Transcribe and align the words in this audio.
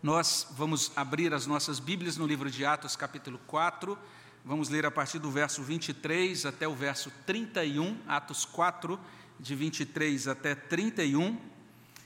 Nós 0.00 0.46
vamos 0.52 0.92
abrir 0.94 1.34
as 1.34 1.44
nossas 1.44 1.80
Bíblias 1.80 2.16
no 2.16 2.24
livro 2.24 2.48
de 2.48 2.64
Atos, 2.64 2.94
capítulo 2.94 3.36
4. 3.48 3.98
Vamos 4.44 4.68
ler 4.68 4.86
a 4.86 4.92
partir 4.92 5.18
do 5.18 5.28
verso 5.28 5.60
23 5.60 6.46
até 6.46 6.68
o 6.68 6.74
verso 6.74 7.10
31, 7.26 7.98
Atos 8.06 8.44
4, 8.44 8.98
de 9.40 9.56
23 9.56 10.28
até 10.28 10.54
31. 10.54 11.36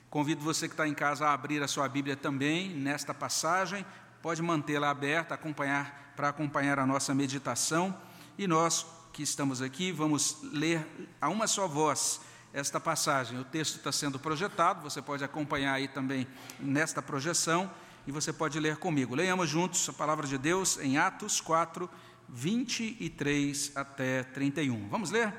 Convido 0.09 0.41
você 0.41 0.69
que 0.69 0.73
está 0.73 0.89
em 0.89 0.95
casa 0.95 1.27
a 1.27 1.35
abrir 1.35 1.63
a 1.63 1.69
sua 1.69 1.87
Bíblia 1.87 2.17
também 2.17 2.71
nesta 2.71 3.13
passagem. 3.13 3.85
Pode 4.23 4.41
mantê-la 4.41 4.89
aberta, 4.89 5.35
acompanhar 5.35 6.15
para 6.17 6.31
acompanhar 6.31 6.79
a 6.79 6.87
nossa 6.87 7.15
meditação. 7.15 7.95
E 8.39 8.47
nós 8.47 8.87
que 9.13 9.23
estamos 9.23 9.61
aqui 9.61 9.93
vamos 9.93 10.39
ler 10.45 10.87
a 11.21 11.29
uma 11.29 11.47
só 11.47 11.69
voz 11.69 12.23
esta 12.53 12.79
passagem. 12.79 13.39
O 13.39 13.45
texto 13.45 13.77
está 13.77 13.91
sendo 13.91 14.19
projetado, 14.19 14.83
você 14.83 15.01
pode 15.01 15.25
acompanhar 15.25 15.75
aí 15.75 15.89
também 15.89 16.27
nesta 16.61 17.01
projeção 17.01 17.71
e 18.07 18.13
você 18.13 18.33
pode 18.33 18.59
ler 18.61 18.77
comigo. 18.77 19.15
Leiamos 19.15 19.49
juntos 19.49 19.89
a 19.89 19.93
palavra 19.93 20.27
de 20.27 20.37
Deus 20.37 20.79
em 20.79 20.99
Atos 20.99 21.41
4, 21.41 21.89
23 22.29 23.73
até 23.75 24.23
31. 24.23 24.89
Vamos 24.89 25.11
ler? 25.11 25.33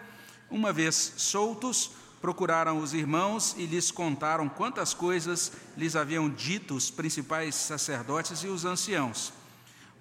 Uma 0.49 0.71
vez 0.71 1.13
soltos, 1.18 1.91
procuraram 2.21 2.77
os 2.77 2.94
irmãos 2.94 3.54
e 3.57 3.66
lhes 3.66 3.91
contaram 3.91 4.48
quantas 4.48 4.93
coisas 4.93 5.52
lhes 5.76 5.95
haviam 5.95 6.30
dito 6.30 6.73
os 6.73 6.90
principais 6.90 7.54
sacerdotes 7.54 8.43
e 8.43 8.48
os 8.48 8.63
anciãos. 8.63 9.34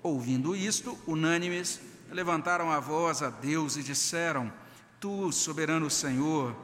Ouvindo 0.02 0.54
isto, 0.54 0.98
unânimes, 1.06 1.80
levantaram 2.10 2.70
a 2.70 2.78
voz 2.78 3.22
a 3.22 3.30
Deus 3.30 3.76
e 3.76 3.82
disseram: 3.82 4.52
Tu, 5.00 5.32
soberano 5.32 5.90
Senhor, 5.90 6.54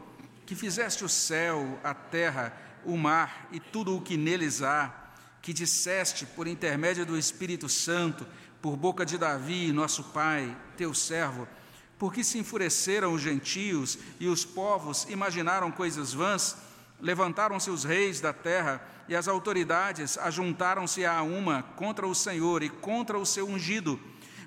que 0.49 0.55
fizeste 0.55 1.05
o 1.05 1.11
céu, 1.11 1.79
a 1.85 1.93
terra, 1.93 2.57
o 2.83 2.97
mar 2.97 3.51
e 3.53 3.61
tudo 3.61 3.95
o 3.95 4.01
que 4.01 4.17
neles 4.17 4.63
há, 4.63 4.91
que 5.43 5.53
disseste 5.53 6.25
por 6.25 6.47
intermédio 6.47 7.05
do 7.05 7.19
Espírito 7.19 7.69
Santo, 7.69 8.27
por 8.63 8.75
boca 8.75 9.05
de 9.05 9.19
Davi, 9.19 9.71
nosso 9.73 10.05
pai, 10.05 10.57
teu 10.75 10.95
servo, 10.95 11.47
porque 11.99 12.25
se 12.25 12.39
enfureceram 12.39 13.13
os 13.13 13.21
gentios 13.21 13.99
e 14.19 14.27
os 14.27 14.43
povos 14.43 15.07
imaginaram 15.11 15.71
coisas 15.71 16.15
vãs, 16.15 16.57
levantaram-se 16.99 17.69
os 17.69 17.85
reis 17.85 18.19
da 18.19 18.33
terra 18.33 18.81
e 19.07 19.15
as 19.15 19.29
autoridades 19.29 20.17
ajuntaram-se 20.17 21.05
a 21.05 21.21
uma 21.21 21.63
contra 21.63 22.07
o 22.07 22.15
Senhor 22.15 22.63
e 22.63 22.71
contra 22.71 23.19
o 23.19 23.27
seu 23.27 23.47
ungido, 23.47 24.01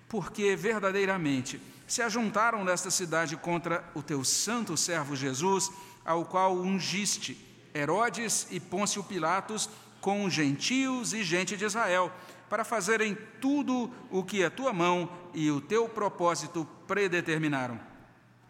porque 0.10 0.56
verdadeiramente 0.56 1.62
se 1.92 2.02
ajuntaram 2.02 2.64
nesta 2.64 2.90
cidade 2.90 3.36
contra 3.36 3.84
o 3.94 4.02
teu 4.02 4.24
santo 4.24 4.78
servo 4.78 5.14
Jesus 5.14 5.70
ao 6.06 6.26
qual 6.26 6.56
ungiste 6.56 7.38
Herodes 7.74 8.48
e 8.52 8.60
Pôncio 8.60 9.04
Pilatos 9.04 9.70
com 10.02 10.30
gentios 10.30 11.14
e 11.14 11.24
gente 11.24 11.56
de 11.56 11.66
Israel, 11.66 12.12
para 12.50 12.66
fazerem 12.66 13.18
tudo 13.40 13.90
o 14.10 14.24
que 14.24 14.44
a 14.44 14.50
tua 14.50 14.74
mão 14.74 15.10
e 15.34 15.50
o 15.50 15.62
teu 15.62 15.88
propósito 15.88 16.68
predeterminaram. 16.88 17.80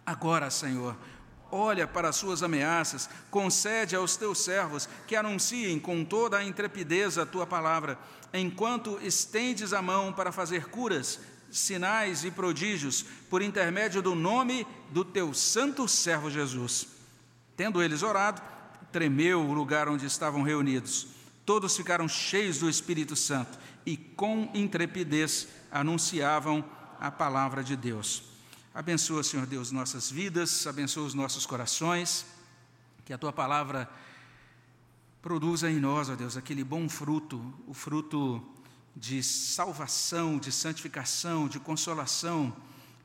Agora, 0.03 0.49
Senhor, 0.49 0.97
olha 1.51 1.85
para 1.85 2.09
as 2.09 2.15
suas 2.15 2.41
ameaças, 2.41 3.09
concede 3.29 3.95
aos 3.95 4.15
teus 4.15 4.39
servos 4.39 4.89
que 5.05 5.15
anunciem 5.15 5.79
com 5.79 6.03
toda 6.03 6.37
a 6.37 6.43
intrepidez 6.43 7.17
a 7.17 7.25
tua 7.25 7.45
palavra, 7.45 7.99
enquanto 8.33 8.99
estendes 9.03 9.73
a 9.73 9.81
mão 9.81 10.11
para 10.11 10.31
fazer 10.31 10.69
curas, 10.69 11.19
sinais 11.51 12.23
e 12.23 12.31
prodígios, 12.31 13.05
por 13.29 13.41
intermédio 13.41 14.01
do 14.01 14.15
nome 14.15 14.65
do 14.89 15.03
teu 15.03 15.33
santo 15.33 15.87
servo 15.87 16.31
Jesus. 16.31 17.00
Tendo 17.61 17.83
eles 17.83 18.01
orado, 18.01 18.41
tremeu 18.91 19.39
o 19.39 19.53
lugar 19.53 19.87
onde 19.87 20.03
estavam 20.03 20.41
reunidos. 20.41 21.09
Todos 21.45 21.77
ficaram 21.77 22.07
cheios 22.07 22.57
do 22.57 22.67
Espírito 22.67 23.15
Santo 23.15 23.55
e 23.85 23.95
com 23.95 24.49
intrepidez 24.55 25.47
anunciavam 25.71 26.65
a 26.99 27.11
palavra 27.11 27.63
de 27.63 27.75
Deus. 27.75 28.23
Abençoa, 28.73 29.21
Senhor 29.21 29.45
Deus, 29.45 29.71
nossas 29.71 30.09
vidas, 30.09 30.65
abençoa 30.65 31.05
os 31.05 31.13
nossos 31.13 31.45
corações, 31.45 32.25
que 33.05 33.13
a 33.13 33.17
tua 33.19 33.31
palavra 33.31 33.87
produza 35.21 35.69
em 35.69 35.79
nós, 35.79 36.09
ó 36.09 36.15
Deus, 36.15 36.35
aquele 36.35 36.63
bom 36.63 36.89
fruto, 36.89 37.53
o 37.67 37.75
fruto 37.75 38.43
de 38.95 39.21
salvação, 39.21 40.39
de 40.39 40.51
santificação, 40.51 41.47
de 41.47 41.59
consolação 41.59 42.51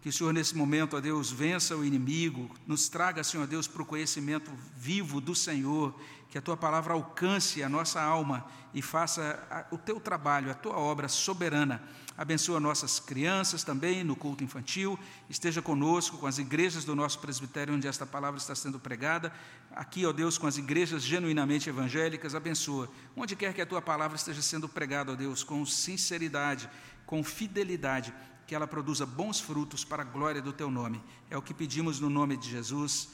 que 0.06 0.10
o 0.10 0.12
Senhor, 0.12 0.32
nesse 0.32 0.54
momento, 0.54 0.96
ó 0.96 1.00
Deus, 1.00 1.32
vença 1.32 1.74
o 1.74 1.84
inimigo, 1.84 2.48
nos 2.64 2.88
traga, 2.88 3.24
Senhor 3.24 3.44
Deus, 3.44 3.66
para 3.66 3.82
o 3.82 3.84
conhecimento 3.84 4.52
vivo 4.76 5.20
do 5.20 5.34
Senhor, 5.34 5.92
que 6.30 6.38
a 6.38 6.40
tua 6.40 6.56
palavra 6.56 6.94
alcance 6.94 7.60
a 7.60 7.68
nossa 7.68 8.00
alma 8.00 8.46
e 8.72 8.80
faça 8.80 9.66
o 9.72 9.76
teu 9.76 9.98
trabalho, 9.98 10.48
a 10.48 10.54
tua 10.54 10.78
obra 10.78 11.08
soberana. 11.08 11.82
Abençoa 12.16 12.60
nossas 12.60 13.00
crianças 13.00 13.64
também 13.64 14.04
no 14.04 14.14
culto 14.14 14.44
infantil, 14.44 14.96
esteja 15.28 15.60
conosco 15.60 16.18
com 16.18 16.28
as 16.28 16.38
igrejas 16.38 16.84
do 16.84 16.94
nosso 16.94 17.18
presbitério 17.18 17.74
onde 17.74 17.88
esta 17.88 18.06
palavra 18.06 18.38
está 18.38 18.54
sendo 18.54 18.78
pregada, 18.78 19.32
aqui, 19.74 20.06
ó 20.06 20.12
Deus, 20.12 20.38
com 20.38 20.46
as 20.46 20.56
igrejas 20.56 21.02
genuinamente 21.02 21.68
evangélicas, 21.68 22.32
abençoa. 22.32 22.88
Onde 23.16 23.34
quer 23.34 23.52
que 23.52 23.60
a 23.60 23.66
tua 23.66 23.82
palavra 23.82 24.16
esteja 24.16 24.40
sendo 24.40 24.68
pregada, 24.68 25.10
ó 25.10 25.14
Deus, 25.16 25.42
com 25.42 25.66
sinceridade, 25.66 26.70
com 27.04 27.24
fidelidade, 27.24 28.14
que 28.46 28.54
ela 28.54 28.66
produza 28.66 29.04
bons 29.04 29.40
frutos 29.40 29.84
para 29.84 30.02
a 30.02 30.04
glória 30.04 30.40
do 30.40 30.52
teu 30.52 30.70
nome. 30.70 31.02
É 31.28 31.36
o 31.36 31.42
que 31.42 31.52
pedimos 31.52 31.98
no 31.98 32.08
nome 32.08 32.36
de 32.36 32.48
Jesus. 32.48 33.08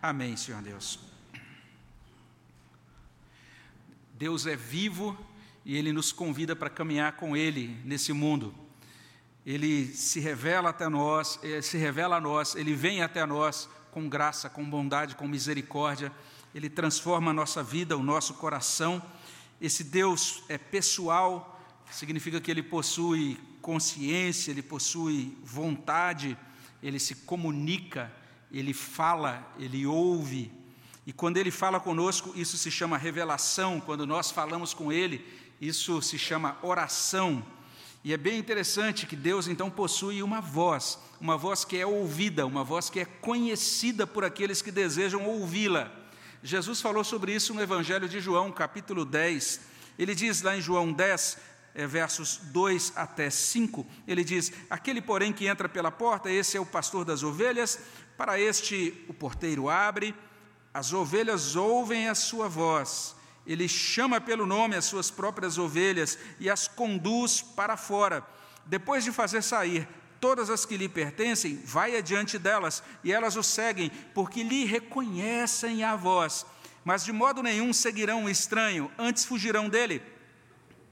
Amém, 0.00 0.36
Senhor 0.36 0.62
Deus. 0.62 1.00
Deus 4.14 4.46
é 4.46 4.54
vivo 4.54 5.18
e 5.64 5.76
ele 5.76 5.92
nos 5.92 6.12
convida 6.12 6.54
para 6.54 6.70
caminhar 6.70 7.12
com 7.12 7.36
ele 7.36 7.76
nesse 7.84 8.12
mundo. 8.12 8.54
Ele 9.44 9.86
se 9.94 10.20
revela 10.20 10.70
até 10.70 10.88
nós, 10.88 11.40
eh, 11.42 11.60
se 11.60 11.76
revela 11.76 12.16
a 12.16 12.20
nós, 12.20 12.54
ele 12.54 12.74
vem 12.74 13.02
até 13.02 13.24
nós 13.26 13.68
com 13.90 14.08
graça, 14.08 14.48
com 14.48 14.64
bondade, 14.64 15.16
com 15.16 15.26
misericórdia. 15.26 16.12
Ele 16.54 16.70
transforma 16.70 17.30
a 17.30 17.34
nossa 17.34 17.62
vida, 17.62 17.96
o 17.96 18.02
nosso 18.02 18.34
coração. 18.34 19.02
Esse 19.60 19.82
Deus 19.82 20.42
é 20.48 20.56
pessoal, 20.56 21.60
significa 21.90 22.40
que 22.40 22.50
ele 22.50 22.62
possui 22.62 23.40
consciência, 23.68 24.50
ele 24.50 24.62
possui 24.62 25.36
vontade, 25.44 26.38
ele 26.82 26.98
se 26.98 27.14
comunica, 27.14 28.10
ele 28.50 28.72
fala, 28.72 29.46
ele 29.58 29.84
ouve. 29.84 30.50
E 31.06 31.12
quando 31.12 31.36
ele 31.36 31.50
fala 31.50 31.78
conosco, 31.78 32.32
isso 32.34 32.56
se 32.56 32.70
chama 32.70 32.96
revelação. 32.96 33.78
Quando 33.78 34.06
nós 34.06 34.30
falamos 34.30 34.72
com 34.72 34.90
ele, 34.90 35.22
isso 35.60 36.00
se 36.00 36.18
chama 36.18 36.56
oração. 36.62 37.44
E 38.02 38.14
é 38.14 38.16
bem 38.16 38.38
interessante 38.38 39.04
que 39.04 39.14
Deus 39.14 39.46
então 39.46 39.68
possui 39.68 40.22
uma 40.22 40.40
voz, 40.40 40.98
uma 41.20 41.36
voz 41.36 41.62
que 41.62 41.76
é 41.76 41.84
ouvida, 41.84 42.46
uma 42.46 42.64
voz 42.64 42.88
que 42.88 43.00
é 43.00 43.04
conhecida 43.04 44.06
por 44.06 44.24
aqueles 44.24 44.62
que 44.62 44.70
desejam 44.70 45.26
ouvi-la. 45.26 45.92
Jesus 46.42 46.80
falou 46.80 47.04
sobre 47.04 47.34
isso 47.34 47.52
no 47.52 47.60
Evangelho 47.60 48.08
de 48.08 48.18
João, 48.18 48.50
capítulo 48.50 49.04
10. 49.04 49.60
Ele 49.98 50.14
diz 50.14 50.40
lá 50.40 50.56
em 50.56 50.62
João 50.62 50.90
10: 50.90 51.36
é, 51.36 51.48
versos 51.74 52.38
2 52.38 52.92
até 52.96 53.30
5, 53.30 53.86
ele 54.06 54.24
diz: 54.24 54.52
Aquele, 54.68 55.00
porém, 55.00 55.32
que 55.32 55.46
entra 55.46 55.68
pela 55.68 55.90
porta, 55.90 56.30
esse 56.30 56.56
é 56.56 56.60
o 56.60 56.66
pastor 56.66 57.04
das 57.04 57.22
ovelhas, 57.22 57.78
para 58.16 58.40
este 58.40 59.04
o 59.08 59.14
porteiro 59.14 59.68
abre, 59.68 60.14
as 60.74 60.92
ovelhas 60.92 61.56
ouvem 61.56 62.08
a 62.08 62.14
sua 62.14 62.48
voz, 62.48 63.14
ele 63.46 63.68
chama 63.68 64.20
pelo 64.20 64.44
nome 64.44 64.76
as 64.76 64.84
suas 64.84 65.10
próprias 65.10 65.56
ovelhas 65.56 66.18
e 66.38 66.50
as 66.50 66.68
conduz 66.68 67.40
para 67.40 67.76
fora. 67.76 68.26
Depois 68.66 69.04
de 69.04 69.12
fazer 69.12 69.42
sair 69.42 69.88
todas 70.20 70.50
as 70.50 70.66
que 70.66 70.76
lhe 70.76 70.88
pertencem, 70.88 71.62
vai 71.64 71.96
adiante 71.96 72.38
delas, 72.38 72.82
e 73.04 73.12
elas 73.12 73.36
o 73.36 73.42
seguem, 73.42 73.90
porque 74.12 74.42
lhe 74.42 74.64
reconhecem 74.64 75.84
a 75.84 75.94
voz. 75.94 76.44
Mas 76.84 77.04
de 77.04 77.12
modo 77.12 77.42
nenhum 77.42 77.72
seguirão 77.72 78.24
o 78.24 78.30
estranho, 78.30 78.90
antes 78.98 79.24
fugirão 79.24 79.68
dele 79.68 80.02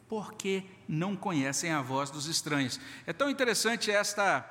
porque 0.08 0.64
não 0.88 1.16
conhecem 1.16 1.72
a 1.72 1.82
voz 1.82 2.10
dos 2.10 2.26
estranhos. 2.26 2.80
É 3.06 3.12
tão 3.12 3.28
interessante 3.28 3.90
esta, 3.90 4.48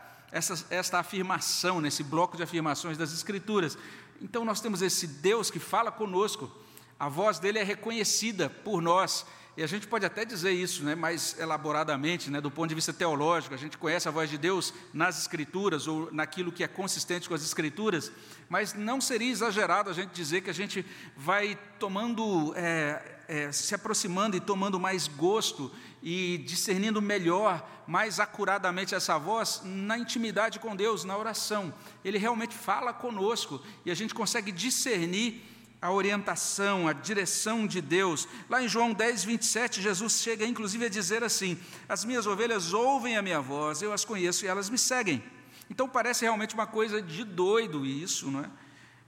esta, 0.69 0.99
afirmação, 0.99 1.79
nesse 1.79 2.03
bloco 2.03 2.35
de 2.35 2.43
afirmações 2.43 2.97
das 2.97 3.13
Escrituras. 3.13 3.77
Então, 4.21 4.43
nós 4.43 4.61
temos 4.61 4.81
esse 4.81 5.07
Deus 5.07 5.49
que 5.49 5.59
fala 5.59 5.91
conosco, 5.91 6.51
a 6.99 7.09
voz 7.09 7.39
dele 7.39 7.59
é 7.59 7.63
reconhecida 7.63 8.49
por 8.49 8.81
nós. 8.81 9.25
E 9.57 9.63
a 9.63 9.67
gente 9.67 9.87
pode 9.87 10.05
até 10.05 10.25
dizer 10.25 10.51
isso 10.51 10.83
né, 10.83 10.95
mais 10.95 11.39
elaboradamente, 11.39 12.29
né, 12.29 12.41
do 12.41 12.51
ponto 12.51 12.67
de 12.67 12.75
vista 12.75 12.91
teológico, 12.91 13.55
a 13.55 13.57
gente 13.57 13.77
conhece 13.77 14.05
a 14.05 14.11
voz 14.11 14.29
de 14.29 14.37
Deus 14.37 14.73
nas 14.93 15.17
Escrituras 15.17 15.87
ou 15.87 16.11
naquilo 16.11 16.51
que 16.51 16.61
é 16.61 16.67
consistente 16.67 17.29
com 17.29 17.33
as 17.33 17.41
Escrituras, 17.41 18.11
mas 18.49 18.73
não 18.73 18.99
seria 18.99 19.31
exagerado 19.31 19.89
a 19.89 19.93
gente 19.93 20.11
dizer 20.11 20.41
que 20.41 20.49
a 20.49 20.53
gente 20.53 20.85
vai 21.15 21.57
tomando, 21.79 22.53
é, 22.57 23.17
é, 23.29 23.51
se 23.53 23.73
aproximando 23.73 24.35
e 24.35 24.41
tomando 24.41 24.77
mais 24.77 25.07
gosto 25.07 25.71
e 26.03 26.37
discernindo 26.39 27.01
melhor, 27.01 27.65
mais 27.87 28.19
acuradamente 28.19 28.93
essa 28.93 29.17
voz 29.17 29.61
na 29.63 29.97
intimidade 29.97 30.59
com 30.59 30.75
Deus, 30.75 31.05
na 31.05 31.17
oração. 31.17 31.73
Ele 32.03 32.17
realmente 32.17 32.53
fala 32.53 32.91
conosco 32.91 33.61
e 33.85 33.91
a 33.91 33.95
gente 33.95 34.13
consegue 34.13 34.51
discernir 34.51 35.54
a 35.85 35.91
orientação, 35.91 36.87
a 36.87 36.93
direção 36.93 37.67
de 37.67 37.79
Deus. 37.79 38.27
Lá 38.49 38.63
em 38.63 38.67
João 38.67 38.91
10, 38.91 39.23
27, 39.23 39.83
Jesus 39.83 40.13
chega 40.13 40.43
inclusive 40.43 40.87
a 40.87 40.89
dizer 40.89 41.23
assim: 41.23 41.59
As 41.87 42.03
minhas 42.03 42.25
ovelhas 42.25 42.73
ouvem 42.73 43.17
a 43.17 43.21
minha 43.21 43.39
voz, 43.39 43.83
eu 43.83 43.93
as 43.93 44.03
conheço 44.03 44.45
e 44.45 44.47
elas 44.47 44.67
me 44.67 44.79
seguem. 44.79 45.23
Então 45.69 45.87
parece 45.87 46.25
realmente 46.25 46.55
uma 46.55 46.65
coisa 46.65 47.01
de 47.01 47.23
doido 47.23 47.85
isso, 47.85 48.31
não 48.31 48.39
é? 48.39 48.49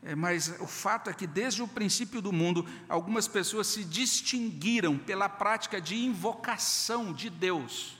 é 0.03 0.15
mas 0.15 0.55
o 0.59 0.67
fato 0.67 1.09
é 1.09 1.13
que 1.13 1.25
desde 1.25 1.63
o 1.63 1.67
princípio 1.67 2.21
do 2.21 2.31
mundo, 2.31 2.63
algumas 2.87 3.27
pessoas 3.27 3.65
se 3.65 3.83
distinguiram 3.83 4.99
pela 4.99 5.27
prática 5.27 5.81
de 5.81 5.95
invocação 5.95 7.11
de 7.11 7.27
Deus. 7.27 7.97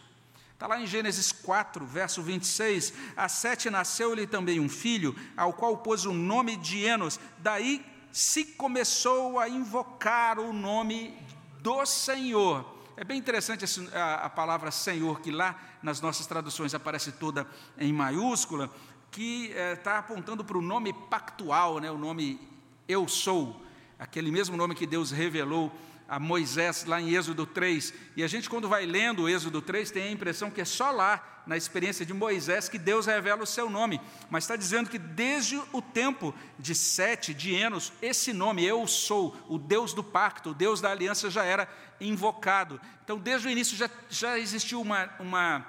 Está 0.54 0.68
lá 0.68 0.80
em 0.80 0.86
Gênesis 0.86 1.32
4, 1.32 1.84
verso 1.84 2.22
26. 2.22 2.94
A 3.16 3.28
Sete 3.28 3.72
nasceu-lhe 3.72 4.28
também 4.28 4.60
um 4.60 4.70
filho, 4.70 5.16
ao 5.36 5.54
qual 5.54 5.78
pôs 5.78 6.06
o 6.06 6.14
nome 6.14 6.56
de 6.58 6.84
Enos. 6.84 7.20
Daí 7.40 7.84
se 8.18 8.44
começou 8.44 9.38
a 9.38 9.48
invocar 9.48 10.40
o 10.40 10.52
nome 10.52 11.16
do 11.62 11.86
Senhor. 11.86 12.66
É 12.96 13.04
bem 13.04 13.20
interessante 13.20 13.64
a, 13.94 14.28
palavra 14.28 14.72
Senhor, 14.72 15.22
que 15.22 15.30
lá 15.30 15.56
nas 15.84 16.02
nossas 16.02 16.26
traduções 16.26 16.74
aparece 16.74 17.12
toda 17.12 17.46
em 17.78 17.94
maiúscula, 17.94 18.72
que 19.12 19.52
está 19.52 19.94
é, 19.94 19.98
apontando 19.98 20.44
para 20.44 20.58
o 20.58 20.64
nome 20.64 20.94
pactual, 20.94 21.78
né, 21.78 21.92
o 21.92 21.98
nome 21.98 22.40
Eu 22.88 23.08
Sou, 23.08 23.64
aquele 24.00 24.32
mesmo 24.32 24.58
nome 24.58 24.74
que 24.74 24.88
Deus 24.88 25.12
revelou 25.12 25.72
a 26.10 26.20
Moisés 26.20 26.86
lá 26.86 27.00
em 27.00 27.14
Êxodo 27.14 27.46
3. 27.46 27.94
E 28.16 28.24
a 28.24 28.28
gente, 28.28 28.50
quando 28.50 28.68
vai 28.68 28.88
lendo 28.88 29.24
o 29.24 29.30
Êxodo 29.30 29.62
3, 29.62 29.92
tem 29.92 30.04
a 30.06 30.12
impressão 30.12 30.50
que 30.50 30.62
é 30.62 30.66
só 30.66 30.90
lá, 30.90 31.37
na 31.48 31.58
experiência 31.58 32.06
de 32.06 32.14
Moisés, 32.14 32.70
que 32.70 32.78
Deus 32.78 33.06
revela 33.06 33.44
o 33.44 33.48
seu 33.48 33.70
nome. 33.70 34.00
Mas 34.30 34.44
está 34.44 34.56
dizendo 34.56 34.90
que 34.90 35.00
desde 35.00 35.58
o 35.72 35.82
tempo 35.82 36.36
de 36.60 36.76
Sete, 36.76 37.34
de 37.34 37.56
Enos, 37.56 37.94
esse 38.02 38.34
nome, 38.34 38.66
Eu 38.66 38.86
Sou, 38.86 39.36
o 39.48 39.58
Deus 39.58 39.94
do 39.94 40.04
pacto, 40.04 40.52
o 40.52 40.54
Deus 40.54 40.82
da 40.82 40.92
aliança, 40.92 41.30
já 41.30 41.44
era 41.44 41.68
invocado. 42.00 42.80
Então, 43.04 43.18
desde 43.18 43.48
o 43.48 43.52
início 43.52 43.78
já, 43.78 43.90
já 44.10 44.38
existiu 44.38 44.82
uma, 44.82 45.10
uma 45.20 45.66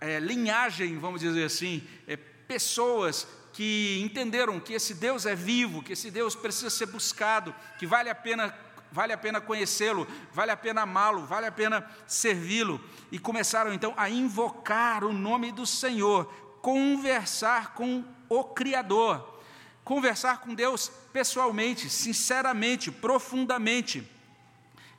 é, 0.00 0.20
linhagem, 0.20 0.98
vamos 0.98 1.22
dizer 1.22 1.44
assim, 1.44 1.82
é, 2.06 2.16
pessoas 2.16 3.26
que 3.54 4.00
entenderam 4.04 4.60
que 4.60 4.72
esse 4.72 4.94
Deus 4.94 5.26
é 5.26 5.34
vivo, 5.34 5.82
que 5.82 5.92
esse 5.92 6.10
Deus 6.10 6.34
precisa 6.34 6.68
ser 6.68 6.86
buscado, 6.86 7.54
que 7.78 7.86
vale 7.86 8.10
a 8.10 8.14
pena 8.14 8.54
vale 8.94 9.12
a 9.12 9.18
pena 9.18 9.40
conhecê-lo, 9.40 10.06
vale 10.32 10.52
a 10.52 10.56
pena 10.56 10.82
amá-lo, 10.82 11.26
vale 11.26 11.46
a 11.46 11.52
pena 11.52 11.84
servi-lo. 12.06 12.80
E 13.10 13.18
começaram 13.18 13.74
então 13.74 13.92
a 13.96 14.08
invocar 14.08 15.02
o 15.02 15.12
nome 15.12 15.50
do 15.50 15.66
Senhor, 15.66 16.26
conversar 16.62 17.74
com 17.74 18.04
o 18.28 18.44
Criador, 18.44 19.42
conversar 19.82 20.38
com 20.38 20.54
Deus 20.54 20.92
pessoalmente, 21.12 21.90
sinceramente, 21.90 22.92
profundamente. 22.92 24.08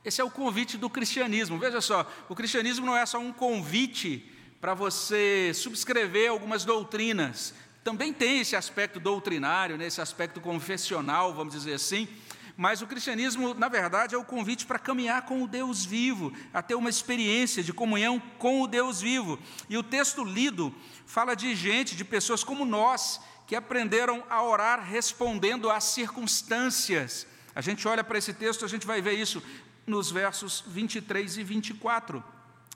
Esse 0.03 0.19
é 0.19 0.24
o 0.25 0.30
convite 0.30 0.77
do 0.77 0.89
cristianismo. 0.89 1.57
Veja 1.57 1.80
só, 1.80 2.06
o 2.27 2.36
cristianismo 2.36 2.86
não 2.86 2.98
é 2.98 3.06
só 3.06 3.18
um 3.18 3.31
convite 3.31 4.30
para 4.59 4.74
você 4.74 5.53
subscrever 5.53 6.30
algumas 6.30 6.65
doutrinas. 6.65 7.53
Também 7.81 8.12
tem 8.12 8.41
esse 8.41 8.57
aspecto 8.57 9.00
doutrinário, 9.00 9.77
né, 9.77 9.88
esse 9.88 10.01
aspecto 10.01 10.41
confessional, 10.41 11.33
vamos 11.33 11.53
dizer 11.53 11.75
assim, 11.75 12.09
mas 12.57 12.81
o 12.81 12.87
cristianismo, 12.87 13.53
na 13.53 13.67
verdade, 13.67 14.15
é 14.15 14.17
o 14.17 14.23
convite 14.23 14.65
para 14.65 14.79
caminhar 14.79 15.23
com 15.23 15.43
o 15.43 15.47
Deus 15.47 15.83
vivo, 15.83 16.31
a 16.53 16.61
ter 16.61 16.75
uma 16.75 16.89
experiência 16.89 17.61
de 17.61 17.73
comunhão 17.73 18.21
com 18.39 18.61
o 18.61 18.67
Deus 18.67 19.01
vivo. 19.01 19.37
E 19.69 19.77
o 19.77 19.83
texto 19.83 20.23
lido 20.23 20.73
fala 21.05 21.35
de 21.35 21.53
gente, 21.53 21.95
de 21.95 22.05
pessoas 22.05 22.43
como 22.43 22.63
nós, 22.63 23.19
que 23.45 23.55
aprenderam 23.55 24.23
a 24.29 24.41
orar 24.41 24.83
respondendo 24.83 25.69
às 25.69 25.83
circunstâncias. 25.83 27.27
A 27.53 27.61
gente 27.61 27.87
olha 27.87 28.03
para 28.03 28.17
esse 28.17 28.33
texto, 28.33 28.63
a 28.63 28.69
gente 28.69 28.87
vai 28.87 29.01
ver 29.01 29.13
isso 29.13 29.43
nos 29.85 30.09
versos 30.09 30.63
23 30.65 31.37
e 31.37 31.43
24. 31.43 32.23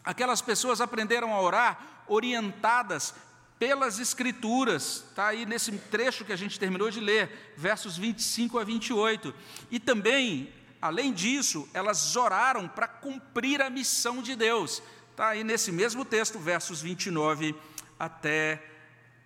Aquelas 0.03 0.41
pessoas 0.41 0.81
aprenderam 0.81 1.33
a 1.33 1.41
orar 1.41 2.03
orientadas 2.07 3.13
pelas 3.59 3.99
Escrituras, 3.99 5.03
está 5.09 5.27
aí 5.27 5.45
nesse 5.45 5.69
trecho 5.73 6.23
que 6.23 6.31
a 6.31 6.37
gente 6.37 6.57
terminou 6.57 6.89
de 6.89 7.01
ler, 7.01 7.53
versos 7.57 7.97
25 7.97 8.57
a 8.57 8.63
28. 8.63 9.35
E 9.69 9.77
também, 9.77 10.51
além 10.81 11.11
disso, 11.11 11.67
elas 11.73 12.15
oraram 12.15 12.69
para 12.69 12.87
cumprir 12.87 13.61
a 13.61 13.69
missão 13.69 14.23
de 14.23 14.33
Deus, 14.33 14.81
está 15.11 15.27
aí 15.27 15.43
nesse 15.43 15.73
mesmo 15.73 16.05
texto, 16.05 16.39
versos 16.39 16.81
29 16.81 17.53
até 17.99 18.63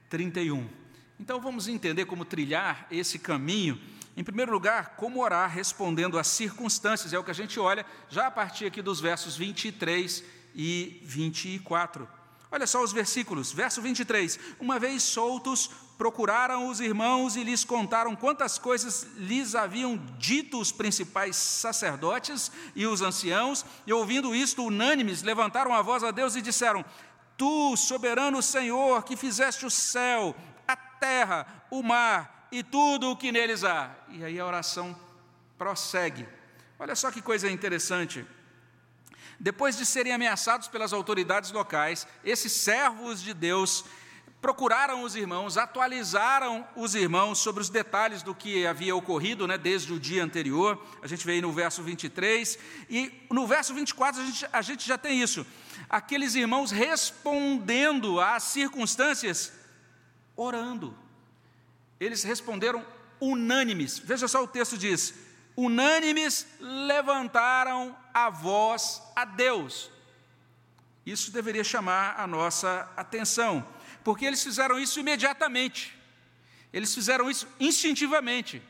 31. 0.09 0.68
Então 1.19 1.39
vamos 1.39 1.68
entender 1.68 2.06
como 2.06 2.25
trilhar 2.25 2.88
esse 2.89 3.19
caminho. 3.19 3.79
Em 4.18 4.24
primeiro 4.24 4.51
lugar, 4.51 4.95
como 4.95 5.21
orar 5.21 5.50
respondendo 5.50 6.18
às 6.18 6.27
circunstâncias, 6.27 7.13
é 7.13 7.19
o 7.19 7.24
que 7.24 7.31
a 7.31 7.36
gente 7.36 7.59
olha 7.59 7.86
já 8.09 8.27
a 8.27 8.31
partir 8.31 8.65
aqui 8.65 8.81
dos 8.81 9.00
versos 9.00 9.38
23 9.38 10.24
e 10.56 11.00
24. 11.03 12.23
Olha 12.53 12.67
só 12.67 12.83
os 12.83 12.94
versículos, 12.94 13.51
verso 13.51 13.81
23. 13.81 14.39
Uma 14.59 14.77
vez 14.77 15.01
soltos, 15.01 15.71
procuraram 15.97 16.67
os 16.67 16.79
irmãos 16.79 17.35
e 17.35 17.44
lhes 17.44 17.65
contaram 17.65 18.15
quantas 18.15 18.59
coisas 18.59 19.07
lhes 19.17 19.55
haviam 19.55 19.97
dito 20.19 20.59
os 20.59 20.71
principais 20.71 21.35
sacerdotes 21.35 22.51
e 22.75 22.85
os 22.85 23.01
anciãos, 23.01 23.65
e 23.88 23.91
ouvindo 23.91 24.35
isto, 24.35 24.63
unânimes, 24.63 25.23
levantaram 25.23 25.73
a 25.73 25.81
voz 25.81 26.03
a 26.03 26.11
Deus 26.11 26.35
e 26.35 26.44
disseram: 26.44 26.85
Tu, 27.35 27.75
soberano 27.75 28.39
Senhor, 28.39 29.03
que 29.03 29.17
fizeste 29.17 29.65
o 29.65 29.71
céu, 29.71 30.35
a 30.67 30.75
terra, 30.75 31.47
o 31.71 31.81
mar 31.81 32.47
e 32.51 32.61
tudo 32.61 33.09
o 33.09 33.17
que 33.17 33.31
neles 33.31 33.63
há. 33.63 33.89
E 34.09 34.23
aí 34.23 34.39
a 34.39 34.45
oração 34.45 34.95
prossegue. 35.57 36.27
Olha 36.77 36.95
só 36.95 37.09
que 37.09 37.19
coisa 37.19 37.50
interessante. 37.50 38.23
Depois 39.44 39.75
de 39.75 39.86
serem 39.86 40.13
ameaçados 40.13 40.69
pelas 40.69 40.94
autoridades 40.94 41.51
locais, 41.51 42.07
esses 42.24 42.54
servos 42.54 43.22
de 43.22 43.34
Deus 43.34 43.84
procuraram 44.42 45.04
os 45.04 45.18
irmãos, 45.18 45.57
atualizaram 45.57 46.66
os 46.78 46.95
irmãos 46.95 47.40
sobre 47.40 47.62
os 47.62 47.69
detalhes 47.69 48.24
do 48.24 48.34
que 48.34 48.66
havia 48.66 48.95
ocorrido 48.95 49.45
né, 49.45 49.57
desde 49.57 49.92
o 49.92 50.00
dia 50.00 50.24
anterior. 50.24 50.81
A 51.01 51.07
gente 51.07 51.25
vê 51.25 51.34
aí 51.34 51.42
no 51.42 51.51
verso 51.51 51.84
23. 51.84 52.57
E 52.90 53.12
no 53.30 53.45
verso 53.45 53.74
24 53.74 54.22
a 54.22 54.25
gente, 54.25 54.48
a 54.54 54.62
gente 54.62 54.88
já 54.88 54.98
tem 54.98 55.22
isso. 55.22 55.46
Aqueles 55.89 56.36
irmãos 56.36 56.72
respondendo 56.72 58.22
às 58.22 58.44
circunstâncias, 58.44 59.51
orando. 60.38 60.98
Eles 62.00 62.24
responderam 62.24 62.86
unânimes. 63.19 64.00
Veja 64.00 64.25
só 64.25 64.42
o 64.42 64.48
texto 64.48 64.78
diz: 64.78 65.13
unânimes 65.55 66.47
levantaram 66.59 67.95
a 68.13 68.29
voz 68.29 69.01
a 69.15 69.25
Deus. 69.25 69.91
Isso 71.05 71.31
deveria 71.31 71.63
chamar 71.63 72.19
a 72.19 72.25
nossa 72.25 72.89
atenção, 72.95 73.65
porque 74.03 74.25
eles 74.25 74.43
fizeram 74.43 74.79
isso 74.79 75.00
imediatamente, 75.00 75.98
eles 76.72 76.93
fizeram 76.93 77.29
isso 77.29 77.48
instintivamente. 77.60 78.62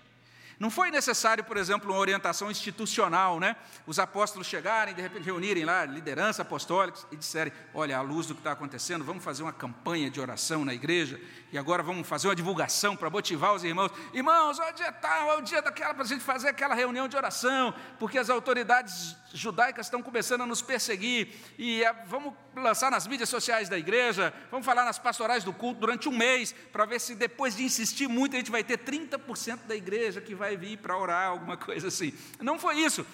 Não 0.64 0.70
foi 0.70 0.90
necessário, 0.90 1.44
por 1.44 1.58
exemplo, 1.58 1.92
uma 1.92 2.00
orientação 2.00 2.50
institucional, 2.50 3.38
né? 3.38 3.58
Os 3.86 4.00
apóstolos 4.00 4.48
chegarem, 4.48 4.96
de 4.96 5.02
repente 5.02 5.26
reunirem 5.26 5.66
lá 5.66 5.84
liderança 5.84 6.42
apostólica 6.42 7.00
e 7.12 7.18
disserem: 7.18 7.52
olha, 7.74 7.98
à 7.98 8.02
luz 8.02 8.28
do 8.28 8.34
que 8.34 8.40
está 8.40 8.54
acontecendo, 8.54 9.04
vamos 9.04 9.26
fazer 9.26 9.44
uma 9.44 9.52
campanha 9.52 10.10
de 10.10 10.22
oração 10.22 10.64
na 10.64 10.74
igreja 10.74 11.20
e 11.52 11.58
agora 11.58 11.84
vamos 11.84 12.08
fazer 12.08 12.30
uma 12.30 12.36
divulgação 12.36 12.96
para 12.96 13.10
motivar 13.10 13.54
os 13.54 13.66
irmãos. 13.66 13.92
Irmãos, 14.14 14.58
o 14.58 14.72
dia 14.72 14.90
tal, 14.94 15.32
é 15.34 15.38
o 15.38 15.42
dia 15.42 15.62
daquela 15.62 15.94
para 15.94 16.04
a 16.04 16.08
gente 16.08 16.24
fazer 16.24 16.48
aquela 16.48 16.74
reunião 16.74 17.10
de 17.10 17.18
oração, 17.18 17.74
porque 18.00 18.18
as 18.18 18.30
autoridades 18.30 19.18
judaicas 19.34 19.88
estão 19.88 20.02
começando 20.02 20.42
a 20.42 20.46
nos 20.46 20.62
perseguir 20.62 21.34
e 21.58 21.84
é, 21.84 21.92
vamos 22.06 22.34
lançar 22.56 22.92
nas 22.92 23.08
mídias 23.08 23.30
sociais 23.30 23.68
da 23.68 23.78
igreja, 23.78 24.32
vamos 24.52 24.66
falar 24.66 24.86
nas 24.86 25.00
pastorais 25.00 25.44
do 25.44 25.52
culto 25.52 25.82
durante 25.82 26.08
um 26.08 26.16
mês 26.16 26.54
para 26.72 26.86
ver 26.86 27.02
se 27.02 27.16
depois 27.16 27.56
de 27.56 27.64
insistir 27.64 28.08
muito 28.08 28.36
a 28.36 28.38
gente 28.38 28.52
vai 28.52 28.64
ter 28.64 28.78
30% 28.78 29.62
da 29.68 29.76
igreja 29.76 30.22
que 30.22 30.36
vai 30.36 30.53
vai 30.56 30.70
vir 30.70 30.78
para 30.78 30.98
orar, 30.98 31.30
alguma 31.30 31.58
coisa 31.58 31.88
assim. 31.88 32.14
Não 32.40 32.58
foi 32.60 32.78
isso. 32.78 33.06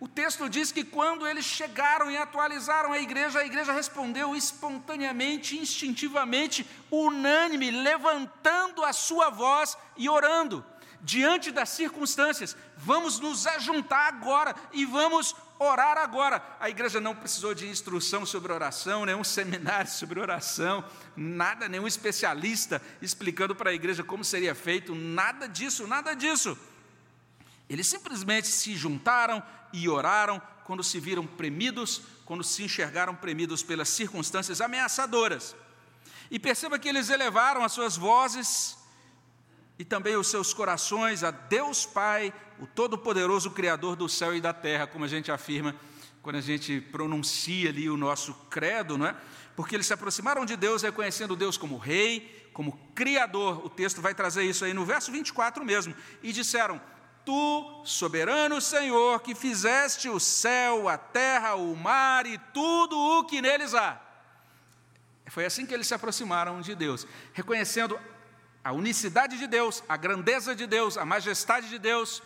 O 0.00 0.06
texto 0.06 0.48
diz 0.48 0.70
que 0.70 0.84
quando 0.84 1.26
eles 1.26 1.44
chegaram 1.44 2.10
e 2.10 2.16
atualizaram 2.16 2.92
a 2.92 3.00
igreja, 3.00 3.40
a 3.40 3.44
igreja 3.44 3.72
respondeu 3.72 4.36
espontaneamente, 4.36 5.58
instintivamente, 5.58 6.64
unânime, 6.90 7.70
levantando 7.70 8.84
a 8.84 8.92
sua 8.92 9.28
voz 9.28 9.76
e 9.96 10.08
orando 10.08 10.64
diante 11.00 11.50
das 11.50 11.70
circunstâncias. 11.70 12.56
Vamos 12.76 13.18
nos 13.18 13.46
ajuntar 13.46 14.06
agora 14.06 14.54
e 14.72 14.84
vamos 14.84 15.34
orar 15.58 15.98
agora. 15.98 16.42
A 16.60 16.70
igreja 16.70 17.00
não 17.00 17.14
precisou 17.14 17.52
de 17.52 17.68
instrução 17.68 18.24
sobre 18.24 18.52
oração, 18.52 19.04
nenhum 19.04 19.24
seminário 19.24 19.90
sobre 19.90 20.20
oração, 20.20 20.84
nada, 21.16 21.68
nenhum 21.68 21.86
especialista 21.86 22.80
explicando 23.02 23.54
para 23.54 23.70
a 23.70 23.74
igreja 23.74 24.04
como 24.04 24.24
seria 24.24 24.54
feito, 24.54 24.94
nada 24.94 25.48
disso, 25.48 25.86
nada 25.86 26.14
disso. 26.14 26.56
Eles 27.68 27.86
simplesmente 27.86 28.48
se 28.48 28.74
juntaram 28.76 29.42
e 29.72 29.88
oraram 29.88 30.40
quando 30.64 30.82
se 30.82 30.98
viram 31.00 31.26
premidos, 31.26 32.02
quando 32.24 32.44
se 32.44 32.62
enxergaram 32.62 33.14
premidos 33.14 33.62
pelas 33.62 33.88
circunstâncias 33.88 34.60
ameaçadoras. 34.60 35.54
E 36.30 36.38
perceba 36.38 36.78
que 36.78 36.88
eles 36.88 37.08
elevaram 37.08 37.64
as 37.64 37.72
suas 37.72 37.96
vozes 37.96 38.76
e 39.78 39.84
também 39.84 40.16
os 40.16 40.26
seus 40.26 40.52
corações 40.52 41.22
a 41.22 41.30
Deus 41.30 41.86
Pai, 41.86 42.32
o 42.58 42.66
Todo-Poderoso 42.66 43.50
Criador 43.50 43.96
do 43.96 44.08
céu 44.08 44.34
e 44.34 44.40
da 44.40 44.52
terra, 44.52 44.86
como 44.86 45.04
a 45.04 45.08
gente 45.08 45.30
afirma 45.30 45.74
quando 46.20 46.36
a 46.36 46.42
gente 46.42 46.80
pronuncia 46.80 47.70
ali 47.70 47.88
o 47.88 47.96
nosso 47.96 48.34
credo, 48.50 48.98
não 48.98 49.06
é? 49.06 49.16
Porque 49.56 49.74
eles 49.74 49.86
se 49.86 49.94
aproximaram 49.94 50.44
de 50.44 50.56
Deus 50.56 50.82
reconhecendo 50.82 51.34
Deus 51.34 51.56
como 51.56 51.78
Rei, 51.78 52.50
como 52.52 52.78
Criador. 52.94 53.64
O 53.64 53.70
texto 53.70 54.02
vai 54.02 54.14
trazer 54.14 54.42
isso 54.42 54.64
aí 54.64 54.74
no 54.74 54.84
verso 54.84 55.10
24 55.10 55.64
mesmo. 55.64 55.94
E 56.22 56.32
disseram: 56.32 56.80
Tu, 57.28 57.82
soberano 57.84 58.58
Senhor, 58.58 59.20
que 59.20 59.34
fizeste 59.34 60.08
o 60.08 60.18
céu, 60.18 60.88
a 60.88 60.96
terra, 60.96 61.56
o 61.56 61.76
mar 61.76 62.24
e 62.24 62.38
tudo 62.54 62.98
o 62.98 63.24
que 63.24 63.42
neles 63.42 63.74
há. 63.74 64.00
Foi 65.26 65.44
assim 65.44 65.66
que 65.66 65.74
eles 65.74 65.86
se 65.86 65.92
aproximaram 65.92 66.62
de 66.62 66.74
Deus, 66.74 67.06
reconhecendo 67.34 68.00
a 68.64 68.72
unicidade 68.72 69.36
de 69.36 69.46
Deus, 69.46 69.84
a 69.86 69.94
grandeza 69.94 70.56
de 70.56 70.66
Deus, 70.66 70.96
a 70.96 71.04
majestade 71.04 71.68
de 71.68 71.78
Deus. 71.78 72.22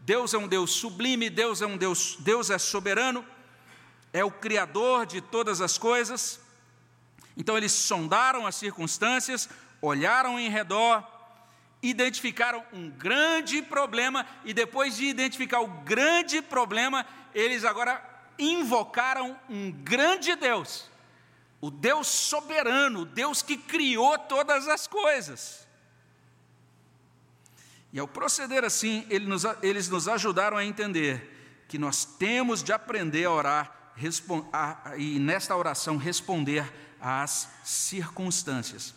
Deus 0.00 0.32
é 0.32 0.38
um 0.38 0.48
Deus 0.48 0.70
sublime, 0.70 1.28
Deus 1.28 1.60
é 1.60 1.66
um 1.66 1.76
Deus, 1.76 2.16
Deus 2.18 2.48
é 2.48 2.56
soberano, 2.56 3.22
é 4.14 4.24
o 4.24 4.30
criador 4.30 5.04
de 5.04 5.20
todas 5.20 5.60
as 5.60 5.76
coisas. 5.76 6.40
Então 7.36 7.54
eles 7.54 7.72
sondaram 7.72 8.46
as 8.46 8.54
circunstâncias, 8.54 9.46
olharam 9.82 10.40
em 10.40 10.48
redor, 10.48 11.06
identificaram 11.82 12.64
um 12.72 12.90
grande 12.90 13.62
problema 13.62 14.26
e 14.44 14.52
depois 14.52 14.96
de 14.96 15.06
identificar 15.06 15.60
o 15.60 15.68
grande 15.82 16.42
problema, 16.42 17.06
eles 17.34 17.64
agora 17.64 18.02
invocaram 18.38 19.38
um 19.48 19.70
grande 19.70 20.34
Deus, 20.36 20.88
o 21.60 21.70
Deus 21.70 22.06
soberano, 22.06 23.00
o 23.00 23.04
Deus 23.04 23.42
que 23.42 23.56
criou 23.56 24.18
todas 24.18 24.68
as 24.68 24.86
coisas. 24.86 25.66
E 27.92 27.98
ao 27.98 28.06
proceder 28.06 28.64
assim, 28.64 29.06
eles 29.08 29.88
nos, 29.88 30.08
ajudaram 30.08 30.56
a 30.56 30.64
entender 30.64 31.64
que 31.68 31.78
nós 31.78 32.04
temos 32.04 32.62
de 32.62 32.72
aprender 32.72 33.24
a 33.24 33.30
orar 33.30 33.92
e, 34.96 35.18
nesta 35.18 35.56
oração, 35.56 35.96
responder 35.96 36.70
às 37.00 37.48
circunstâncias. 37.64 38.94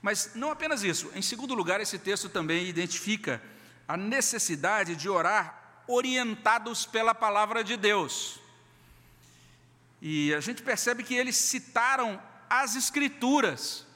Mas 0.00 0.32
não 0.34 0.50
apenas 0.50 0.82
isso, 0.82 1.10
em 1.14 1.22
segundo 1.22 1.54
lugar, 1.54 1.80
esse 1.80 1.98
texto 1.98 2.28
também 2.28 2.68
identifica 2.68 3.42
a 3.86 3.96
necessidade 3.96 4.94
de 4.94 5.08
orar 5.08 5.82
orientados 5.86 6.86
pela 6.86 7.14
palavra 7.14 7.64
de 7.64 7.76
Deus. 7.76 8.38
E 10.00 10.32
a 10.34 10.40
gente 10.40 10.62
percebe 10.62 11.02
que 11.02 11.14
eles 11.14 11.36
citaram 11.36 12.22
as 12.48 12.76
Escrituras 12.76 13.86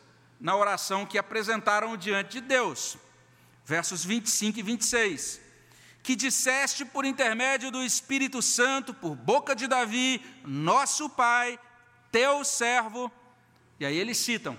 na 0.40 0.56
oração 0.56 1.06
que 1.06 1.18
apresentaram 1.18 1.96
diante 1.96 2.32
de 2.32 2.40
Deus 2.40 2.98
versos 3.64 4.04
25 4.04 4.58
e 4.58 4.62
26. 4.62 5.40
Que 6.02 6.16
disseste 6.16 6.84
por 6.84 7.04
intermédio 7.04 7.70
do 7.70 7.82
Espírito 7.84 8.42
Santo, 8.42 8.92
por 8.92 9.14
boca 9.14 9.54
de 9.54 9.68
Davi, 9.68 10.20
nosso 10.44 11.08
pai, 11.08 11.58
teu 12.10 12.44
servo. 12.44 13.10
E 13.78 13.86
aí 13.86 13.96
eles 13.96 14.18
citam: 14.18 14.58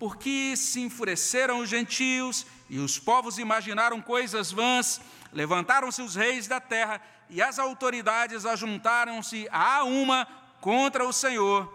Porque 0.00 0.56
se 0.56 0.80
enfureceram 0.80 1.58
os 1.58 1.68
gentios 1.68 2.46
e 2.70 2.78
os 2.78 2.98
povos 2.98 3.36
imaginaram 3.36 4.00
coisas 4.00 4.50
vãs, 4.50 4.98
levantaram-se 5.30 6.00
os 6.00 6.16
reis 6.16 6.48
da 6.48 6.58
terra 6.58 7.02
e 7.28 7.42
as 7.42 7.58
autoridades 7.58 8.46
ajuntaram-se 8.46 9.46
a 9.52 9.84
uma 9.84 10.26
contra 10.58 11.06
o 11.06 11.12
Senhor 11.12 11.70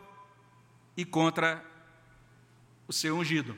e 0.98 1.06
contra 1.06 1.64
o 2.88 2.92
seu 2.92 3.16
ungido. 3.16 3.56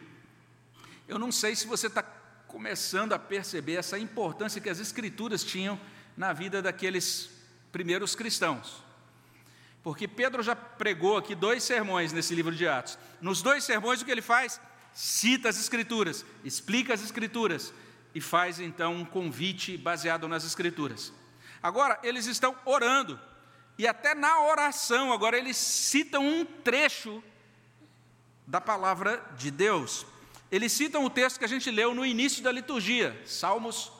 Eu 1.07 1.17
não 1.17 1.31
sei 1.31 1.55
se 1.55 1.65
você 1.65 1.87
está 1.87 2.03
começando 2.45 3.13
a 3.13 3.19
perceber 3.19 3.75
essa 3.75 3.97
importância 3.97 4.59
que 4.59 4.69
as 4.69 4.81
Escrituras 4.81 5.45
tinham 5.45 5.79
na 6.17 6.33
vida 6.33 6.61
daqueles 6.61 7.29
primeiros 7.71 8.15
cristãos. 8.15 8.83
Porque 9.81 10.09
Pedro 10.09 10.43
já 10.43 10.53
pregou 10.53 11.15
aqui 11.15 11.33
dois 11.33 11.63
sermões 11.63 12.11
nesse 12.11 12.35
livro 12.35 12.53
de 12.53 12.67
Atos. 12.67 12.99
Nos 13.21 13.41
dois 13.41 13.63
sermões, 13.63 14.01
o 14.01 14.05
que 14.05 14.11
ele 14.11 14.21
faz? 14.21 14.59
Cita 14.93 15.49
as 15.49 15.59
Escrituras, 15.59 16.25
explica 16.43 16.93
as 16.93 17.03
Escrituras 17.03 17.73
e 18.13 18.21
faz 18.21 18.59
então 18.59 18.95
um 18.95 19.05
convite 19.05 19.77
baseado 19.77 20.27
nas 20.27 20.43
Escrituras. 20.43 21.13
Agora, 21.61 21.99
eles 22.03 22.25
estão 22.25 22.55
orando, 22.65 23.19
e 23.77 23.87
até 23.87 24.15
na 24.15 24.41
oração, 24.43 25.11
agora 25.11 25.37
eles 25.37 25.57
citam 25.57 26.25
um 26.25 26.45
trecho 26.45 27.23
da 28.45 28.61
palavra 28.61 29.23
de 29.37 29.51
Deus. 29.51 30.05
Eles 30.51 30.71
citam 30.71 31.03
o 31.03 31.09
texto 31.09 31.37
que 31.37 31.45
a 31.45 31.49
gente 31.49 31.69
leu 31.69 31.93
no 31.93 32.05
início 32.05 32.41
da 32.41 32.51
liturgia, 32.51 33.21
Salmos 33.25 33.91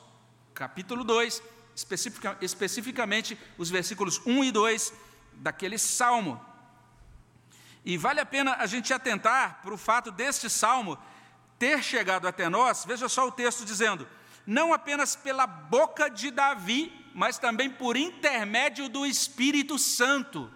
capítulo 0.57 1.03
2, 1.03 1.43
especifica, 1.75 2.35
especificamente 2.41 3.37
os 3.59 3.69
versículos 3.69 4.19
1 4.25 4.45
e 4.45 4.51
2 4.51 4.93
daquele 5.33 5.77
salmo. 5.77 6.43
E 7.87 7.95
vale 7.95 8.19
a 8.19 8.25
pena 8.25 8.57
a 8.59 8.65
gente 8.65 8.93
atentar 8.93 9.61
para 9.63 9.73
o 9.73 9.77
fato 9.77 10.11
deste 10.11 10.49
salmo 10.49 10.97
ter 11.57 11.81
chegado 11.81 12.27
até 12.27 12.49
nós, 12.49 12.83
veja 12.85 13.07
só 13.07 13.25
o 13.25 13.31
texto 13.31 13.63
dizendo: 13.63 14.05
não 14.45 14.73
apenas 14.73 15.15
pela 15.15 15.47
boca 15.47 16.09
de 16.09 16.29
Davi, 16.29 16.91
mas 17.15 17.37
também 17.37 17.69
por 17.69 17.95
intermédio 17.95 18.89
do 18.89 19.05
Espírito 19.05 19.79
Santo. 19.79 20.51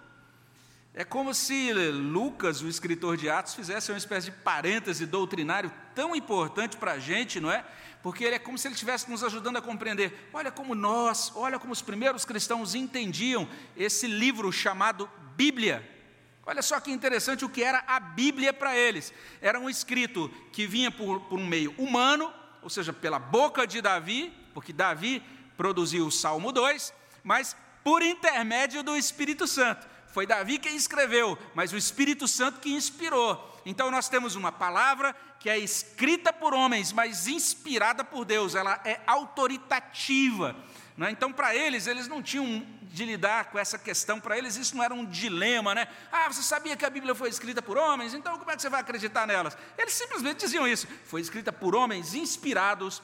É 0.94 1.06
como 1.06 1.34
se 1.34 1.72
Lucas, 1.72 2.62
o 2.62 2.68
escritor 2.68 3.16
de 3.16 3.30
Atos, 3.30 3.56
fizesse 3.56 3.94
uma 3.94 3.98
espécie 3.98 4.30
de 4.30 4.36
parêntese 4.36 5.06
doutrinário 5.06 5.72
tão 5.96 6.14
importante 6.14 6.76
para 6.76 6.92
a 6.92 7.00
gente, 7.00 7.40
não 7.40 7.50
é? 7.50 7.64
Porque 8.04 8.26
ele 8.26 8.36
é 8.36 8.40
como 8.40 8.58
se 8.58 8.68
ele 8.68 8.74
estivesse 8.74 9.10
nos 9.10 9.24
ajudando 9.24 9.56
a 9.56 9.62
compreender. 9.62 10.30
Olha 10.34 10.52
como 10.52 10.76
nós, 10.76 11.32
olha 11.34 11.58
como 11.58 11.72
os 11.72 11.82
primeiros 11.82 12.26
cristãos 12.26 12.76
entendiam 12.76 13.48
esse 13.78 14.06
livro 14.06 14.52
chamado 14.52 15.10
Bíblia. 15.38 16.01
Olha 16.46 16.62
só 16.62 16.80
que 16.80 16.92
interessante 16.92 17.46
o 17.46 17.50
que 17.50 17.64
era 17.64 17.84
a 17.88 18.00
Bíblia 18.00 18.52
para 18.52 18.76
eles. 18.76 19.14
Era 19.42 19.60
um 19.60 19.70
escrito 19.70 20.30
que 20.52 20.66
vinha 20.66 20.90
por, 20.90 21.22
por 21.22 21.40
um 21.40 21.46
meio 21.46 21.72
humano, 21.78 22.34
ou 22.62 22.70
seja, 22.70 22.92
pela 22.92 23.20
boca 23.20 23.68
de 23.68 23.82
Davi, 23.82 24.34
porque 24.54 24.74
Davi 24.74 25.24
produziu 25.56 26.08
o 26.08 26.12
Salmo 26.12 26.52
2, 26.52 26.94
mas 27.24 27.56
por 27.84 28.02
intermédio 28.02 28.84
do 28.84 28.98
Espírito 28.98 29.48
Santo. 29.48 29.88
Foi 30.08 30.26
Davi 30.26 30.58
quem 30.58 30.76
escreveu, 30.76 31.38
mas 31.54 31.72
o 31.72 31.78
Espírito 31.78 32.28
Santo 32.28 32.60
que 32.60 32.72
inspirou. 32.72 33.62
Então 33.66 33.92
nós 33.92 34.10
temos 34.10 34.36
uma 34.36 34.52
palavra 34.52 35.16
que 35.40 35.50
é 35.50 35.58
escrita 35.58 36.34
por 36.34 36.54
homens, 36.54 36.92
mas 36.92 37.28
inspirada 37.28 38.04
por 38.04 38.26
Deus, 38.26 38.54
ela 38.54 38.80
é 38.84 39.00
autoritativa. 39.08 40.56
Né? 40.98 41.12
Então, 41.12 41.32
para 41.32 41.56
eles, 41.56 41.88
eles 41.88 42.08
não 42.08 42.22
tinham 42.22 42.66
de 42.84 43.06
lidar 43.06 43.46
com 43.46 43.58
essa 43.58 43.78
questão, 43.78 44.20
para 44.20 44.38
eles 44.38 44.58
isso 44.58 44.76
não 44.76 44.84
era 44.84 44.94
um 44.94 45.06
dilema, 45.06 45.74
né? 45.74 45.88
Ah, 46.12 46.28
você 46.28 46.44
sabia 46.44 46.76
que 46.76 46.86
a 46.86 46.90
Bíblia 46.90 47.16
foi 47.16 47.30
escrita 47.30 47.62
por 47.62 47.78
homens, 47.78 48.14
então 48.14 48.38
como 48.38 48.52
é 48.52 48.56
que 48.56 48.62
você 48.62 48.70
vai 48.70 48.82
acreditar 48.82 49.26
nelas? 49.26 49.58
Eles 49.78 49.94
simplesmente 49.94 50.42
diziam 50.42 50.68
isso: 50.68 50.88
foi 51.06 51.22
escrita 51.22 51.54
por 51.54 51.74
homens 51.74 52.14
inspirados 52.14 53.02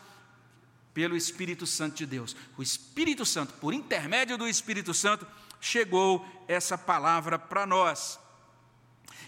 pelo 0.93 1.15
Espírito 1.15 1.65
Santo 1.65 1.95
de 1.95 2.05
Deus. 2.05 2.35
O 2.57 2.63
Espírito 2.63 3.25
Santo, 3.25 3.53
por 3.53 3.73
intermédio 3.73 4.37
do 4.37 4.47
Espírito 4.47 4.93
Santo, 4.93 5.25
chegou 5.61 6.25
essa 6.47 6.77
palavra 6.77 7.39
para 7.39 7.65
nós. 7.65 8.19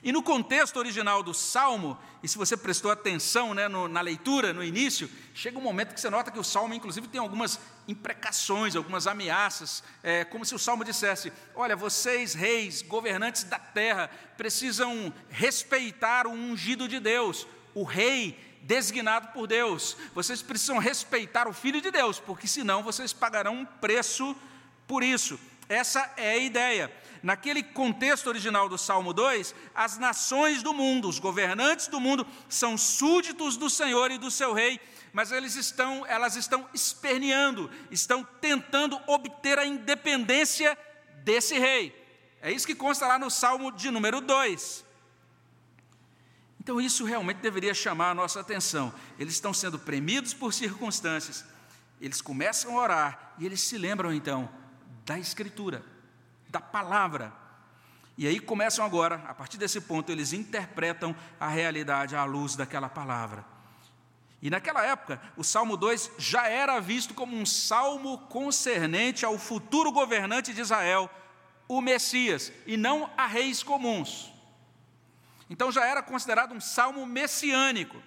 E 0.02 0.12
no 0.12 0.24
contexto 0.24 0.78
original 0.78 1.22
do 1.22 1.34
salmo, 1.34 1.98
e 2.24 2.28
se 2.28 2.38
você 2.38 2.56
prestou 2.56 2.90
atenção 2.90 3.54
né, 3.54 3.68
no, 3.68 3.88
na 3.88 4.02
leitura, 4.02 4.54
no 4.54 4.64
início, 4.64 5.10
chega 5.34 5.58
um 5.58 5.62
momento 5.62 5.94
que 5.94 6.00
você 6.00 6.10
nota 6.10 6.32
que 6.32 6.40
o 6.40 6.44
salmo, 6.44 6.74
inclusive, 6.74 7.08
tem 7.08 7.20
algumas 7.20 7.60
imprecações, 7.88 8.76
algumas 8.76 9.08
ameaças, 9.08 9.84
é, 10.02 10.24
como 10.24 10.46
se 10.46 10.56
o 10.56 10.60
salmo 10.60 10.86
dissesse: 10.86 11.34
Olha, 11.54 11.76
vocês, 11.76 12.34
reis, 12.34 12.82
governantes 12.82 13.44
da 13.44 13.60
terra, 13.60 14.10
precisam 14.38 15.14
respeitar 15.30 16.28
o 16.28 16.32
ungido 16.32 16.88
de 16.88 17.00
Deus, 17.00 17.46
o 17.74 17.84
rei 17.84 18.38
designado 18.62 19.30
por 19.30 19.48
Deus. 19.48 19.98
Vocês 20.14 20.42
precisam 20.42 20.78
respeitar 20.78 21.48
o 21.48 21.54
filho 21.54 21.82
de 21.82 21.92
Deus, 21.92 22.20
porque 22.20 22.48
senão 22.48 22.84
vocês 22.84 23.12
pagarão 23.12 23.56
um 23.56 23.66
preço 23.66 24.36
por 24.88 25.04
isso. 25.04 25.40
Essa 25.70 26.12
é 26.18 26.32
a 26.32 26.38
ideia. 26.38 26.92
Naquele 27.22 27.62
contexto 27.62 28.28
original 28.28 28.68
do 28.68 28.78
Salmo 28.78 29.14
2, 29.14 29.54
as 29.76 30.00
nações 30.00 30.64
do 30.64 30.74
mundo, 30.74 31.08
os 31.08 31.20
governantes 31.20 31.88
do 31.88 32.00
mundo, 32.00 32.26
são 32.50 32.76
súditos 32.76 33.56
do 33.56 33.70
Senhor 33.70 34.10
e 34.10 34.18
do 34.18 34.32
seu 34.32 34.52
rei, 34.52 34.80
mas 35.14 35.32
eles 35.32 35.56
estão, 35.56 36.04
elas 36.08 36.36
estão 36.36 36.68
esperneando, 36.74 37.70
estão 37.92 38.24
tentando 38.42 39.00
obter 39.06 39.60
a 39.60 39.66
independência 39.66 40.76
desse 41.24 41.60
rei. 41.60 41.96
É 42.42 42.52
isso 42.52 42.66
que 42.66 42.74
consta 42.74 43.06
lá 43.06 43.20
no 43.20 43.30
Salmo 43.30 43.72
de 43.72 43.92
número 43.92 44.22
2. 44.22 44.86
Então, 46.62 46.82
isso 46.82 47.04
realmente 47.04 47.38
deveria 47.38 47.74
chamar 47.74 48.12
a 48.12 48.16
nossa 48.16 48.40
atenção. 48.40 48.94
Eles 49.20 49.34
estão 49.34 49.54
sendo 49.54 49.78
premidos 49.78 50.34
por 50.34 50.54
circunstâncias, 50.54 51.46
eles 52.02 52.22
começam 52.22 52.78
a 52.78 52.82
orar 52.82 53.34
e 53.38 53.46
eles 53.46 53.62
se 53.62 53.78
lembram 53.78 54.14
então 54.14 54.50
da 55.10 55.18
Escritura, 55.18 55.84
da 56.50 56.62
palavra. 56.62 57.34
E 58.16 58.28
aí 58.28 58.40
começam 58.40 58.86
agora, 58.86 59.16
a 59.28 59.34
partir 59.34 59.58
desse 59.58 59.82
ponto, 59.82 60.12
eles 60.12 60.34
interpretam 60.34 61.16
a 61.40 61.48
realidade 61.48 62.16
à 62.16 62.24
luz 62.26 62.56
daquela 62.56 62.88
palavra. 62.88 63.44
E 64.40 64.52
naquela 64.52 64.86
época, 64.86 65.20
o 65.36 65.44
Salmo 65.44 65.76
2 65.76 66.12
já 66.20 66.48
era 66.48 66.80
visto 66.80 67.16
como 67.16 67.36
um 67.36 67.44
salmo 67.44 68.20
concernente 68.28 69.26
ao 69.26 69.40
futuro 69.40 69.92
governante 69.92 70.54
de 70.54 70.62
Israel, 70.62 71.10
o 71.68 71.82
Messias, 71.82 72.54
e 72.68 72.78
não 72.78 73.10
a 73.18 73.26
reis 73.26 73.64
comuns. 73.64 74.32
Então 75.50 75.72
já 75.72 75.88
era 75.88 76.04
considerado 76.04 76.54
um 76.54 76.62
salmo 76.62 77.04
messiânico. 77.04 78.00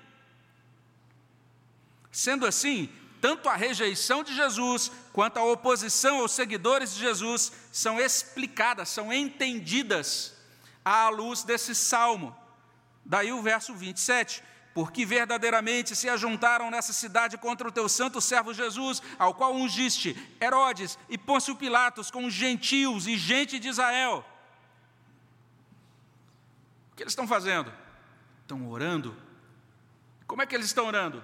Sendo 2.13 2.47
assim, 2.47 2.89
tanto 3.23 3.49
a 3.49 3.55
rejeição 3.55 4.25
de 4.25 4.35
Jesus 4.35 4.91
quanto 5.13 5.39
a 5.39 5.45
oposição 5.45 6.19
aos 6.19 6.33
seguidores 6.33 6.93
de 6.93 6.99
Jesus 6.99 7.53
são 7.71 8.01
explicadas, 8.01 8.89
são 8.89 9.13
entendidas 9.13 10.35
à 10.85 11.09
luz 11.09 11.45
desse 11.45 11.73
salmo. 11.73 12.37
Daí 13.05 13.33
o 13.33 13.41
verso 13.41 13.73
27 13.75 14.43
porque 14.75 15.07
verdadeiramente 15.07 15.95
se 15.95 16.09
ajuntaram 16.09 16.69
nessa 16.69 16.93
cidade 16.93 17.39
contra 17.39 17.69
o 17.69 17.71
teu 17.71 17.89
santo 17.89 18.21
servo 18.21 18.55
Jesus, 18.55 19.03
ao 19.19 19.35
qual 19.35 19.55
ungiste 19.55 20.17
Herodes 20.41 20.99
e 21.09 21.17
Pôncio 21.17 21.55
Pilatos 21.55 22.11
com 22.11 22.29
gentios 22.29 23.07
e 23.07 23.17
gente 23.17 23.61
de 23.61 23.69
Israel. 23.69 24.25
O 26.91 26.97
que 26.97 27.03
eles 27.03 27.13
estão 27.13 27.29
fazendo? 27.29 27.73
Estão 28.41 28.69
orando. 28.69 29.17
Como 30.27 30.43
é 30.43 30.47
que 30.47 30.55
eles 30.55 30.67
estão 30.67 30.87
orando? 30.87 31.23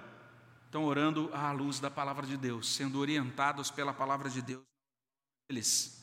Estão 0.69 0.85
orando 0.85 1.31
à 1.33 1.51
luz 1.51 1.79
da 1.79 1.89
palavra 1.89 2.27
de 2.27 2.37
Deus, 2.37 2.75
sendo 2.75 2.99
orientados 2.99 3.71
pela 3.71 3.91
palavra 3.91 4.29
de 4.29 4.39
Deus. 4.39 4.61
Eles. 5.49 5.99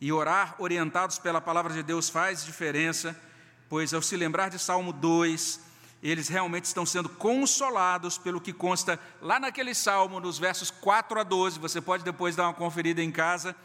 E 0.00 0.12
orar 0.12 0.54
orientados 0.60 1.18
pela 1.18 1.40
palavra 1.40 1.74
de 1.74 1.82
Deus 1.82 2.08
faz 2.08 2.44
diferença, 2.44 3.20
pois 3.68 3.92
ao 3.92 4.00
se 4.00 4.16
lembrar 4.16 4.48
de 4.48 4.60
Salmo 4.60 4.92
2, 4.92 5.60
eles 6.04 6.28
realmente 6.28 6.66
estão 6.66 6.86
sendo 6.86 7.08
consolados 7.08 8.16
pelo 8.16 8.40
que 8.40 8.52
consta 8.52 8.96
lá 9.20 9.40
naquele 9.40 9.74
salmo, 9.74 10.20
nos 10.20 10.38
versos 10.38 10.70
4 10.70 11.18
a 11.18 11.24
12. 11.24 11.58
Você 11.58 11.80
pode 11.80 12.04
depois 12.04 12.36
dar 12.36 12.44
uma 12.44 12.54
conferida 12.54 13.02
em 13.02 13.10
casa. 13.10 13.56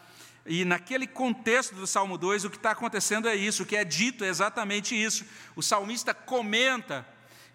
E 0.43 0.65
naquele 0.65 1.05
contexto 1.05 1.75
do 1.75 1.85
Salmo 1.85 2.17
2, 2.17 2.45
o 2.45 2.49
que 2.49 2.57
está 2.57 2.71
acontecendo 2.71 3.29
é 3.29 3.35
isso, 3.35 3.61
o 3.61 3.65
que 3.65 3.75
é 3.75 3.85
dito 3.85 4.23
é 4.23 4.27
exatamente 4.27 4.99
isso. 4.99 5.23
O 5.55 5.61
salmista 5.61 6.15
comenta 6.15 7.05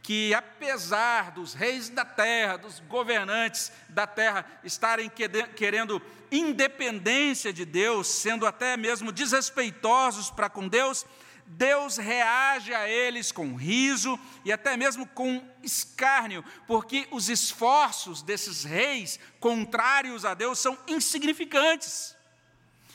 que, 0.02 0.32
apesar 0.34 1.30
dos 1.32 1.54
reis 1.54 1.88
da 1.88 2.04
terra, 2.04 2.56
dos 2.56 2.80
governantes 2.80 3.70
da 3.88 4.06
terra 4.06 4.46
estarem 4.64 5.10
querendo 5.54 6.00
independência 6.30 7.52
de 7.52 7.64
Deus, 7.64 8.06
sendo 8.06 8.46
até 8.46 8.76
mesmo 8.76 9.12
desrespeitosos 9.12 10.30
para 10.30 10.48
com 10.48 10.66
Deus, 10.68 11.04
Deus 11.52 11.96
reage 11.96 12.72
a 12.72 12.88
eles 12.88 13.32
com 13.32 13.56
riso 13.56 14.18
e 14.44 14.52
até 14.52 14.76
mesmo 14.76 15.04
com 15.04 15.44
escárnio, 15.62 16.44
porque 16.66 17.08
os 17.10 17.28
esforços 17.28 18.22
desses 18.22 18.62
reis 18.62 19.18
contrários 19.40 20.24
a 20.24 20.32
Deus 20.32 20.60
são 20.60 20.78
insignificantes. 20.86 22.16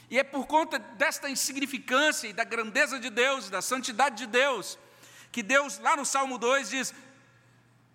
E 0.10 0.18
é 0.18 0.24
por 0.24 0.48
conta 0.48 0.80
desta 0.80 1.30
insignificância 1.30 2.28
e 2.28 2.34
da 2.34 2.46
grandeza 2.46 2.98
de 2.98 3.10
Deus, 3.10 3.50
da 3.50 3.62
santidade 3.62 4.18
de 4.18 4.28
Deus, 4.28 4.80
que 5.36 5.44
Deus, 5.44 5.80
lá 5.80 5.98
no 5.98 6.06
Salmo 6.06 6.38
2, 6.38 6.70
diz: 6.70 6.94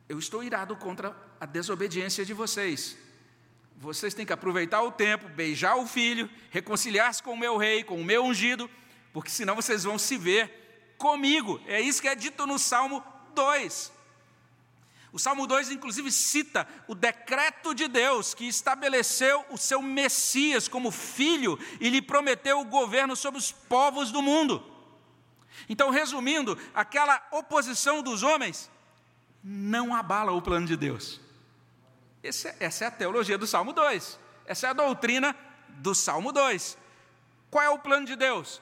Eu 0.07 0.19
estou 0.19 0.45
irado 0.45 0.77
contra 0.77 1.17
a 1.41 1.47
desobediência 1.47 2.23
de 2.23 2.35
vocês. 2.35 2.99
Vocês 3.79 4.13
têm 4.13 4.27
que 4.27 4.33
aproveitar 4.35 4.83
o 4.83 4.93
tempo, 4.93 5.27
beijar 5.27 5.77
o 5.77 5.87
filho, 5.87 6.29
reconciliar-se 6.51 7.23
com 7.23 7.33
o 7.33 7.39
meu 7.39 7.57
rei, 7.57 7.83
com 7.83 7.99
o 7.99 8.05
meu 8.05 8.27
ungido, 8.27 8.69
porque 9.11 9.31
senão 9.31 9.57
vocês 9.57 9.85
vão 9.85 9.99
se 9.99 10.19
ver 10.19 10.95
comigo. 10.99 11.59
É 11.67 11.81
isso 11.81 12.03
que 12.03 12.09
é 12.09 12.15
dito 12.15 12.47
no 12.47 12.59
Salmo 12.59 13.03
2. 13.35 13.91
O 15.11 15.19
Salmo 15.19 15.47
2, 15.47 15.71
inclusive, 15.71 16.13
cita 16.13 16.69
o 16.87 16.95
decreto 16.95 17.75
de 17.75 17.89
Deus 17.89 18.35
que 18.35 18.47
estabeleceu 18.47 19.47
o 19.49 19.57
seu 19.57 19.81
Messias 19.81 20.69
como 20.69 20.91
filho 20.91 21.59
e 21.81 21.89
lhe 21.89 22.03
prometeu 22.03 22.61
o 22.61 22.67
governo 22.67 23.17
sobre 23.17 23.39
os 23.39 23.51
povos 23.51 24.13
do 24.13 24.21
mundo. 24.21 24.70
Então, 25.69 25.91
resumindo, 25.91 26.59
aquela 26.75 27.23
oposição 27.31 28.03
dos 28.03 28.23
homens 28.23 28.71
não 29.43 29.95
abala 29.95 30.33
o 30.33 30.43
plano 30.43 30.67
de 30.67 30.77
Deus. 30.77 31.21
Essa, 32.23 32.55
essa 32.61 32.85
é 32.85 32.89
a 32.89 32.91
teologia 32.91 33.39
do 33.39 33.47
Salmo 33.47 33.73
2. 33.73 34.19
Essa 34.47 34.67
é 34.67 34.71
a 34.71 34.75
doutrina 34.75 35.35
do 35.69 35.95
Salmo 35.95 36.33
2. 36.33 36.77
Qual 37.51 37.65
é 37.65 37.69
o 37.71 37.79
plano 37.79 38.07
de 38.07 38.17
Deus? 38.17 38.61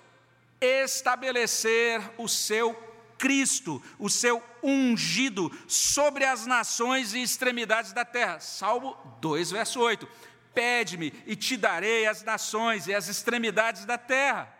estabelecer 0.60 2.00
o 2.18 2.28
seu 2.28 2.74
Cristo, 3.16 3.82
o 3.98 4.08
seu 4.08 4.42
ungido, 4.62 5.50
sobre 5.66 6.24
as 6.24 6.46
nações 6.46 7.14
e 7.14 7.22
extremidades 7.22 7.92
da 7.92 8.04
terra. 8.04 8.38
Salmo 8.38 8.96
2, 9.20 9.50
verso 9.50 9.80
8. 9.80 10.08
Pede-me 10.54 11.12
e 11.26 11.34
te 11.34 11.56
darei 11.56 12.06
as 12.06 12.22
nações 12.22 12.86
e 12.86 12.94
as 12.94 13.08
extremidades 13.08 13.84
da 13.84 13.98
terra. 13.98 14.52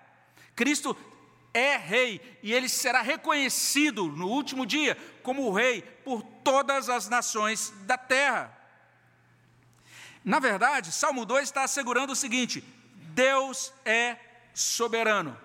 Cristo 0.57 0.97
é 1.59 1.77
rei 1.77 2.39
e 2.43 2.53
ele 2.53 2.69
será 2.69 3.03
reconhecido 3.03 4.07
no 4.07 4.29
último 4.29 4.65
dia 4.65 4.97
como 5.23 5.53
rei 5.53 5.83
por 6.05 6.23
todas 6.23 6.89
as 6.89 7.09
nações 7.09 7.73
da 7.87 7.99
terra. 7.99 8.57
Na 10.25 10.39
verdade, 10.39 10.93
Salmo 10.93 11.25
2 11.25 11.45
está 11.45 11.65
assegurando 11.65 12.13
o 12.13 12.17
seguinte: 12.17 12.63
Deus 12.95 13.73
é 13.85 14.17
soberano. 14.55 15.37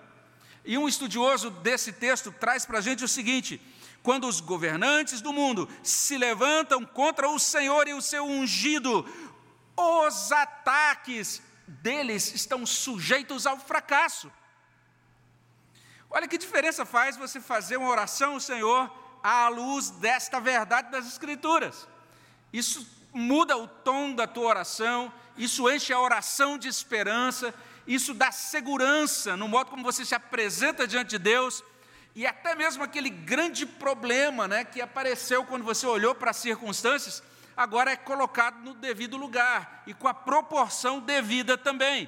E 0.66 0.78
um 0.78 0.88
estudioso 0.88 1.50
desse 1.50 1.92
texto 1.92 2.32
traz 2.32 2.66
para 2.66 2.80
a 2.80 2.82
gente 2.82 3.04
o 3.04 3.08
seguinte: 3.08 3.62
quando 4.02 4.28
os 4.28 4.40
governantes 4.40 5.22
do 5.22 5.34
mundo 5.34 5.70
se 5.82 6.18
levantam 6.18 6.86
contra 6.86 7.30
o 7.30 7.40
Senhor 7.40 7.88
e 7.88 7.94
o 7.94 8.02
seu 8.02 8.26
ungido, 8.26 9.06
os 9.76 10.32
ataques 10.32 11.42
deles 11.68 12.34
estão 12.34 12.66
sujeitos 12.66 13.48
ao 13.48 13.58
fracasso. 13.58 14.32
Olha 16.16 16.28
que 16.28 16.38
diferença 16.38 16.86
faz 16.86 17.18
você 17.18 17.42
fazer 17.42 17.76
uma 17.78 17.90
oração 17.90 18.36
ao 18.36 18.40
Senhor 18.40 18.88
à 19.24 19.48
luz 19.48 19.90
desta 19.90 20.40
verdade 20.40 20.92
das 20.92 21.08
Escrituras. 21.08 21.88
Isso 22.54 22.88
muda 23.12 23.58
o 23.58 23.68
tom 23.68 24.14
da 24.14 24.28
tua 24.28 24.46
oração, 24.46 25.12
isso 25.36 25.68
enche 25.72 25.92
a 25.92 26.00
oração 26.00 26.56
de 26.56 26.68
esperança, 26.68 27.52
isso 27.88 28.14
dá 28.14 28.32
segurança 28.32 29.36
no 29.36 29.48
modo 29.48 29.72
como 29.72 29.84
você 29.84 30.06
se 30.06 30.14
apresenta 30.14 30.86
diante 30.86 31.10
de 31.10 31.18
Deus, 31.18 31.64
e 32.14 32.28
até 32.28 32.54
mesmo 32.54 32.84
aquele 32.84 33.10
grande 33.10 33.66
problema 33.66 34.48
né, 34.48 34.64
que 34.64 34.80
apareceu 34.82 35.44
quando 35.44 35.64
você 35.64 35.88
olhou 35.88 36.14
para 36.14 36.30
as 36.30 36.38
circunstâncias, 36.38 37.24
agora 37.58 37.90
é 37.90 37.96
colocado 37.96 38.60
no 38.60 38.76
devido 38.76 39.18
lugar 39.18 39.82
e 39.88 39.96
com 39.96 40.08
a 40.08 40.14
proporção 40.14 41.00
devida 41.00 41.58
também. 41.58 42.08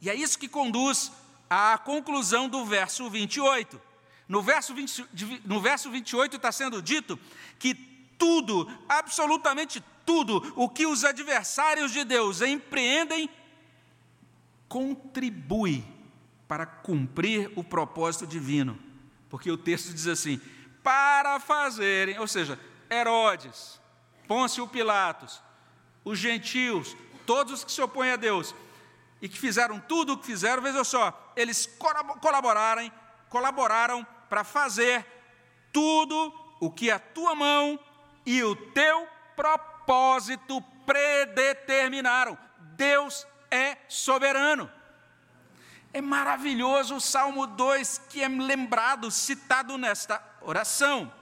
E 0.00 0.10
é 0.10 0.14
isso 0.16 0.36
que 0.36 0.48
conduz 0.48 1.12
à 1.52 1.76
conclusão 1.76 2.48
do 2.48 2.64
verso 2.64 3.10
28. 3.10 3.80
No 4.26 4.40
verso, 4.40 4.74
20, 4.74 5.06
no 5.44 5.60
verso 5.60 5.90
28 5.90 6.36
está 6.36 6.50
sendo 6.50 6.80
dito 6.80 7.18
que 7.58 7.74
tudo, 8.18 8.70
absolutamente 8.88 9.84
tudo, 10.06 10.52
o 10.56 10.68
que 10.68 10.86
os 10.86 11.04
adversários 11.04 11.92
de 11.92 12.04
Deus 12.04 12.40
empreendem 12.40 13.28
contribui 14.66 15.84
para 16.48 16.64
cumprir 16.64 17.52
o 17.54 17.62
propósito 17.62 18.26
divino. 18.26 18.78
Porque 19.28 19.50
o 19.50 19.58
texto 19.58 19.92
diz 19.92 20.06
assim: 20.06 20.40
para 20.82 21.38
fazerem, 21.38 22.18
ou 22.18 22.26
seja, 22.26 22.58
Herodes, 22.90 23.78
Pôncio 24.26 24.66
Pilatos, 24.66 25.42
os 26.02 26.18
gentios, 26.18 26.96
todos 27.26 27.52
os 27.52 27.64
que 27.64 27.72
se 27.72 27.82
opõem 27.82 28.12
a 28.12 28.16
Deus 28.16 28.54
e 29.22 29.28
que 29.28 29.38
fizeram 29.38 29.78
tudo 29.78 30.14
o 30.14 30.18
que 30.18 30.26
fizeram, 30.26 30.60
veja 30.60 30.82
só, 30.82 31.32
eles 31.36 31.70
colaboraram, 32.20 32.90
colaboraram 33.28 34.04
para 34.28 34.42
fazer 34.42 35.06
tudo 35.72 36.34
o 36.60 36.68
que 36.68 36.90
a 36.90 36.98
tua 36.98 37.32
mão 37.32 37.78
e 38.26 38.42
o 38.42 38.56
teu 38.56 39.06
propósito 39.36 40.60
predeterminaram. 40.84 42.36
Deus 42.76 43.24
é 43.48 43.78
soberano. 43.88 44.68
É 45.92 46.00
maravilhoso 46.00 46.96
o 46.96 47.00
Salmo 47.00 47.46
2 47.46 48.02
que 48.08 48.22
é 48.22 48.28
lembrado, 48.28 49.08
citado 49.08 49.78
nesta 49.78 50.20
oração. 50.40 51.12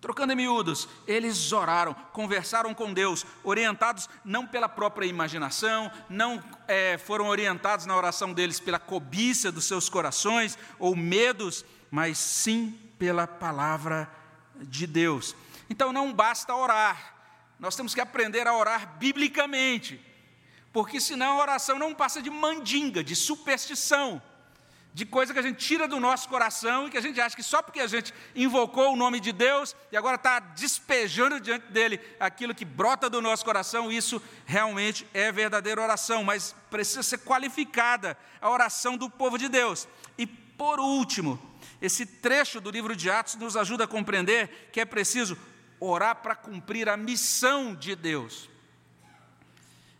Trocando 0.00 0.32
em 0.32 0.36
miúdos, 0.36 0.88
eles 1.06 1.52
oraram, 1.52 1.92
conversaram 2.12 2.72
com 2.72 2.92
Deus, 2.92 3.26
orientados 3.42 4.08
não 4.24 4.46
pela 4.46 4.68
própria 4.68 5.06
imaginação, 5.06 5.90
não 6.08 6.42
é, 6.68 6.96
foram 6.98 7.26
orientados 7.26 7.84
na 7.84 7.96
oração 7.96 8.32
deles 8.32 8.60
pela 8.60 8.78
cobiça 8.78 9.50
dos 9.50 9.64
seus 9.64 9.88
corações 9.88 10.56
ou 10.78 10.94
medos, 10.94 11.64
mas 11.90 12.16
sim 12.18 12.78
pela 12.98 13.26
palavra 13.26 14.08
de 14.54 14.86
Deus. 14.86 15.34
Então 15.68 15.92
não 15.92 16.12
basta 16.12 16.54
orar, 16.54 17.14
nós 17.58 17.74
temos 17.74 17.92
que 17.92 18.00
aprender 18.00 18.46
a 18.46 18.56
orar 18.56 18.98
biblicamente 18.98 20.08
porque 20.72 21.00
senão 21.00 21.38
a 21.38 21.42
oração 21.42 21.78
não 21.78 21.94
passa 21.94 22.20
de 22.20 22.30
mandinga, 22.30 23.02
de 23.02 23.16
superstição, 23.16 24.22
de 24.98 25.06
coisa 25.06 25.32
que 25.32 25.38
a 25.38 25.42
gente 25.42 25.64
tira 25.64 25.86
do 25.86 26.00
nosso 26.00 26.28
coração 26.28 26.88
e 26.88 26.90
que 26.90 26.98
a 26.98 27.00
gente 27.00 27.20
acha 27.20 27.36
que 27.36 27.42
só 27.42 27.62
porque 27.62 27.78
a 27.78 27.86
gente 27.86 28.12
invocou 28.34 28.92
o 28.92 28.96
nome 28.96 29.20
de 29.20 29.30
Deus 29.30 29.76
e 29.92 29.96
agora 29.96 30.16
está 30.16 30.40
despejando 30.40 31.38
diante 31.38 31.70
dele 31.70 32.00
aquilo 32.18 32.52
que 32.52 32.64
brota 32.64 33.08
do 33.08 33.22
nosso 33.22 33.44
coração, 33.44 33.92
isso 33.92 34.20
realmente 34.44 35.06
é 35.14 35.30
verdadeira 35.30 35.80
oração, 35.80 36.24
mas 36.24 36.52
precisa 36.68 37.04
ser 37.04 37.18
qualificada 37.18 38.18
a 38.40 38.50
oração 38.50 38.96
do 38.96 39.08
povo 39.08 39.38
de 39.38 39.48
Deus. 39.48 39.86
E 40.18 40.26
por 40.26 40.80
último, 40.80 41.40
esse 41.80 42.04
trecho 42.04 42.60
do 42.60 42.68
livro 42.68 42.96
de 42.96 43.08
Atos 43.08 43.36
nos 43.36 43.56
ajuda 43.56 43.84
a 43.84 43.86
compreender 43.86 44.68
que 44.72 44.80
é 44.80 44.84
preciso 44.84 45.38
orar 45.78 46.16
para 46.16 46.34
cumprir 46.34 46.88
a 46.88 46.96
missão 46.96 47.72
de 47.72 47.94
Deus. 47.94 48.50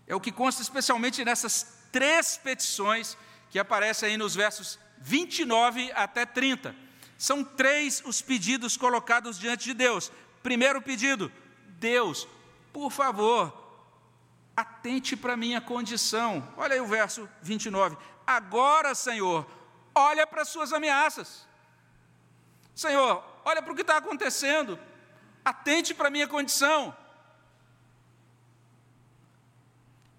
É 0.09 0.15
o 0.17 0.21
que 0.21 0.33
consta 0.33 0.61
especialmente 0.61 1.25
nessas 1.25 1.85
três 1.93 2.37
petições 2.37 3.17
que 3.49 3.61
aparecem 3.61 4.09
aí 4.09 4.17
nos 4.17 4.35
versos 4.35 4.77
29 5.01 5.93
até 5.93 6.27
30. 6.27 6.75
São 7.17 7.43
três 7.43 8.03
os 8.05 8.23
pedidos 8.23 8.77
colocados 8.77 9.39
diante 9.39 9.65
de 9.65 9.75
Deus. 9.75 10.13
Primeiro 10.43 10.81
pedido: 10.81 11.33
Deus, 11.79 12.29
por 12.73 12.91
favor, 12.91 13.53
atente 14.57 15.17
para 15.17 15.37
minha 15.37 15.61
condição. 15.61 16.47
Olha 16.57 16.75
aí 16.75 16.81
o 16.81 16.87
verso 16.87 17.29
29. 17.43 17.97
Agora, 18.27 18.95
Senhor, 18.95 19.47
olha 19.95 20.27
para 20.27 20.43
as 20.43 20.49
suas 20.49 20.73
ameaças. 20.73 21.47
Senhor, 22.75 23.25
olha 23.45 23.61
para 23.63 23.73
o 23.73 23.75
que 23.75 23.83
está 23.83 23.97
acontecendo. 23.97 24.79
Atente 25.45 25.95
para 25.95 26.11
minha 26.11 26.29
condição. 26.29 26.97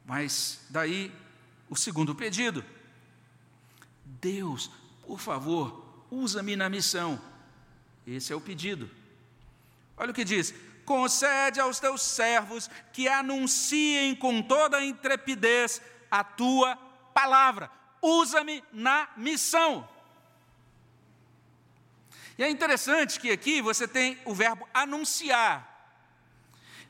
Mas 0.06 0.60
daí 0.70 1.14
o 1.70 1.76
segundo 1.76 2.16
pedido. 2.16 2.66
Deus, 4.22 4.70
por 5.06 5.20
favor, 5.20 6.06
usa-me 6.12 6.56
na 6.56 6.70
missão. 6.70 7.22
Esse 8.06 8.34
é 8.34 8.36
o 8.36 8.42
pedido. 8.42 8.90
Olha 9.98 10.12
o 10.12 10.14
que 10.14 10.24
diz: 10.24 10.54
concede 10.86 11.60
aos 11.60 11.80
teus 11.80 12.02
servos 12.02 12.70
que 12.92 13.08
anunciem 13.08 14.16
com 14.16 14.42
toda 14.42 14.78
a 14.78 14.86
intrepidez 14.86 15.82
a 16.10 16.24
tua 16.24 16.76
palavra. 17.14 17.70
Usa-me 18.02 18.64
na 18.72 19.10
missão. 19.16 19.88
E 22.38 22.44
é 22.44 22.50
interessante 22.50 23.20
que 23.20 23.30
aqui 23.32 23.62
você 23.62 23.88
tem 23.88 24.18
o 24.26 24.34
verbo 24.34 24.68
anunciar. 24.74 25.69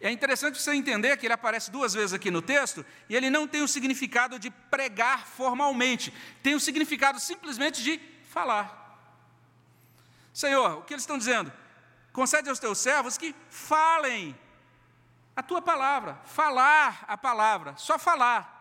É 0.01 0.09
interessante 0.09 0.61
você 0.61 0.73
entender 0.73 1.17
que 1.17 1.25
ele 1.25 1.33
aparece 1.33 1.69
duas 1.69 1.93
vezes 1.93 2.13
aqui 2.13 2.31
no 2.31 2.41
texto 2.41 2.85
e 3.09 3.15
ele 3.15 3.29
não 3.29 3.45
tem 3.45 3.61
o 3.61 3.67
significado 3.67 4.39
de 4.39 4.49
pregar 4.49 5.27
formalmente, 5.27 6.13
tem 6.41 6.55
o 6.55 6.59
significado 6.59 7.19
simplesmente 7.19 7.83
de 7.83 7.99
falar. 8.29 8.79
Senhor, 10.33 10.77
o 10.77 10.81
que 10.83 10.93
eles 10.93 11.03
estão 11.03 11.17
dizendo? 11.17 11.51
Concede 12.13 12.49
aos 12.49 12.59
teus 12.59 12.77
servos 12.77 13.17
que 13.17 13.35
falem 13.49 14.37
a 15.35 15.43
tua 15.43 15.61
palavra, 15.61 16.17
falar 16.25 17.03
a 17.05 17.17
palavra, 17.17 17.75
só 17.75 17.99
falar. 17.99 18.57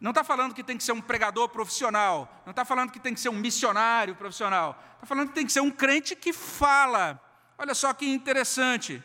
Não 0.00 0.10
está 0.10 0.24
falando 0.24 0.54
que 0.54 0.64
tem 0.64 0.76
que 0.76 0.82
ser 0.82 0.92
um 0.92 1.00
pregador 1.00 1.48
profissional, 1.48 2.42
não 2.44 2.50
está 2.50 2.64
falando 2.64 2.90
que 2.90 2.98
tem 2.98 3.14
que 3.14 3.20
ser 3.20 3.28
um 3.28 3.34
missionário 3.34 4.16
profissional, 4.16 4.82
está 4.94 5.06
falando 5.06 5.28
que 5.28 5.34
tem 5.34 5.46
que 5.46 5.52
ser 5.52 5.60
um 5.60 5.70
crente 5.70 6.16
que 6.16 6.32
fala. 6.32 7.20
Olha 7.56 7.74
só 7.74 7.92
que 7.94 8.06
interessante. 8.06 9.02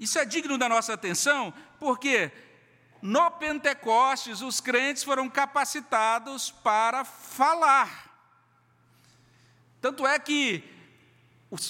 Isso 0.00 0.18
é 0.18 0.24
digno 0.24 0.56
da 0.56 0.66
nossa 0.66 0.94
atenção, 0.94 1.52
porque 1.78 2.32
no 3.02 3.30
Pentecostes 3.32 4.40
os 4.40 4.58
crentes 4.58 5.04
foram 5.04 5.28
capacitados 5.28 6.50
para 6.50 7.04
falar. 7.04 8.10
Tanto 9.78 10.06
é 10.06 10.18
que 10.18 10.64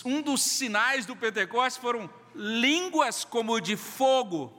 um 0.04 0.22
dos 0.22 0.42
sinais 0.42 1.06
do 1.06 1.16
Pentecostes 1.16 1.82
foram 1.82 2.08
línguas 2.32 3.24
como 3.24 3.60
de 3.60 3.76
fogo. 3.76 4.56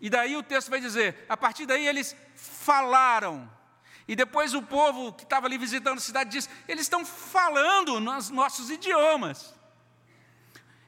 E 0.00 0.10
daí 0.10 0.36
o 0.36 0.42
texto 0.42 0.68
vai 0.68 0.80
dizer: 0.80 1.24
a 1.28 1.36
partir 1.36 1.66
daí 1.66 1.86
eles 1.86 2.16
falaram. 2.34 3.48
E 4.08 4.16
depois 4.16 4.54
o 4.54 4.62
povo 4.62 5.12
que 5.12 5.22
estava 5.22 5.46
ali 5.46 5.56
visitando 5.56 5.98
a 5.98 6.00
cidade 6.00 6.30
diz: 6.30 6.50
eles 6.66 6.82
estão 6.82 7.06
falando 7.06 8.00
nos 8.00 8.28
nossos 8.28 8.70
idiomas. 8.70 9.53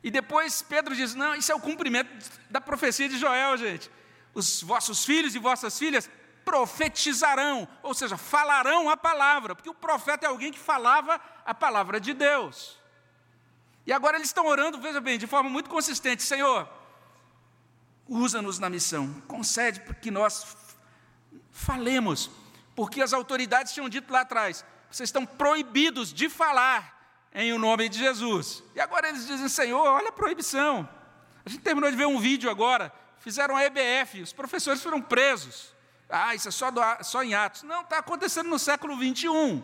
E 0.07 0.11
depois 0.11 0.63
Pedro 0.63 0.95
diz: 0.95 1.17
não, 1.17 1.35
isso 1.35 1.51
é 1.51 1.55
o 1.57 1.59
cumprimento 1.59 2.09
da 2.49 2.61
profecia 2.61 3.09
de 3.09 3.19
Joel, 3.19 3.57
gente. 3.57 3.91
Os 4.33 4.63
vossos 4.63 5.05
filhos 5.05 5.35
e 5.35 5.39
vossas 5.41 5.77
filhas 5.77 6.09
profetizarão, 6.45 7.67
ou 7.83 7.93
seja, 7.93 8.17
falarão 8.17 8.89
a 8.89 8.97
palavra, 8.97 9.57
porque 9.57 9.69
o 9.69 9.75
profeta 9.75 10.25
é 10.25 10.29
alguém 10.29 10.53
que 10.53 10.61
falava 10.61 11.21
a 11.45 11.53
palavra 11.53 11.99
de 11.99 12.15
Deus. 12.15 12.79
E 13.85 13.93
agora 13.93 14.17
eles 14.17 14.29
estão 14.29 14.47
orando, 14.47 14.81
veja 14.81 15.01
bem, 15.01 15.19
de 15.19 15.27
forma 15.27 15.51
muito 15.51 15.69
consistente: 15.69 16.23
Senhor, 16.23 16.69
usa-nos 18.07 18.61
na 18.61 18.71
missão, 18.71 19.13
concede 19.27 19.81
que 20.01 20.13
nós 20.13 20.57
falemos, 21.51 22.31
porque 22.77 23.03
as 23.03 23.13
autoridades 23.13 23.73
tinham 23.73 23.89
dito 23.89 24.13
lá 24.13 24.21
atrás: 24.21 24.65
vocês 24.89 25.09
estão 25.09 25.27
proibidos 25.27 26.15
de 26.15 26.29
falar 26.29 26.96
em 27.37 27.53
o 27.53 27.59
nome 27.59 27.89
de 27.91 27.99
Jesus. 27.99 28.65
E 28.75 28.81
agora 28.81 29.11
eles 29.11 29.27
dizem, 29.27 29.47
Senhor, 29.49 29.87
olha 29.87 30.09
a 30.09 30.13
proibição. 30.13 30.89
A 31.45 31.51
gente 31.51 31.61
terminou 31.61 31.91
de 31.91 31.97
ver 31.97 32.07
um 32.07 32.19
vídeo 32.19 32.51
agora, 32.51 32.91
fizeram 33.19 33.55
a 33.55 33.63
EBF, 33.63 34.23
os 34.23 34.33
professores 34.33 34.83
foram 34.83 35.03
presos. 35.03 35.75
Ah, 36.09 36.35
isso 36.35 36.49
é 36.49 36.51
só, 36.51 36.71
do, 36.71 36.81
só 37.03 37.23
em 37.23 37.35
Atos. 37.35 37.63
Não, 37.63 37.83
está 37.83 37.99
acontecendo 37.99 38.49
no 38.49 38.59
século 38.59 38.97
21. 38.97 39.63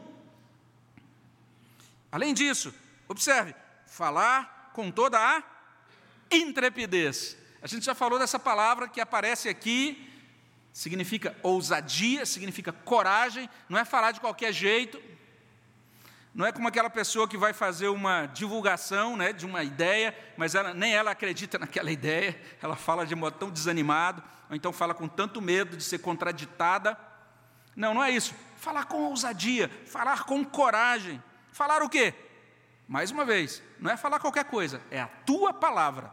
Além 2.11 2.35
disso, 2.35 2.75
observe, 3.09 3.55
falar 3.87 4.71
com 4.75 4.91
toda 4.91 5.19
a 5.19 5.43
intrepidez. 6.31 7.39
A 7.63 7.67
gente 7.67 7.87
já 7.87 7.95
falou 7.95 8.19
dessa 8.19 8.39
palavra 8.39 8.87
que 8.87 9.01
aparece 9.01 9.49
aqui, 9.49 10.13
significa 10.75 11.35
ousadia, 11.43 12.27
significa 12.27 12.71
coragem, 12.71 13.49
não 13.67 13.79
é 13.79 13.85
falar 13.85 14.13
de 14.13 14.21
qualquer 14.21 14.53
jeito, 14.53 15.01
não 16.35 16.47
é 16.47 16.53
como 16.53 16.67
aquela 16.67 16.89
pessoa 16.89 17.29
que 17.29 17.37
vai 17.37 17.53
fazer 17.53 17.89
uma 17.89 18.25
divulgação 18.27 19.17
né, 19.17 19.35
de 19.35 19.45
uma 19.45 19.63
ideia, 19.63 20.17
mas 20.37 20.55
ela, 20.55 20.73
nem 20.73 20.95
ela 20.95 21.11
acredita 21.11 21.59
naquela 21.61 21.91
ideia, 21.91 22.41
ela 22.63 22.75
fala 22.75 23.05
de 23.05 23.15
modo 23.15 23.37
tão 23.39 23.51
desanimado, 23.51 24.23
ou 24.49 24.57
então 24.57 24.73
fala 24.73 24.95
com 24.95 25.07
tanto 25.07 25.43
medo 25.43 25.77
de 25.77 25.85
ser 25.85 25.99
contraditada. 25.99 26.97
Não, 27.77 27.93
não 27.95 28.03
é 28.03 28.11
isso. 28.11 28.35
Falar 28.57 28.87
com 28.87 29.03
ousadia, 29.03 29.71
falar 29.87 30.25
com 30.25 30.45
coragem. 30.45 31.23
Falar 31.53 31.83
o 31.83 31.89
quê? 31.89 32.15
Mais 32.89 33.11
uma 33.11 33.25
vez, 33.25 33.63
não 33.79 33.91
é 33.91 33.97
falar 33.97 34.19
qualquer 34.19 34.45
coisa, 34.45 34.83
é 34.91 35.01
a 35.01 35.07
tua 35.07 35.53
palavra. 35.53 36.13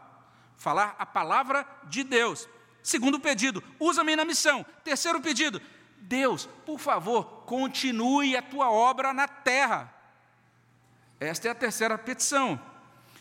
Falar 0.56 0.94
a 0.98 1.06
palavra 1.06 1.66
de 1.84 2.04
Deus. 2.04 2.46
Segundo 2.82 3.18
pedido, 3.18 3.62
usa-me 3.78 4.14
na 4.16 4.24
missão. 4.24 4.64
Terceiro 4.84 5.20
pedido, 5.20 5.60
Deus, 5.96 6.46
por 6.66 6.78
favor, 6.78 7.44
continue 7.46 8.36
a 8.36 8.42
tua 8.42 8.70
obra 8.70 9.12
na 9.14 9.26
terra. 9.26 9.99
Esta 11.20 11.48
é 11.48 11.50
a 11.50 11.54
terceira 11.54 11.98
petição. 11.98 12.58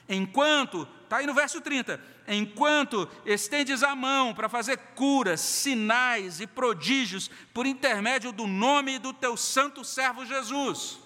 Enquanto, 0.08 0.88
está 1.04 1.18
aí 1.18 1.28
no 1.28 1.34
verso 1.36 1.62
30, 1.62 2.02
enquanto 2.28 3.08
estendes 3.26 3.84
a 3.84 3.96
mão 3.96 4.34
para 4.34 4.50
fazer 4.50 4.78
curas, 4.96 5.42
sinais 5.42 6.40
e 6.40 6.48
prodígios 6.48 7.30
por 7.54 7.68
intermédio 7.68 8.32
do 8.32 8.48
nome 8.48 8.98
do 8.98 9.14
teu 9.14 9.38
santo 9.38 9.84
servo 9.84 10.26
Jesus. 10.26 10.98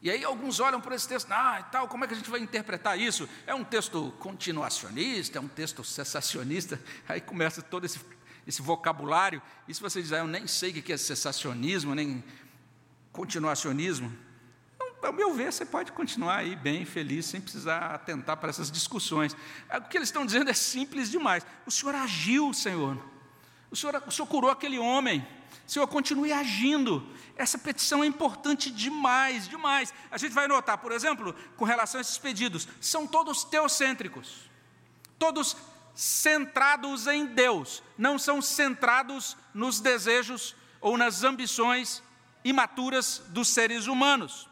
E 0.00 0.10
aí 0.10 0.22
alguns 0.22 0.60
olham 0.60 0.80
para 0.80 0.94
esse 0.94 1.08
texto, 1.08 1.32
ah, 1.32 1.58
e 1.58 1.72
tal, 1.72 1.88
como 1.88 2.04
é 2.04 2.06
que 2.06 2.14
a 2.14 2.16
gente 2.16 2.30
vai 2.30 2.38
interpretar 2.38 2.96
isso? 2.96 3.28
É 3.44 3.52
um 3.52 3.64
texto 3.64 4.14
continuacionista, 4.20 5.38
é 5.38 5.40
um 5.40 5.48
texto 5.48 5.82
cessacionista, 5.82 6.80
aí 7.08 7.20
começa 7.20 7.60
todo 7.60 7.84
esse, 7.84 7.98
esse 8.46 8.62
vocabulário, 8.62 9.42
e 9.66 9.74
se 9.74 9.80
você 9.80 10.00
diz, 10.00 10.12
ah, 10.12 10.18
eu 10.18 10.28
nem 10.28 10.46
sei 10.46 10.70
o 10.70 10.74
que 10.74 10.92
é 10.92 10.96
cessacionismo, 10.96 11.96
nem 11.96 12.22
continuacionismo, 13.10 14.16
ao 15.02 15.12
meu 15.12 15.32
ver, 15.32 15.52
você 15.52 15.64
pode 15.64 15.92
continuar 15.92 16.38
aí 16.38 16.56
bem 16.56 16.84
feliz, 16.84 17.26
sem 17.26 17.40
precisar 17.40 17.94
atentar 17.94 18.36
para 18.36 18.50
essas 18.50 18.70
discussões. 18.70 19.36
O 19.72 19.88
que 19.88 19.96
eles 19.96 20.08
estão 20.08 20.26
dizendo 20.26 20.50
é 20.50 20.54
simples 20.54 21.10
demais. 21.10 21.46
O 21.64 21.70
Senhor 21.70 21.94
agiu, 21.94 22.52
Senhor. 22.52 22.98
O 23.70 23.76
Senhor, 23.76 24.02
o 24.06 24.10
Senhor 24.10 24.26
curou 24.26 24.50
aquele 24.50 24.78
homem. 24.78 25.26
Senhor, 25.66 25.86
continue 25.86 26.32
agindo. 26.32 27.06
Essa 27.36 27.58
petição 27.58 28.02
é 28.02 28.06
importante 28.06 28.70
demais, 28.70 29.46
demais. 29.48 29.94
A 30.10 30.18
gente 30.18 30.32
vai 30.32 30.48
notar, 30.48 30.78
por 30.78 30.90
exemplo, 30.90 31.34
com 31.56 31.64
relação 31.64 31.98
a 31.98 32.02
esses 32.02 32.18
pedidos, 32.18 32.66
são 32.80 33.06
todos 33.06 33.44
teocêntricos. 33.44 34.50
Todos 35.18 35.56
centrados 35.94 37.06
em 37.06 37.26
Deus, 37.26 37.82
não 37.96 38.18
são 38.18 38.40
centrados 38.40 39.36
nos 39.52 39.80
desejos 39.80 40.54
ou 40.80 40.96
nas 40.96 41.24
ambições 41.24 42.02
imaturas 42.44 43.22
dos 43.28 43.48
seres 43.48 43.86
humanos 43.88 44.47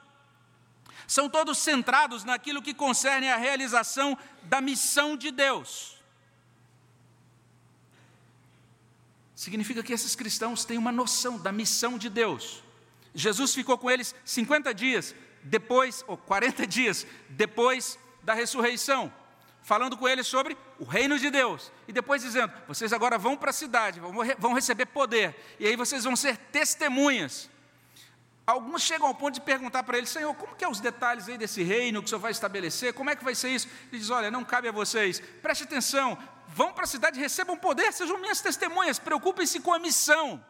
são 1.06 1.28
todos 1.28 1.58
centrados 1.58 2.24
naquilo 2.24 2.62
que 2.62 2.74
concerne 2.74 3.30
a 3.30 3.36
realização 3.36 4.16
da 4.42 4.60
missão 4.60 5.16
de 5.16 5.30
Deus. 5.30 5.96
Significa 9.34 9.82
que 9.82 9.92
esses 9.92 10.14
cristãos 10.14 10.64
têm 10.64 10.78
uma 10.78 10.90
noção 10.90 11.38
da 11.38 11.52
missão 11.52 11.98
de 11.98 12.08
Deus. 12.08 12.64
Jesus 13.14 13.54
ficou 13.54 13.76
com 13.76 13.90
eles 13.90 14.14
50 14.24 14.72
dias 14.74 15.14
depois, 15.42 16.04
ou 16.06 16.16
40 16.16 16.66
dias 16.66 17.06
depois 17.28 17.98
da 18.22 18.34
ressurreição, 18.34 19.12
falando 19.62 19.96
com 19.96 20.08
eles 20.08 20.26
sobre 20.26 20.56
o 20.78 20.84
reino 20.84 21.18
de 21.18 21.30
Deus. 21.30 21.70
E 21.86 21.92
depois 21.92 22.22
dizendo: 22.22 22.52
vocês 22.66 22.92
agora 22.92 23.18
vão 23.18 23.36
para 23.36 23.50
a 23.50 23.52
cidade, 23.52 24.00
vão 24.38 24.54
receber 24.54 24.86
poder, 24.86 25.36
e 25.60 25.66
aí 25.66 25.76
vocês 25.76 26.04
vão 26.04 26.16
ser 26.16 26.36
testemunhas. 26.36 27.48
Alguns 28.46 28.82
chegam 28.82 29.08
ao 29.08 29.14
ponto 29.14 29.34
de 29.34 29.40
perguntar 29.40 29.82
para 29.82 29.98
ele, 29.98 30.06
Senhor, 30.06 30.32
como 30.34 30.54
que 30.54 30.64
é 30.64 30.68
os 30.68 30.78
detalhes 30.78 31.28
aí 31.28 31.36
desse 31.36 31.64
reino 31.64 32.00
que 32.00 32.06
o 32.06 32.08
Senhor 32.08 32.20
vai 32.20 32.30
estabelecer? 32.30 32.94
Como 32.94 33.10
é 33.10 33.16
que 33.16 33.24
vai 33.24 33.34
ser 33.34 33.48
isso? 33.48 33.66
Ele 33.90 34.00
diz, 34.00 34.08
olha, 34.08 34.30
não 34.30 34.44
cabe 34.44 34.68
a 34.68 34.72
vocês, 34.72 35.20
preste 35.42 35.64
atenção, 35.64 36.16
vão 36.46 36.72
para 36.72 36.84
a 36.84 36.86
cidade, 36.86 37.18
recebam 37.18 37.56
poder, 37.56 37.92
sejam 37.92 38.18
minhas 38.18 38.40
testemunhas, 38.40 39.00
preocupem-se 39.00 39.58
com 39.58 39.74
a 39.74 39.80
missão. 39.80 40.44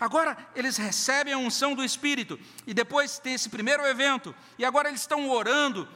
Agora 0.00 0.38
eles 0.54 0.78
recebem 0.78 1.34
a 1.34 1.38
unção 1.38 1.74
do 1.74 1.84
Espírito, 1.84 2.40
e 2.66 2.72
depois 2.72 3.18
tem 3.18 3.34
esse 3.34 3.50
primeiro 3.50 3.84
evento, 3.86 4.34
e 4.58 4.64
agora 4.64 4.88
eles 4.88 5.02
estão 5.02 5.28
orando, 5.28 5.86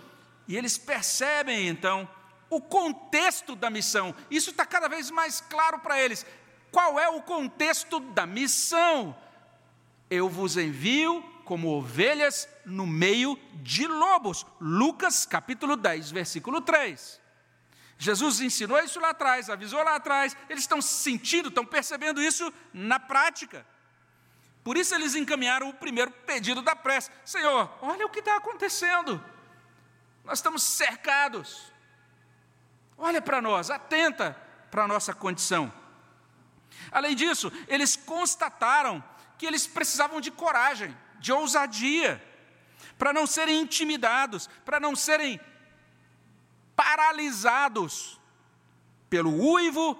e 0.46 0.54
eles 0.54 0.76
percebem 0.76 1.66
então 1.66 2.06
o 2.50 2.60
contexto 2.60 3.56
da 3.56 3.70
missão. 3.70 4.14
Isso 4.30 4.50
está 4.50 4.66
cada 4.66 4.86
vez 4.86 5.10
mais 5.10 5.40
claro 5.40 5.78
para 5.78 5.98
eles. 5.98 6.26
Qual 6.70 7.00
é 7.00 7.08
o 7.08 7.22
contexto 7.22 8.00
da 8.00 8.26
missão? 8.26 9.16
Eu 10.10 10.28
vos 10.28 10.56
envio 10.56 11.22
como 11.44 11.68
ovelhas 11.68 12.48
no 12.64 12.86
meio 12.86 13.38
de 13.54 13.86
lobos. 13.86 14.44
Lucas 14.60 15.24
capítulo 15.24 15.76
10, 15.76 16.10
versículo 16.10 16.60
3. 16.60 17.20
Jesus 17.96 18.40
ensinou 18.40 18.78
isso 18.80 18.98
lá 18.98 19.10
atrás, 19.10 19.50
avisou 19.50 19.82
lá 19.84 19.96
atrás, 19.96 20.36
eles 20.48 20.62
estão 20.62 20.80
sentindo, 20.80 21.48
estão 21.48 21.66
percebendo 21.66 22.20
isso 22.22 22.52
na 22.72 22.98
prática. 22.98 23.64
Por 24.64 24.76
isso 24.76 24.94
eles 24.94 25.14
encaminharam 25.14 25.68
o 25.68 25.74
primeiro 25.74 26.10
pedido 26.10 26.62
da 26.62 26.74
prece: 26.74 27.10
Senhor, 27.24 27.70
olha 27.80 28.06
o 28.06 28.10
que 28.10 28.20
está 28.20 28.36
acontecendo. 28.36 29.22
Nós 30.24 30.38
estamos 30.38 30.62
cercados. 30.62 31.70
Olha 32.96 33.20
para 33.20 33.40
nós, 33.40 33.70
atenta 33.70 34.36
para 34.70 34.84
a 34.84 34.88
nossa 34.88 35.12
condição. 35.12 35.72
Além 36.90 37.14
disso, 37.14 37.52
eles 37.68 37.96
constataram 37.96 39.02
que 39.40 39.46
eles 39.46 39.66
precisavam 39.66 40.20
de 40.20 40.30
coragem, 40.30 40.94
de 41.18 41.32
ousadia, 41.32 42.22
para 42.98 43.10
não 43.10 43.26
serem 43.26 43.58
intimidados, 43.58 44.50
para 44.66 44.78
não 44.78 44.94
serem 44.94 45.40
paralisados 46.76 48.20
pelo 49.08 49.32
uivo 49.32 49.98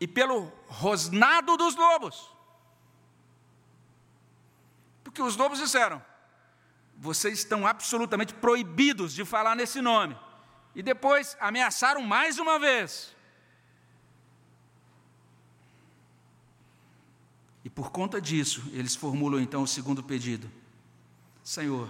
e 0.00 0.08
pelo 0.08 0.50
rosnado 0.66 1.58
dos 1.58 1.76
lobos. 1.76 2.32
Porque 5.04 5.20
os 5.20 5.36
lobos 5.36 5.58
disseram: 5.58 6.02
vocês 6.96 7.40
estão 7.40 7.66
absolutamente 7.66 8.32
proibidos 8.32 9.12
de 9.12 9.26
falar 9.26 9.54
nesse 9.54 9.82
nome. 9.82 10.18
E 10.74 10.82
depois 10.82 11.36
ameaçaram 11.38 12.00
mais 12.00 12.38
uma 12.38 12.58
vez. 12.58 13.14
E 17.70 17.72
por 17.72 17.92
conta 17.92 18.20
disso, 18.20 18.64
eles 18.72 18.96
formulam 18.96 19.40
então 19.40 19.62
o 19.62 19.66
segundo 19.66 20.02
pedido: 20.02 20.50
Senhor, 21.44 21.88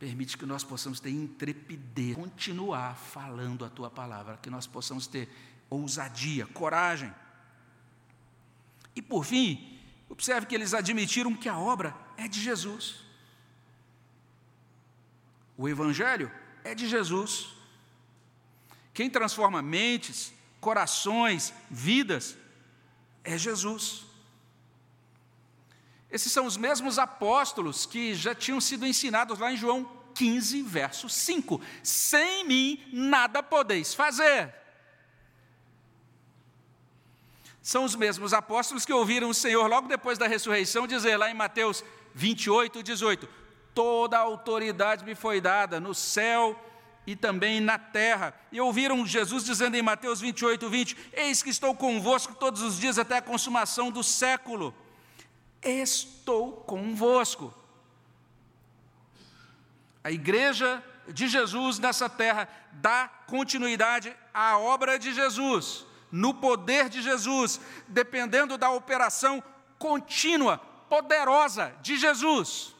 permite 0.00 0.36
que 0.36 0.44
nós 0.44 0.64
possamos 0.64 0.98
ter 0.98 1.10
intrepidez, 1.10 2.16
continuar 2.16 2.96
falando 2.96 3.64
a 3.64 3.70
tua 3.70 3.88
palavra, 3.88 4.36
que 4.38 4.50
nós 4.50 4.66
possamos 4.66 5.06
ter 5.06 5.28
ousadia, 5.70 6.44
coragem. 6.44 7.14
E 8.96 9.00
por 9.00 9.24
fim, 9.24 9.78
observe 10.08 10.48
que 10.48 10.56
eles 10.56 10.74
admitiram 10.74 11.36
que 11.36 11.48
a 11.48 11.56
obra 11.56 11.96
é 12.16 12.26
de 12.26 12.40
Jesus. 12.40 12.96
O 15.56 15.68
Evangelho 15.68 16.32
é 16.64 16.74
de 16.74 16.88
Jesus. 16.88 17.46
Quem 18.92 19.08
transforma 19.08 19.62
mentes, 19.62 20.32
corações, 20.60 21.54
vidas 21.70 22.36
é 23.22 23.38
Jesus. 23.38 24.10
Esses 26.12 26.30
são 26.30 26.44
os 26.44 26.58
mesmos 26.58 26.98
apóstolos 26.98 27.86
que 27.86 28.14
já 28.14 28.34
tinham 28.34 28.60
sido 28.60 28.86
ensinados 28.86 29.38
lá 29.38 29.50
em 29.50 29.56
João 29.56 29.90
15, 30.14 30.60
verso 30.60 31.08
5. 31.08 31.58
Sem 31.82 32.46
mim 32.46 32.84
nada 32.92 33.42
podeis 33.42 33.94
fazer. 33.94 34.54
São 37.62 37.84
os 37.84 37.94
mesmos 37.94 38.34
apóstolos 38.34 38.84
que 38.84 38.92
ouviram 38.92 39.30
o 39.30 39.34
Senhor 39.34 39.66
logo 39.66 39.88
depois 39.88 40.18
da 40.18 40.26
ressurreição 40.26 40.86
dizer 40.86 41.16
lá 41.16 41.30
em 41.30 41.34
Mateus 41.34 41.82
28, 42.14 42.82
18: 42.82 43.26
Toda 43.72 44.18
a 44.18 44.20
autoridade 44.20 45.06
me 45.06 45.14
foi 45.14 45.40
dada 45.40 45.80
no 45.80 45.94
céu 45.94 46.62
e 47.06 47.16
também 47.16 47.58
na 47.58 47.78
terra. 47.78 48.34
E 48.52 48.60
ouviram 48.60 49.06
Jesus 49.06 49.44
dizendo 49.44 49.76
em 49.76 49.82
Mateus 49.82 50.20
28, 50.20 50.68
20: 50.68 50.96
Eis 51.14 51.42
que 51.42 51.48
estou 51.48 51.74
convosco 51.74 52.34
todos 52.34 52.60
os 52.60 52.78
dias 52.78 52.98
até 52.98 53.16
a 53.16 53.22
consumação 53.22 53.90
do 53.90 54.02
século 54.02 54.74
estou 55.62 56.52
convosco. 56.52 57.54
A 60.02 60.10
igreja 60.10 60.82
de 61.08 61.28
Jesus 61.28 61.78
nessa 61.78 62.08
terra 62.08 62.48
dá 62.72 63.08
continuidade 63.26 64.14
à 64.34 64.58
obra 64.58 64.98
de 64.98 65.12
Jesus, 65.12 65.86
no 66.10 66.34
poder 66.34 66.88
de 66.88 67.00
Jesus, 67.02 67.60
dependendo 67.86 68.58
da 68.58 68.70
operação 68.70 69.42
contínua, 69.78 70.58
poderosa 70.88 71.74
de 71.80 71.96
Jesus. 71.96 72.74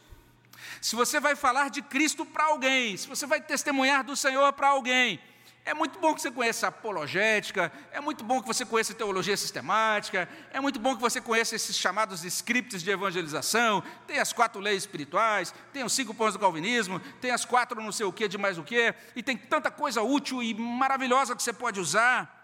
Se 0.81 0.95
você 0.95 1.19
vai 1.19 1.35
falar 1.35 1.69
de 1.69 1.81
Cristo 1.81 2.25
para 2.25 2.45
alguém, 2.45 2.95
se 2.97 3.07
você 3.07 3.25
vai 3.25 3.41
testemunhar 3.41 4.03
do 4.03 4.15
Senhor 4.15 4.51
para 4.53 4.69
alguém, 4.69 5.19
é 5.65 5.73
muito 5.73 5.97
bom 5.97 6.13
que 6.13 6.21
você 6.21 6.29
conheça 6.29 6.67
apologética, 6.67 7.71
é 7.91 8.01
muito 8.01 8.23
bom 8.23 8.41
que 8.41 8.47
você 8.47 8.65
conheça 8.65 8.93
teologia 8.93 9.37
sistemática, 9.37 10.27
é 10.51 10.59
muito 10.59 10.77
bom 10.77 10.93
que 10.93 11.01
você 11.01 11.21
conheça 11.21 11.55
esses 11.55 11.77
chamados 11.77 12.23
scripts 12.25 12.83
de 12.83 12.91
evangelização, 12.91 13.81
tem 14.05 14.19
as 14.19 14.33
quatro 14.33 14.59
leis 14.59 14.83
espirituais, 14.83 15.53
tem 15.71 15.83
os 15.83 15.93
cinco 15.93 16.13
pontos 16.13 16.33
do 16.33 16.39
calvinismo, 16.39 16.99
tem 17.21 17.31
as 17.31 17.45
quatro 17.45 17.81
não 17.81 17.93
sei 17.93 18.05
o 18.05 18.11
que 18.11 18.27
de 18.27 18.37
mais 18.37 18.57
o 18.57 18.63
que, 18.63 18.93
e 19.15 19.23
tem 19.23 19.37
tanta 19.37 19.71
coisa 19.71 20.01
útil 20.01 20.43
e 20.43 20.53
maravilhosa 20.53 21.35
que 21.35 21.41
você 21.41 21.53
pode 21.53 21.79
usar. 21.79 22.42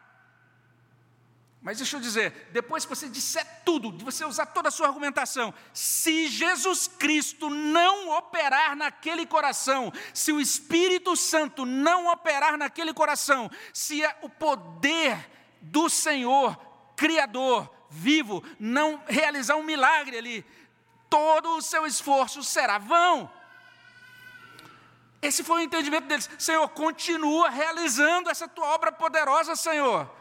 Mas 1.62 1.78
deixa 1.78 1.98
eu 1.98 2.02
dizer, 2.02 2.50
depois 2.54 2.86
que 2.86 2.96
você 2.96 3.10
disser 3.10 3.46
tudo, 3.66 3.92
de 3.92 4.06
você 4.06 4.24
usar 4.24 4.46
toda 4.46 4.70
a 4.70 4.72
sua 4.72 4.88
argumentação, 4.88 5.54
se 5.74 6.30
Jesus 6.30 6.88
Cristo 6.88 7.50
não 7.50 8.18
operar 8.18 8.78
naquele 8.78 9.26
coração, 9.26 9.92
se 10.14 10.32
o 10.32 10.40
Espírito 10.40 11.18
Santo 11.18 11.66
não 11.66 12.08
operar 12.08 12.58
naquele 12.58 12.94
coração, 12.94 13.52
se 13.74 14.02
o 14.22 14.30
poder 14.30 15.30
do 15.62 15.90
Senhor, 15.90 16.58
Criador, 16.96 17.70
vivo, 17.90 18.42
não 18.58 19.04
realizar 19.06 19.58
um 19.58 19.64
milagre 19.64 20.18
ali, 20.18 20.46
todo 21.10 21.58
o 21.58 21.62
seu 21.62 21.86
esforço 21.86 22.42
será 22.42 22.78
vão. 22.78 23.30
Esse 25.22 25.44
foi 25.44 25.60
o 25.60 25.64
entendimento 25.64 26.08
deles. 26.08 26.30
Senhor, 26.40 26.70
continua 26.70 27.50
realizando 27.50 28.30
essa 28.30 28.48
tua 28.48 28.68
obra 28.68 28.94
poderosa, 28.94 29.58
Senhor. 29.58 30.19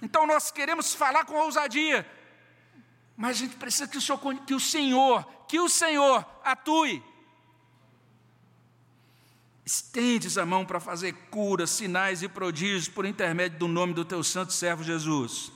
Então 0.00 0.26
nós 0.26 0.50
queremos 0.50 0.94
falar 0.94 1.24
com 1.24 1.34
ousadia, 1.34 2.08
mas 3.16 3.36
a 3.36 3.40
gente 3.40 3.56
precisa 3.56 3.88
que 3.88 3.98
o 3.98 4.00
Senhor, 4.00 4.44
que 4.46 4.54
o 4.54 4.60
Senhor, 4.60 5.24
que 5.48 5.58
o 5.58 5.68
Senhor 5.68 6.24
atue. 6.44 7.02
Estendes 9.64 10.38
a 10.38 10.46
mão 10.46 10.64
para 10.64 10.80
fazer 10.80 11.12
curas, 11.30 11.70
sinais 11.70 12.22
e 12.22 12.28
prodígios 12.28 12.88
por 12.88 13.04
intermédio 13.04 13.58
do 13.58 13.68
nome 13.68 13.92
do 13.92 14.04
teu 14.04 14.22
santo 14.22 14.52
servo 14.52 14.82
Jesus. 14.82 15.52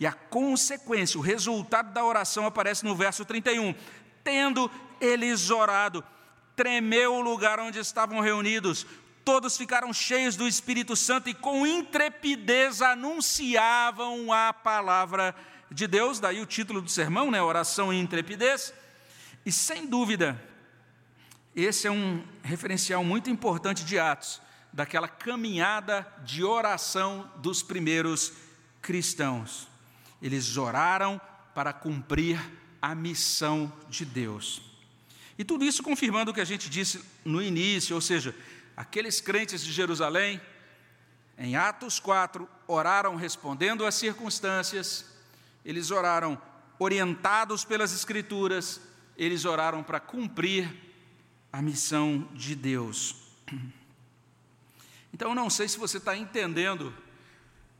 E 0.00 0.06
a 0.06 0.12
consequência, 0.12 1.18
o 1.18 1.22
resultado 1.22 1.92
da 1.92 2.04
oração 2.04 2.46
aparece 2.46 2.84
no 2.84 2.94
verso 2.94 3.24
31. 3.24 3.74
Tendo 4.24 4.70
eles 5.00 5.50
orado, 5.50 6.02
tremeu 6.56 7.14
o 7.14 7.20
lugar 7.20 7.60
onde 7.60 7.78
estavam 7.78 8.20
reunidos, 8.20 8.86
Todos 9.24 9.56
ficaram 9.56 9.92
cheios 9.92 10.34
do 10.36 10.48
Espírito 10.48 10.96
Santo 10.96 11.28
e 11.28 11.34
com 11.34 11.66
intrepidez 11.66 12.82
anunciavam 12.82 14.32
a 14.32 14.52
palavra 14.52 15.34
de 15.70 15.86
Deus, 15.86 16.18
daí 16.18 16.40
o 16.40 16.46
título 16.46 16.82
do 16.82 16.90
sermão, 16.90 17.30
né? 17.30 17.40
Oração 17.40 17.92
e 17.92 18.00
intrepidez. 18.00 18.74
E 19.46 19.52
sem 19.52 19.86
dúvida, 19.86 20.40
esse 21.54 21.86
é 21.86 21.90
um 21.90 22.24
referencial 22.42 23.04
muito 23.04 23.30
importante 23.30 23.84
de 23.84 23.98
Atos, 23.98 24.40
daquela 24.72 25.06
caminhada 25.06 26.06
de 26.24 26.42
oração 26.42 27.30
dos 27.36 27.62
primeiros 27.62 28.32
cristãos. 28.80 29.68
Eles 30.20 30.56
oraram 30.56 31.20
para 31.54 31.72
cumprir 31.72 32.40
a 32.80 32.94
missão 32.94 33.72
de 33.88 34.04
Deus. 34.04 34.62
E 35.38 35.44
tudo 35.44 35.64
isso 35.64 35.82
confirmando 35.82 36.30
o 36.30 36.34
que 36.34 36.40
a 36.40 36.44
gente 36.44 36.68
disse 36.68 37.04
no 37.24 37.42
início, 37.42 37.94
ou 37.94 38.00
seja, 38.00 38.34
aqueles 38.76 39.20
crentes 39.20 39.62
de 39.62 39.72
Jerusalém, 39.72 40.40
em 41.38 41.56
Atos 41.56 41.98
4, 41.98 42.48
oraram 42.66 43.16
respondendo 43.16 43.84
às 43.84 43.94
circunstâncias, 43.94 45.06
eles 45.64 45.90
oraram 45.90 46.40
orientados 46.78 47.64
pelas 47.64 47.92
Escrituras, 47.92 48.80
eles 49.16 49.44
oraram 49.44 49.82
para 49.82 50.00
cumprir 50.00 50.72
a 51.52 51.60
missão 51.60 52.28
de 52.32 52.54
Deus. 52.54 53.16
Então, 55.12 55.30
eu 55.30 55.34
não 55.34 55.50
sei 55.50 55.68
se 55.68 55.78
você 55.78 55.98
está 55.98 56.16
entendendo 56.16 56.94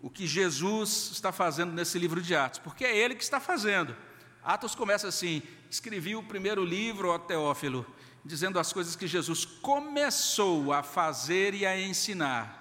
o 0.02 0.10
que 0.10 0.26
Jesus 0.26 1.10
está 1.12 1.32
fazendo 1.32 1.72
nesse 1.72 1.98
livro 1.98 2.20
de 2.20 2.34
Atos, 2.34 2.58
porque 2.58 2.84
é 2.84 2.96
ele 2.96 3.14
que 3.14 3.22
está 3.22 3.40
fazendo. 3.40 3.96
Atos 4.44 4.74
começa 4.74 5.08
assim: 5.08 5.42
escrevi 5.70 6.14
o 6.14 6.22
primeiro 6.22 6.64
livro, 6.64 7.08
ó 7.08 7.18
Teófilo, 7.18 7.86
dizendo 8.24 8.58
as 8.58 8.72
coisas 8.72 8.94
que 8.94 9.06
Jesus 9.06 9.44
começou 9.44 10.72
a 10.72 10.82
fazer 10.82 11.54
e 11.54 11.66
a 11.66 11.80
ensinar. 11.80 12.60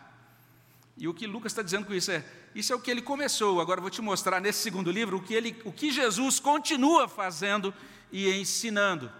E 0.97 1.07
o 1.07 1.13
que 1.13 1.27
Lucas 1.27 1.51
está 1.51 1.61
dizendo 1.61 1.85
com 1.85 1.93
isso 1.93 2.11
é: 2.11 2.25
isso 2.53 2.73
é 2.73 2.75
o 2.75 2.79
que 2.79 2.91
ele 2.91 3.01
começou. 3.01 3.61
Agora 3.61 3.81
vou 3.81 3.89
te 3.89 4.01
mostrar 4.01 4.39
nesse 4.39 4.59
segundo 4.59 4.91
livro 4.91 5.17
o 5.17 5.21
que, 5.21 5.33
ele, 5.33 5.59
o 5.63 5.71
que 5.71 5.91
Jesus 5.91 6.39
continua 6.39 7.07
fazendo 7.07 7.73
e 8.11 8.29
ensinando. 8.29 9.11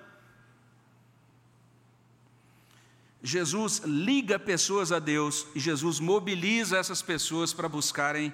Jesus 3.24 3.80
liga 3.86 4.40
pessoas 4.40 4.92
a 4.92 4.98
Deus 4.98 5.46
e 5.54 5.60
Jesus 5.60 6.00
mobiliza 6.00 6.78
essas 6.78 7.04
pessoas 7.04 7.54
para 7.54 7.70
buscarem 7.70 8.34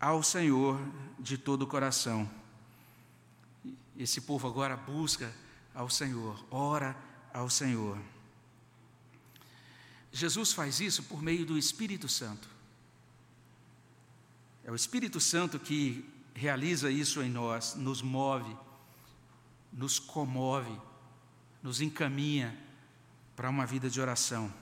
ao 0.00 0.22
Senhor 0.22 0.80
de 1.18 1.36
todo 1.36 1.62
o 1.62 1.66
coração. 1.66 2.30
Esse 3.98 4.20
povo 4.20 4.46
agora 4.46 4.76
busca 4.76 5.32
ao 5.74 5.90
Senhor, 5.90 6.42
ora 6.50 6.96
ao 7.36 7.50
Senhor. 7.50 7.98
Jesus 10.10 10.54
faz 10.54 10.80
isso 10.80 11.02
por 11.02 11.20
meio 11.20 11.44
do 11.44 11.58
Espírito 11.58 12.08
Santo. 12.08 12.48
É 14.64 14.70
o 14.70 14.74
Espírito 14.74 15.20
Santo 15.20 15.58
que 15.58 16.08
realiza 16.34 16.90
isso 16.90 17.22
em 17.22 17.28
nós, 17.28 17.74
nos 17.74 18.00
move, 18.00 18.56
nos 19.70 19.98
comove, 19.98 20.74
nos 21.62 21.82
encaminha 21.82 22.58
para 23.36 23.50
uma 23.50 23.66
vida 23.66 23.90
de 23.90 24.00
oração. 24.00 24.52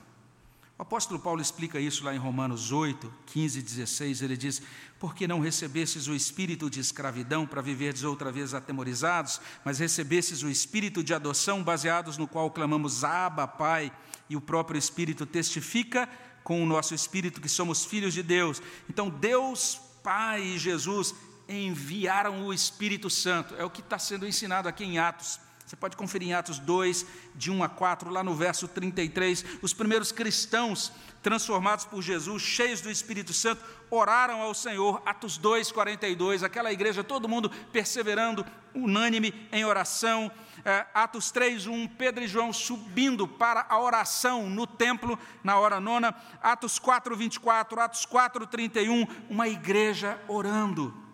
O 0.77 0.81
apóstolo 0.81 1.17
Paulo 1.17 1.41
explica 1.41 1.79
isso 1.79 2.03
lá 2.03 2.13
em 2.13 2.17
Romanos 2.17 2.73
8, 2.73 3.11
15 3.27 3.59
e 3.59 3.61
16. 3.61 4.21
Ele 4.21 4.35
diz: 4.35 4.61
Porque 4.99 5.25
não 5.25 5.39
recebestes 5.39 6.07
o 6.07 6.13
espírito 6.13 6.69
de 6.69 6.81
escravidão 6.81 7.47
para 7.47 7.61
viverdes 7.61 8.03
outra 8.03 8.29
vez 8.29 8.53
atemorizados, 8.53 9.39
mas 9.63 9.79
recebestes 9.79 10.43
o 10.43 10.49
espírito 10.49 11.01
de 11.01 11.13
adoção, 11.13 11.63
baseados 11.63 12.17
no 12.17 12.27
qual 12.27 12.51
clamamos 12.51 13.05
Abba, 13.05 13.47
Pai, 13.47 13.89
e 14.29 14.35
o 14.35 14.41
próprio 14.41 14.77
Espírito 14.77 15.25
testifica 15.25 16.09
com 16.43 16.61
o 16.61 16.65
nosso 16.65 16.93
espírito 16.93 17.39
que 17.39 17.49
somos 17.49 17.85
filhos 17.85 18.13
de 18.13 18.21
Deus. 18.21 18.61
Então, 18.89 19.09
Deus, 19.09 19.79
Pai 20.03 20.41
e 20.43 20.59
Jesus 20.59 21.15
enviaram 21.47 22.45
o 22.45 22.53
Espírito 22.53 23.09
Santo. 23.09 23.55
É 23.55 23.63
o 23.63 23.69
que 23.69 23.79
está 23.79 23.97
sendo 23.97 24.27
ensinado 24.27 24.67
aqui 24.67 24.83
em 24.83 24.99
Atos. 24.99 25.39
Você 25.65 25.75
pode 25.75 25.97
conferir 25.97 26.27
em 26.27 26.33
Atos 26.33 26.59
2, 26.59 27.05
de 27.33 27.49
1 27.49 27.63
a 27.63 27.67
4, 27.67 28.11
lá 28.11 28.23
no 28.23 28.35
verso 28.35 28.67
33. 28.67 29.43
Os 29.63 29.73
primeiros 29.73 30.11
cristãos 30.11 30.91
transformados 31.23 31.85
por 31.85 32.03
Jesus, 32.03 32.43
cheios 32.43 32.81
do 32.81 32.91
Espírito 32.91 33.33
Santo, 33.33 33.65
oraram 33.89 34.41
ao 34.41 34.53
Senhor. 34.53 35.01
Atos 35.03 35.37
2, 35.39 35.71
42. 35.71 36.43
Aquela 36.43 36.71
igreja, 36.71 37.03
todo 37.03 37.27
mundo 37.27 37.49
perseverando, 37.71 38.45
unânime 38.75 39.33
em 39.51 39.65
oração. 39.65 40.31
É, 40.63 40.85
Atos 40.93 41.31
3, 41.31 41.65
1. 41.65 41.87
Pedro 41.87 42.23
e 42.23 42.27
João 42.27 42.53
subindo 42.53 43.27
para 43.27 43.65
a 43.67 43.79
oração 43.79 44.47
no 44.47 44.67
templo, 44.67 45.17
na 45.43 45.57
hora 45.57 45.79
nona. 45.79 46.13
Atos 46.43 46.77
4, 46.77 47.15
24. 47.17 47.81
Atos 47.81 48.05
4, 48.05 48.45
31. 48.45 49.07
Uma 49.31 49.47
igreja 49.47 50.21
orando. 50.27 51.04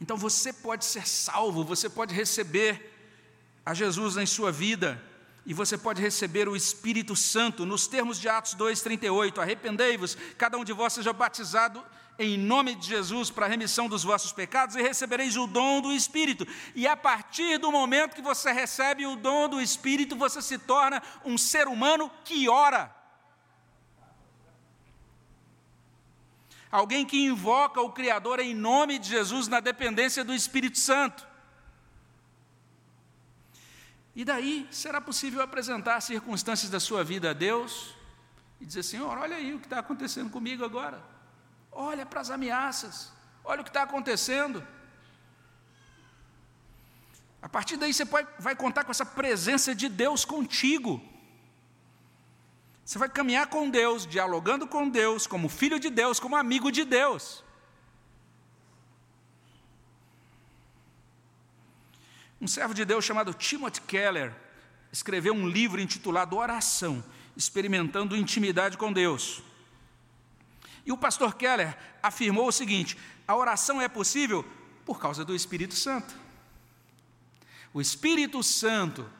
Então 0.00 0.16
você 0.16 0.52
pode 0.52 0.84
ser 0.84 1.06
salvo, 1.06 1.64
você 1.64 1.88
pode 1.88 2.14
receber 2.14 2.92
a 3.64 3.72
Jesus 3.72 4.16
em 4.16 4.26
sua 4.26 4.52
vida 4.52 5.02
e 5.46 5.52
você 5.52 5.76
pode 5.76 6.00
receber 6.00 6.48
o 6.48 6.56
Espírito 6.56 7.14
Santo, 7.14 7.66
nos 7.66 7.86
termos 7.86 8.18
de 8.18 8.28
Atos 8.28 8.54
2,38. 8.54 9.38
Arrependei-vos, 9.38 10.16
cada 10.38 10.56
um 10.56 10.64
de 10.64 10.72
vós 10.72 10.92
seja 10.92 11.12
batizado 11.12 11.84
em 12.18 12.38
nome 12.38 12.74
de 12.74 12.86
Jesus 12.86 13.30
para 13.30 13.46
a 13.46 13.48
remissão 13.48 13.88
dos 13.88 14.04
vossos 14.04 14.32
pecados 14.32 14.76
e 14.76 14.82
recebereis 14.82 15.36
o 15.36 15.46
dom 15.46 15.80
do 15.80 15.92
Espírito. 15.92 16.46
E 16.74 16.86
a 16.86 16.96
partir 16.96 17.58
do 17.58 17.72
momento 17.72 18.14
que 18.14 18.22
você 18.22 18.52
recebe 18.52 19.04
o 19.06 19.16
dom 19.16 19.48
do 19.48 19.60
Espírito, 19.60 20.16
você 20.16 20.40
se 20.40 20.58
torna 20.58 21.02
um 21.24 21.36
ser 21.36 21.66
humano 21.66 22.10
que 22.24 22.48
ora. 22.48 22.93
Alguém 26.74 27.06
que 27.06 27.24
invoca 27.24 27.80
o 27.80 27.92
Criador 27.92 28.40
em 28.40 28.52
nome 28.52 28.98
de 28.98 29.08
Jesus 29.08 29.46
na 29.46 29.60
dependência 29.60 30.24
do 30.24 30.34
Espírito 30.34 30.76
Santo. 30.76 31.24
E 34.12 34.24
daí 34.24 34.66
será 34.72 35.00
possível 35.00 35.40
apresentar 35.40 35.94
as 35.94 36.04
circunstâncias 36.04 36.68
da 36.68 36.80
sua 36.80 37.04
vida 37.04 37.30
a 37.30 37.32
Deus 37.32 37.94
e 38.60 38.66
dizer: 38.66 38.82
Senhor, 38.82 39.16
olha 39.16 39.36
aí 39.36 39.54
o 39.54 39.60
que 39.60 39.66
está 39.66 39.78
acontecendo 39.78 40.30
comigo 40.30 40.64
agora. 40.64 41.00
Olha 41.70 42.04
para 42.04 42.20
as 42.20 42.30
ameaças, 42.30 43.12
olha 43.44 43.60
o 43.60 43.64
que 43.64 43.70
está 43.70 43.84
acontecendo. 43.84 44.66
A 47.40 47.48
partir 47.48 47.76
daí 47.76 47.94
você 47.94 48.04
vai 48.04 48.56
contar 48.56 48.82
com 48.82 48.90
essa 48.90 49.06
presença 49.06 49.76
de 49.76 49.88
Deus 49.88 50.24
contigo. 50.24 51.00
Você 52.84 52.98
vai 52.98 53.08
caminhar 53.08 53.46
com 53.46 53.70
Deus, 53.70 54.06
dialogando 54.06 54.66
com 54.66 54.88
Deus, 54.88 55.26
como 55.26 55.48
filho 55.48 55.80
de 55.80 55.88
Deus, 55.88 56.20
como 56.20 56.36
amigo 56.36 56.70
de 56.70 56.84
Deus. 56.84 57.42
Um 62.40 62.46
servo 62.46 62.74
de 62.74 62.84
Deus 62.84 63.04
chamado 63.04 63.32
Timothy 63.32 63.80
Keller 63.80 64.34
escreveu 64.92 65.32
um 65.32 65.48
livro 65.48 65.80
intitulado 65.80 66.36
Oração, 66.36 67.02
experimentando 67.34 68.14
intimidade 68.14 68.76
com 68.76 68.92
Deus. 68.92 69.42
E 70.84 70.92
o 70.92 70.96
pastor 70.98 71.36
Keller 71.36 71.74
afirmou 72.02 72.48
o 72.48 72.52
seguinte: 72.52 72.98
a 73.26 73.34
oração 73.34 73.80
é 73.80 73.88
possível 73.88 74.44
por 74.84 75.00
causa 75.00 75.24
do 75.24 75.34
Espírito 75.34 75.74
Santo. 75.74 76.14
O 77.72 77.80
Espírito 77.80 78.42
Santo 78.42 79.10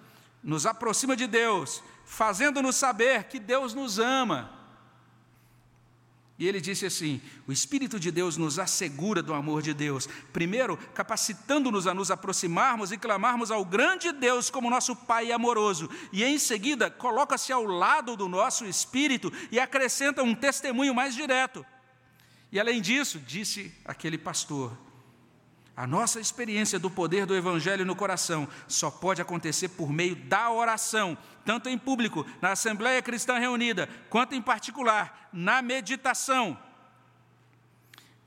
nos 0.42 0.66
aproxima 0.66 1.16
de 1.16 1.26
Deus 1.26 1.82
fazendo-nos 2.14 2.76
saber 2.76 3.24
que 3.24 3.40
Deus 3.40 3.74
nos 3.74 3.98
ama. 3.98 4.50
E 6.38 6.46
ele 6.48 6.60
disse 6.60 6.86
assim: 6.86 7.20
o 7.46 7.52
Espírito 7.52 7.98
de 7.98 8.10
Deus 8.10 8.36
nos 8.36 8.58
assegura 8.58 9.22
do 9.22 9.34
amor 9.34 9.62
de 9.62 9.74
Deus, 9.74 10.08
primeiro, 10.32 10.76
capacitando-nos 10.94 11.86
a 11.86 11.94
nos 11.94 12.10
aproximarmos 12.10 12.92
e 12.92 12.98
clamarmos 12.98 13.50
ao 13.50 13.64
grande 13.64 14.12
Deus 14.12 14.48
como 14.48 14.70
nosso 14.70 14.94
Pai 14.94 15.32
amoroso, 15.32 15.90
e 16.12 16.24
em 16.24 16.38
seguida, 16.38 16.90
coloca-se 16.90 17.52
ao 17.52 17.64
lado 17.64 18.16
do 18.16 18.28
nosso 18.28 18.64
espírito 18.64 19.32
e 19.50 19.58
acrescenta 19.58 20.22
um 20.22 20.34
testemunho 20.34 20.94
mais 20.94 21.14
direto. 21.14 21.66
E 22.50 22.60
além 22.60 22.80
disso, 22.80 23.18
disse 23.18 23.72
aquele 23.84 24.18
pastor, 24.18 24.76
a 25.76 25.86
nossa 25.86 26.20
experiência 26.20 26.78
do 26.78 26.88
poder 26.88 27.26
do 27.26 27.34
Evangelho 27.34 27.84
no 27.84 27.96
coração 27.96 28.48
só 28.68 28.90
pode 28.90 29.20
acontecer 29.20 29.68
por 29.70 29.90
meio 29.90 30.14
da 30.14 30.50
oração, 30.50 31.18
tanto 31.44 31.68
em 31.68 31.76
público, 31.76 32.24
na 32.40 32.52
Assembleia 32.52 33.02
Cristã 33.02 33.38
Reunida, 33.38 33.88
quanto 34.08 34.34
em 34.36 34.42
particular, 34.42 35.28
na 35.32 35.60
meditação. 35.60 36.56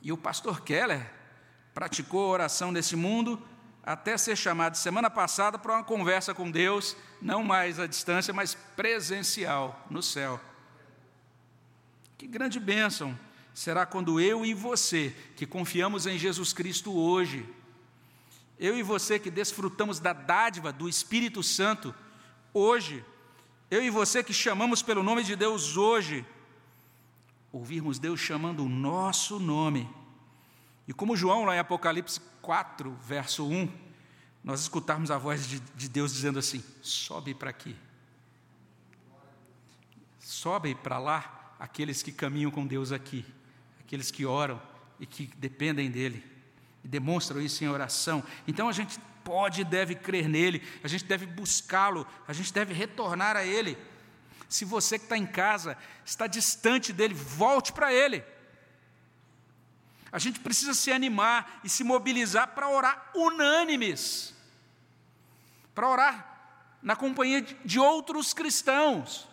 E 0.01 0.11
o 0.11 0.17
pastor 0.17 0.61
Keller 0.61 1.09
praticou 1.73 2.27
oração 2.29 2.71
nesse 2.71 2.95
mundo 2.95 3.41
até 3.81 4.17
ser 4.17 4.35
chamado 4.35 4.75
semana 4.75 5.09
passada 5.09 5.57
para 5.57 5.73
uma 5.73 5.83
conversa 5.83 6.33
com 6.33 6.51
Deus, 6.51 6.97
não 7.21 7.41
mais 7.41 7.79
à 7.79 7.87
distância, 7.87 8.33
mas 8.33 8.53
presencial 8.53 9.85
no 9.89 10.03
céu. 10.03 10.37
Que 12.17 12.27
grande 12.27 12.59
bênção 12.59 13.17
será 13.57 13.87
quando 13.87 14.21
eu 14.21 14.45
e 14.45 14.53
você, 14.53 15.15
que 15.35 15.43
confiamos 15.43 16.05
em 16.05 16.15
Jesus 16.15 16.53
Cristo 16.53 16.95
hoje, 16.95 17.43
eu 18.59 18.77
e 18.77 18.83
você 18.83 19.17
que 19.17 19.31
desfrutamos 19.31 19.99
da 19.99 20.13
dádiva 20.13 20.71
do 20.71 20.87
Espírito 20.87 21.41
Santo 21.41 21.93
hoje, 22.53 23.03
eu 23.71 23.83
e 23.83 23.89
você 23.89 24.23
que 24.23 24.31
chamamos 24.31 24.83
pelo 24.83 25.01
nome 25.01 25.23
de 25.23 25.35
Deus 25.35 25.75
hoje, 25.75 26.23
ouvirmos 27.51 27.97
Deus 27.97 28.19
chamando 28.19 28.63
o 28.63 28.69
nosso 28.69 29.39
nome. 29.39 29.89
E 30.87 30.93
como 30.93 31.17
João, 31.17 31.43
lá 31.43 31.55
em 31.55 31.59
Apocalipse 31.59 32.21
4, 32.43 32.95
verso 33.01 33.43
1, 33.43 33.67
nós 34.43 34.61
escutarmos 34.61 35.09
a 35.09 35.17
voz 35.17 35.47
de, 35.47 35.59
de 35.59 35.89
Deus 35.89 36.13
dizendo 36.13 36.37
assim: 36.37 36.63
sobe 36.83 37.33
para 37.33 37.49
aqui, 37.49 37.75
sobe 40.19 40.75
para 40.75 40.99
lá 40.99 41.55
aqueles 41.59 42.03
que 42.03 42.11
caminham 42.11 42.51
com 42.51 42.63
Deus 42.63 42.91
aqui 42.91 43.25
aqueles 43.87 44.11
que 44.11 44.25
oram 44.25 44.61
e 44.99 45.05
que 45.05 45.27
dependem 45.37 45.89
dEle, 45.89 46.21
e 46.83 46.87
demonstram 46.89 47.41
isso 47.41 47.63
em 47.63 47.69
oração. 47.69 48.21
Então 48.45 48.67
a 48.67 48.73
gente 48.73 48.99
pode 49.23 49.61
e 49.61 49.63
deve 49.63 49.95
crer 49.95 50.27
nele, 50.27 50.61
a 50.83 50.89
gente 50.89 51.05
deve 51.05 51.25
buscá-lo, 51.25 52.05
a 52.27 52.33
gente 52.33 52.51
deve 52.51 52.73
retornar 52.73 53.37
a 53.37 53.45
Ele. 53.45 53.77
Se 54.49 54.65
você 54.65 54.99
que 54.99 55.05
está 55.05 55.17
em 55.17 55.25
casa 55.25 55.77
está 56.05 56.27
distante 56.27 56.91
dele, 56.91 57.13
volte 57.13 57.71
para 57.71 57.93
Ele. 57.93 58.23
A 60.11 60.19
gente 60.19 60.41
precisa 60.41 60.73
se 60.73 60.91
animar 60.91 61.61
e 61.63 61.69
se 61.69 61.83
mobilizar 61.85 62.49
para 62.49 62.67
orar 62.67 63.11
unânimes, 63.15 64.33
para 65.73 65.89
orar 65.89 66.77
na 66.81 66.95
companhia 66.95 67.41
de 67.41 67.79
outros 67.79 68.33
cristãos. 68.33 69.29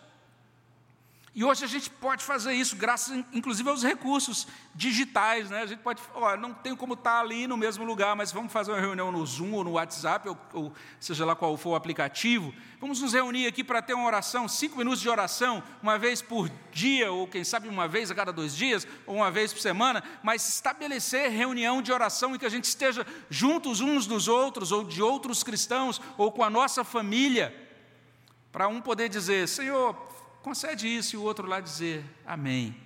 E 1.37 1.43
hoje 1.43 1.65
a 1.65 1.67
gente 1.67 1.89
pode 1.89 2.23
fazer 2.23 2.53
isso, 2.53 2.77
graças 2.77 3.25
inclusive 3.33 3.69
aos 3.69 3.83
recursos 3.83 4.47
digitais. 4.73 5.49
Né? 5.49 5.63
A 5.63 5.65
gente 5.65 5.79
pode, 5.79 6.01
ó, 6.13 6.37
não 6.37 6.53
tem 6.53 6.73
como 6.73 6.93
estar 6.93 7.19
ali 7.19 7.45
no 7.45 7.57
mesmo 7.57 7.83
lugar, 7.83 8.15
mas 8.15 8.31
vamos 8.31 8.53
fazer 8.53 8.71
uma 8.71 8.79
reunião 8.79 9.11
no 9.11 9.25
Zoom 9.25 9.51
ou 9.51 9.61
no 9.65 9.71
WhatsApp, 9.71 10.29
ou, 10.29 10.37
ou 10.53 10.73
seja 10.97 11.25
lá 11.25 11.35
qual 11.35 11.57
for 11.57 11.71
o 11.71 11.75
aplicativo. 11.75 12.53
Vamos 12.79 13.01
nos 13.01 13.11
reunir 13.11 13.47
aqui 13.47 13.65
para 13.65 13.81
ter 13.81 13.93
uma 13.93 14.07
oração, 14.07 14.47
cinco 14.47 14.77
minutos 14.77 15.01
de 15.01 15.09
oração, 15.09 15.61
uma 15.83 15.97
vez 15.99 16.21
por 16.21 16.49
dia, 16.71 17.11
ou 17.11 17.27
quem 17.27 17.43
sabe 17.43 17.67
uma 17.67 17.85
vez 17.85 18.09
a 18.09 18.15
cada 18.15 18.31
dois 18.31 18.55
dias, 18.55 18.87
ou 19.05 19.17
uma 19.17 19.29
vez 19.29 19.51
por 19.51 19.59
semana, 19.59 20.01
mas 20.23 20.47
estabelecer 20.47 21.29
reunião 21.31 21.81
de 21.81 21.91
oração 21.91 22.33
em 22.33 22.39
que 22.39 22.45
a 22.45 22.49
gente 22.49 22.63
esteja 22.63 23.05
juntos 23.29 23.81
uns 23.81 24.07
dos 24.07 24.29
outros, 24.29 24.71
ou 24.71 24.85
de 24.85 25.01
outros 25.01 25.43
cristãos, 25.43 25.99
ou 26.17 26.31
com 26.31 26.45
a 26.45 26.49
nossa 26.49 26.85
família, 26.85 27.53
para 28.53 28.69
um 28.69 28.79
poder 28.79 29.09
dizer: 29.09 29.49
Senhor, 29.49 30.14
concede 30.45 30.87
isso 30.87 31.15
e 31.15 31.17
o 31.17 31.23
outro 31.23 31.47
lá 31.47 31.59
dizer 31.59 32.05
amém. 32.23 32.79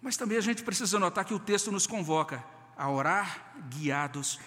Mas 0.00 0.16
também 0.16 0.38
a 0.38 0.40
gente 0.40 0.62
precisa 0.62 0.98
notar 0.98 1.26
que 1.26 1.34
o 1.34 1.38
texto 1.38 1.70
nos 1.70 1.86
convoca 1.86 2.42
a 2.74 2.88
orar 2.88 3.54
guiados 3.68 4.40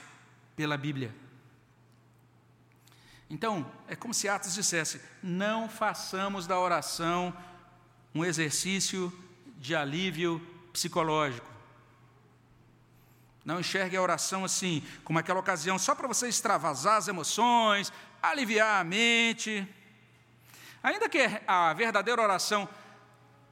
pela 0.55 0.75
Bíblia. 0.75 1.13
Então, 3.29 3.71
é 3.87 3.95
como 3.95 4.15
se 4.15 4.27
Atos 4.27 4.55
dissesse: 4.55 4.99
não 5.21 5.69
façamos 5.69 6.47
da 6.47 6.59
oração 6.59 7.31
um 8.15 8.25
exercício 8.25 9.13
de 9.57 9.75
alívio 9.75 10.41
psicológico. 10.73 11.47
Não 13.45 13.59
enxergue 13.59 13.95
a 13.95 14.01
oração 14.01 14.43
assim, 14.43 14.83
como 15.03 15.19
aquela 15.19 15.39
ocasião 15.39 15.77
só 15.77 15.93
para 15.93 16.07
você 16.07 16.27
extravasar 16.27 16.97
as 16.97 17.07
emoções, 17.07 17.93
aliviar 18.21 18.81
a 18.81 18.83
mente. 18.83 19.67
Ainda 20.81 21.09
que 21.09 21.19
a 21.47 21.73
verdadeira 21.73 22.21
oração 22.21 22.67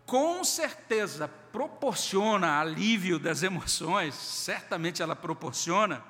com 0.05 0.43
certeza 0.43 1.27
proporciona 1.51 2.59
alívio 2.59 3.19
das 3.19 3.43
emoções, 3.43 4.15
certamente 4.15 5.01
ela 5.01 5.15
proporciona. 5.15 6.03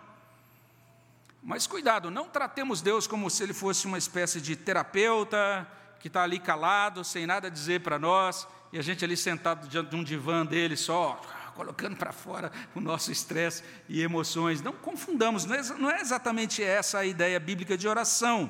Mas 1.41 1.65
cuidado, 1.65 2.11
não 2.11 2.27
tratemos 2.27 2.81
Deus 2.81 3.07
como 3.07 3.29
se 3.29 3.41
ele 3.43 3.53
fosse 3.53 3.87
uma 3.87 3.97
espécie 3.97 4.39
de 4.39 4.55
terapeuta 4.55 5.67
que 5.99 6.07
está 6.07 6.23
ali 6.23 6.39
calado, 6.39 7.03
sem 7.03 7.25
nada 7.25 7.47
a 7.47 7.49
dizer 7.49 7.81
para 7.81 7.97
nós, 7.97 8.47
e 8.71 8.77
a 8.77 8.81
gente 8.81 9.03
ali 9.03 9.17
sentado 9.17 9.67
diante 9.67 9.89
de 9.89 9.95
um 9.95 10.03
divã 10.03 10.45
dele 10.45 10.75
só, 10.75 11.19
colocando 11.57 11.97
para 11.97 12.11
fora 12.11 12.51
o 12.75 12.79
nosso 12.79 13.11
estresse 13.11 13.63
e 13.89 14.01
emoções. 14.01 14.61
Não 14.61 14.71
confundamos, 14.71 15.43
não 15.43 15.55
é, 15.55 15.63
não 15.79 15.91
é 15.91 15.99
exatamente 15.99 16.61
essa 16.61 16.99
a 16.99 17.05
ideia 17.05 17.39
bíblica 17.39 17.75
de 17.75 17.87
oração. 17.87 18.49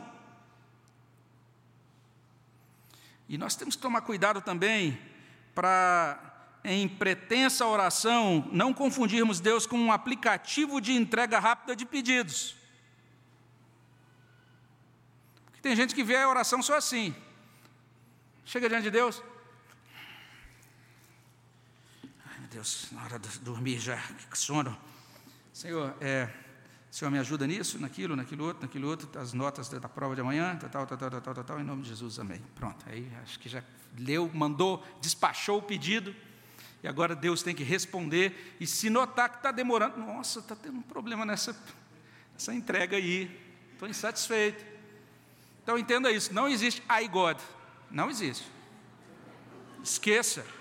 E 3.29 3.37
nós 3.37 3.55
temos 3.55 3.77
que 3.77 3.81
tomar 3.81 4.01
cuidado 4.01 4.41
também 4.41 4.99
para, 5.55 6.19
em 6.65 6.87
pretensa 6.87 7.65
oração, 7.65 8.47
não 8.51 8.73
confundirmos 8.73 9.39
Deus 9.39 9.65
com 9.65 9.79
um 9.79 9.91
aplicativo 9.91 10.81
de 10.81 10.91
entrega 10.91 11.39
rápida 11.39 11.75
de 11.75 11.85
pedidos. 11.85 12.55
Porque 15.45 15.61
tem 15.61 15.75
gente 15.75 15.95
que 15.95 16.03
vê 16.03 16.17
a 16.17 16.29
oração 16.29 16.61
só 16.61 16.75
assim. 16.75 17.15
Chega 18.43 18.69
diante 18.69 18.83
de 18.83 18.91
Deus, 18.91 19.21
Deus, 22.57 22.87
na 22.91 23.03
hora 23.03 23.19
de 23.19 23.37
dormir 23.41 23.77
já, 23.77 23.97
que 24.31 24.37
sono. 24.37 24.75
Senhor, 25.53 25.95
é, 26.01 26.27
Senhor 26.89 27.11
me 27.11 27.19
ajuda 27.19 27.45
nisso, 27.45 27.77
naquilo, 27.77 28.15
naquilo 28.15 28.45
outro, 28.45 28.63
naquilo 28.63 28.87
outro, 28.87 29.07
as 29.19 29.31
notas 29.31 29.69
da, 29.69 29.77
da 29.77 29.87
prova 29.87 30.15
de 30.15 30.21
amanhã, 30.21 30.57
tal, 30.57 30.87
tal, 30.87 30.97
tal, 30.97 30.97
tal, 30.97 31.21
tal, 31.21 31.33
tal, 31.35 31.43
tal, 31.43 31.59
em 31.59 31.63
nome 31.63 31.83
de 31.83 31.89
Jesus, 31.89 32.17
amém. 32.17 32.41
Pronto, 32.55 32.83
aí 32.89 33.07
acho 33.21 33.37
que 33.37 33.47
já 33.47 33.63
leu, 33.99 34.31
mandou, 34.33 34.83
despachou 34.99 35.59
o 35.59 35.61
pedido, 35.61 36.15
e 36.81 36.87
agora 36.87 37.15
Deus 37.15 37.43
tem 37.43 37.53
que 37.53 37.63
responder, 37.63 38.57
e 38.59 38.65
se 38.65 38.89
notar 38.89 39.29
que 39.29 39.37
está 39.37 39.51
demorando, 39.51 39.99
nossa, 39.99 40.39
está 40.39 40.55
tendo 40.55 40.79
um 40.79 40.81
problema 40.81 41.27
nessa, 41.27 41.55
nessa 42.33 42.55
entrega 42.55 42.97
aí, 42.97 43.39
estou 43.73 43.87
insatisfeito. 43.87 44.65
Então 45.61 45.77
entenda 45.77 46.11
isso, 46.11 46.33
não 46.33 46.47
existe 46.47 46.81
I 46.89 47.07
God, 47.07 47.37
não 47.91 48.09
existe. 48.09 48.47
Esqueça. 49.83 50.56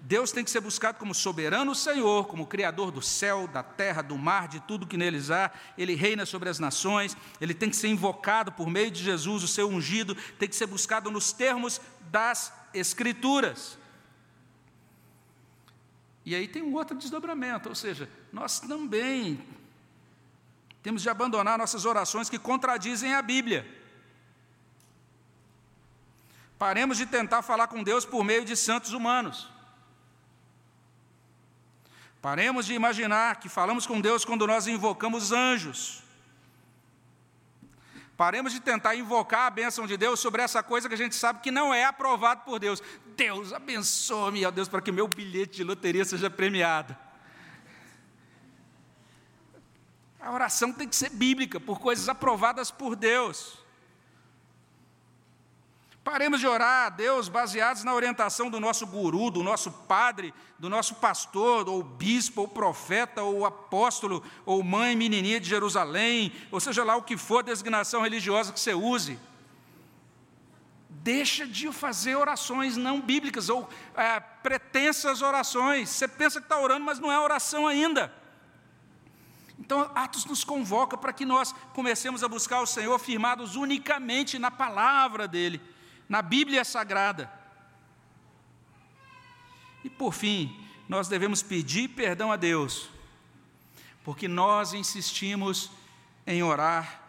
Deus 0.00 0.32
tem 0.32 0.44
que 0.44 0.50
ser 0.50 0.60
buscado 0.60 0.98
como 0.98 1.14
soberano 1.14 1.74
Senhor, 1.74 2.26
como 2.28 2.46
Criador 2.46 2.90
do 2.90 3.02
céu, 3.02 3.46
da 3.46 3.62
terra, 3.62 4.00
do 4.00 4.16
mar, 4.16 4.48
de 4.48 4.60
tudo 4.60 4.86
que 4.86 4.96
neles 4.96 5.30
há. 5.30 5.50
Ele 5.76 5.94
reina 5.94 6.24
sobre 6.24 6.48
as 6.48 6.58
nações, 6.58 7.16
ele 7.40 7.52
tem 7.52 7.68
que 7.68 7.76
ser 7.76 7.88
invocado 7.88 8.52
por 8.52 8.70
meio 8.70 8.90
de 8.90 9.02
Jesus, 9.02 9.42
o 9.42 9.48
seu 9.48 9.68
ungido, 9.68 10.14
tem 10.38 10.48
que 10.48 10.56
ser 10.56 10.66
buscado 10.66 11.10
nos 11.10 11.32
termos 11.32 11.80
das 12.10 12.52
Escrituras. 12.72 13.78
E 16.24 16.34
aí 16.34 16.46
tem 16.46 16.62
um 16.62 16.74
outro 16.74 16.96
desdobramento, 16.96 17.68
ou 17.68 17.74
seja, 17.74 18.08
nós 18.32 18.60
também 18.60 19.42
temos 20.82 21.02
de 21.02 21.08
abandonar 21.08 21.58
nossas 21.58 21.84
orações 21.84 22.30
que 22.30 22.38
contradizem 22.38 23.14
a 23.14 23.22
Bíblia. 23.22 23.66
Paremos 26.58 26.96
de 26.98 27.06
tentar 27.06 27.42
falar 27.42 27.66
com 27.66 27.82
Deus 27.82 28.04
por 28.04 28.24
meio 28.24 28.44
de 28.44 28.56
santos 28.56 28.92
humanos. 28.92 29.48
Paremos 32.20 32.66
de 32.66 32.74
imaginar 32.74 33.36
que 33.36 33.48
falamos 33.48 33.86
com 33.86 34.00
Deus 34.00 34.24
quando 34.24 34.46
nós 34.46 34.66
invocamos 34.66 35.30
anjos. 35.30 36.02
Paremos 38.16 38.52
de 38.52 38.58
tentar 38.58 38.96
invocar 38.96 39.46
a 39.46 39.50
bênção 39.50 39.86
de 39.86 39.96
Deus 39.96 40.18
sobre 40.18 40.42
essa 40.42 40.60
coisa 40.60 40.88
que 40.88 40.94
a 40.94 40.98
gente 40.98 41.14
sabe 41.14 41.40
que 41.40 41.52
não 41.52 41.72
é 41.72 41.84
aprovado 41.84 42.42
por 42.44 42.58
Deus. 42.58 42.82
Deus 43.16 43.52
abençoe-me, 43.52 44.44
ó 44.44 44.50
Deus, 44.50 44.68
para 44.68 44.80
que 44.80 44.90
meu 44.90 45.06
bilhete 45.06 45.58
de 45.58 45.64
loteria 45.64 46.04
seja 46.04 46.28
premiado. 46.28 46.96
A 50.20 50.32
oração 50.32 50.72
tem 50.72 50.88
que 50.88 50.96
ser 50.96 51.10
bíblica, 51.10 51.60
por 51.60 51.78
coisas 51.78 52.08
aprovadas 52.08 52.72
por 52.72 52.96
Deus. 52.96 53.56
Paremos 56.10 56.40
de 56.40 56.46
orar 56.46 56.86
a 56.86 56.88
Deus 56.88 57.28
baseados 57.28 57.84
na 57.84 57.92
orientação 57.92 58.48
do 58.48 58.58
nosso 58.58 58.86
guru, 58.86 59.30
do 59.30 59.42
nosso 59.42 59.70
padre, 59.70 60.32
do 60.58 60.66
nosso 60.70 60.94
pastor, 60.94 61.68
ou 61.68 61.82
bispo, 61.82 62.40
ou 62.40 62.48
profeta, 62.48 63.22
ou 63.22 63.44
apóstolo, 63.44 64.24
ou 64.46 64.64
mãe 64.64 64.96
menininha 64.96 65.38
de 65.38 65.46
Jerusalém, 65.46 66.32
ou 66.50 66.60
seja 66.60 66.82
lá 66.82 66.96
o 66.96 67.02
que 67.02 67.18
for 67.18 67.40
a 67.40 67.42
designação 67.42 68.00
religiosa 68.00 68.54
que 68.54 68.58
você 68.58 68.72
use. 68.72 69.18
Deixa 70.88 71.46
de 71.46 71.70
fazer 71.72 72.16
orações 72.16 72.74
não 72.74 73.02
bíblicas, 73.02 73.50
ou 73.50 73.68
é, 73.94 74.18
pretensas 74.18 75.20
orações. 75.20 75.90
Você 75.90 76.08
pensa 76.08 76.40
que 76.40 76.46
está 76.46 76.58
orando, 76.58 76.86
mas 76.86 76.98
não 76.98 77.12
é 77.12 77.20
oração 77.20 77.66
ainda. 77.66 78.10
Então, 79.58 79.90
Atos 79.94 80.24
nos 80.24 80.42
convoca 80.42 80.96
para 80.96 81.12
que 81.12 81.26
nós 81.26 81.54
comecemos 81.74 82.24
a 82.24 82.28
buscar 82.28 82.62
o 82.62 82.66
Senhor 82.66 82.98
firmados 82.98 83.56
unicamente 83.56 84.38
na 84.38 84.50
palavra 84.50 85.28
dEle 85.28 85.60
na 86.08 86.22
Bíblia 86.22 86.64
Sagrada. 86.64 87.30
E 89.84 89.90
por 89.90 90.12
fim, 90.12 90.66
nós 90.88 91.08
devemos 91.08 91.42
pedir 91.42 91.88
perdão 91.88 92.32
a 92.32 92.36
Deus, 92.36 92.88
porque 94.04 94.26
nós 94.26 94.72
insistimos 94.72 95.70
em 96.26 96.42
orar, 96.42 97.02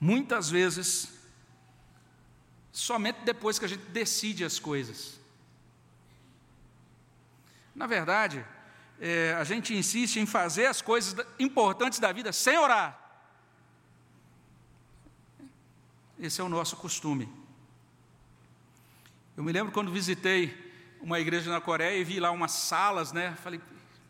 muitas 0.00 0.50
vezes, 0.50 1.12
somente 2.72 3.20
depois 3.24 3.58
que 3.58 3.64
a 3.64 3.68
gente 3.68 3.84
decide 3.86 4.44
as 4.44 4.58
coisas. 4.58 5.18
Na 7.74 7.86
verdade, 7.86 8.44
é, 9.00 9.34
a 9.34 9.44
gente 9.44 9.74
insiste 9.74 10.16
em 10.16 10.26
fazer 10.26 10.66
as 10.66 10.80
coisas 10.82 11.14
importantes 11.38 11.98
da 11.98 12.12
vida 12.12 12.32
sem 12.32 12.56
orar. 12.58 13.03
Esse 16.18 16.40
é 16.40 16.44
o 16.44 16.48
nosso 16.48 16.76
costume. 16.76 17.28
Eu 19.36 19.42
me 19.42 19.52
lembro 19.52 19.72
quando 19.72 19.90
visitei 19.90 20.54
uma 21.00 21.18
igreja 21.18 21.50
na 21.50 21.60
Coreia 21.60 21.98
e 21.98 22.04
vi 22.04 22.20
lá 22.20 22.30
umas 22.30 22.52
salas, 22.52 23.12
né? 23.12 23.36
Falei, 23.42 23.60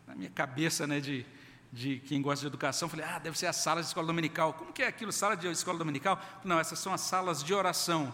na 0.07 0.13
minha 0.15 0.29
cabeça, 0.29 0.85
né, 0.85 0.99
de, 0.99 1.25
de 1.73 1.99
quem 2.05 2.21
gosta 2.21 2.41
de 2.41 2.47
educação, 2.47 2.87
falei, 2.87 3.05
ah, 3.05 3.17
deve 3.17 3.37
ser 3.37 3.47
as 3.47 3.55
salas 3.55 3.85
de 3.85 3.89
escola 3.89 4.05
dominical. 4.05 4.53
Como 4.53 4.71
que 4.71 4.83
é 4.83 4.87
aquilo, 4.87 5.11
sala 5.11 5.35
de 5.35 5.47
escola 5.47 5.79
dominical? 5.79 6.21
Não, 6.43 6.59
essas 6.59 6.77
são 6.77 6.93
as 6.93 7.01
salas 7.01 7.43
de 7.43 7.53
oração. 7.53 8.13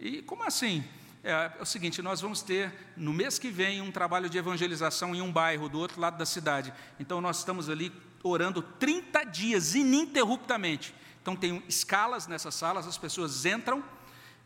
E 0.00 0.22
como 0.22 0.42
assim? 0.42 0.82
É, 1.22 1.30
é, 1.30 1.52
o 1.60 1.66
seguinte, 1.66 2.00
nós 2.00 2.22
vamos 2.22 2.40
ter 2.40 2.72
no 2.96 3.12
mês 3.12 3.38
que 3.38 3.50
vem 3.50 3.82
um 3.82 3.92
trabalho 3.92 4.30
de 4.30 4.38
evangelização 4.38 5.14
em 5.14 5.20
um 5.20 5.30
bairro 5.30 5.68
do 5.68 5.78
outro 5.78 6.00
lado 6.00 6.16
da 6.16 6.24
cidade. 6.24 6.72
Então 6.98 7.20
nós 7.20 7.38
estamos 7.38 7.68
ali 7.68 7.92
orando 8.22 8.62
30 8.62 9.24
dias 9.24 9.74
ininterruptamente. 9.74 10.94
Então, 11.22 11.36
tem 11.36 11.62
escalas 11.68 12.26
nessas 12.26 12.54
salas, 12.54 12.86
as 12.86 12.98
pessoas 12.98 13.44
entram 13.44 13.82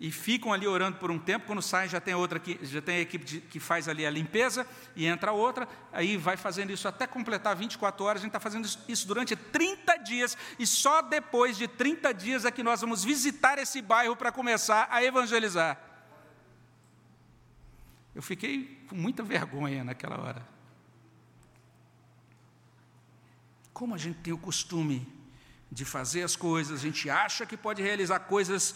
e 0.03 0.11
ficam 0.11 0.53
ali 0.53 0.66
orando 0.66 0.99
por 0.99 1.12
um 1.12 1.18
tempo. 1.18 1.47
Quando 1.47 1.62
saem, 1.62 1.89
já 1.89 2.01
tem 2.01 2.12
outra 2.12 2.41
que 2.41 2.59
já 2.62 2.83
tem 2.83 2.97
a 2.97 3.01
equipe 3.01 3.25
de, 3.25 3.41
que 3.41 3.61
faz 3.61 3.89
ali 3.89 4.05
a 4.05 4.11
limpeza 4.11 4.66
e 4.97 5.07
entra 5.07 5.31
outra. 5.31 5.68
Aí 5.93 6.16
vai 6.16 6.37
fazendo 6.37 6.73
isso 6.73 6.89
até 6.89 7.07
completar 7.07 7.55
24 7.55 8.05
horas. 8.05 8.20
A 8.20 8.23
gente 8.23 8.31
está 8.31 8.41
fazendo 8.41 8.68
isso 8.89 9.07
durante 9.07 9.37
30 9.37 9.97
dias 9.99 10.37
e 10.59 10.66
só 10.66 11.03
depois 11.03 11.57
de 11.57 11.68
30 11.68 12.12
dias 12.14 12.45
é 12.45 12.51
que 12.51 12.64
nós 12.64 12.81
vamos 12.81 13.05
visitar 13.05 13.61
esse 13.61 13.81
bairro 13.81 14.16
para 14.16 14.33
começar 14.33 14.89
a 14.91 15.05
evangelizar. 15.05 15.81
Eu 18.12 18.23
fiquei 18.23 18.85
com 18.89 18.97
muita 18.97 19.23
vergonha 19.23 19.85
naquela 19.85 20.20
hora. 20.20 20.45
Como 23.73 23.95
a 23.95 23.99
gente 23.99 24.18
tem 24.18 24.33
o 24.33 24.39
costume 24.39 25.07
de 25.73 25.87
fazer 25.87 26.23
as 26.23 26.37
coisas, 26.37 26.81
a 26.81 26.83
gente 26.83 27.09
acha 27.09 27.47
que 27.47 27.57
pode 27.57 27.83
realizar 27.83 28.20
coisas 28.20 28.75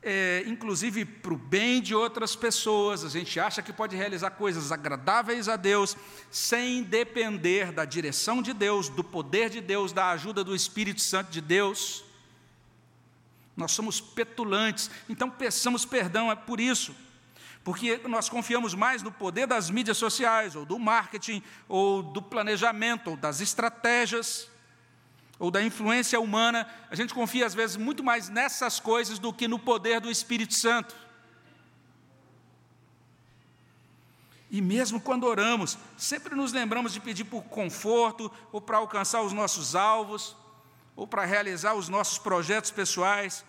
é, 0.00 0.44
inclusive 0.46 1.04
para 1.04 1.34
o 1.34 1.36
bem 1.36 1.82
de 1.82 1.92
outras 1.92 2.36
pessoas, 2.36 3.04
a 3.04 3.08
gente 3.08 3.40
acha 3.40 3.60
que 3.60 3.72
pode 3.72 3.96
realizar 3.96 4.30
coisas 4.30 4.70
agradáveis 4.70 5.48
a 5.48 5.56
Deus, 5.56 5.96
sem 6.30 6.84
depender 6.84 7.72
da 7.72 7.84
direção 7.84 8.40
de 8.40 8.52
Deus, 8.52 8.88
do 8.88 9.02
poder 9.02 9.50
de 9.50 9.60
Deus, 9.60 9.92
da 9.92 10.10
ajuda 10.10 10.44
do 10.44 10.54
Espírito 10.54 11.00
Santo 11.00 11.32
de 11.32 11.40
Deus. 11.40 12.04
Nós 13.56 13.72
somos 13.72 14.00
petulantes, 14.00 14.88
então 15.08 15.28
peçamos 15.28 15.84
perdão, 15.84 16.30
é 16.30 16.36
por 16.36 16.60
isso, 16.60 16.94
porque 17.64 18.00
nós 18.06 18.28
confiamos 18.28 18.74
mais 18.74 19.02
no 19.02 19.10
poder 19.10 19.48
das 19.48 19.68
mídias 19.68 19.98
sociais, 19.98 20.54
ou 20.54 20.64
do 20.64 20.78
marketing, 20.78 21.42
ou 21.68 22.04
do 22.04 22.22
planejamento, 22.22 23.10
ou 23.10 23.16
das 23.16 23.40
estratégias 23.40 24.48
ou 25.38 25.50
da 25.50 25.62
influência 25.62 26.18
humana, 26.18 26.68
a 26.90 26.96
gente 26.96 27.14
confia 27.14 27.46
às 27.46 27.54
vezes 27.54 27.76
muito 27.76 28.02
mais 28.02 28.28
nessas 28.28 28.80
coisas 28.80 29.18
do 29.18 29.32
que 29.32 29.46
no 29.46 29.58
poder 29.58 30.00
do 30.00 30.10
Espírito 30.10 30.54
Santo. 30.54 30.94
E 34.50 34.60
mesmo 34.60 35.00
quando 35.00 35.24
oramos, 35.24 35.78
sempre 35.96 36.34
nos 36.34 36.52
lembramos 36.52 36.92
de 36.92 37.00
pedir 37.00 37.24
por 37.24 37.42
conforto, 37.44 38.32
ou 38.50 38.60
para 38.60 38.78
alcançar 38.78 39.22
os 39.22 39.32
nossos 39.32 39.76
alvos, 39.76 40.34
ou 40.96 41.06
para 41.06 41.24
realizar 41.24 41.74
os 41.74 41.88
nossos 41.88 42.18
projetos 42.18 42.70
pessoais 42.70 43.44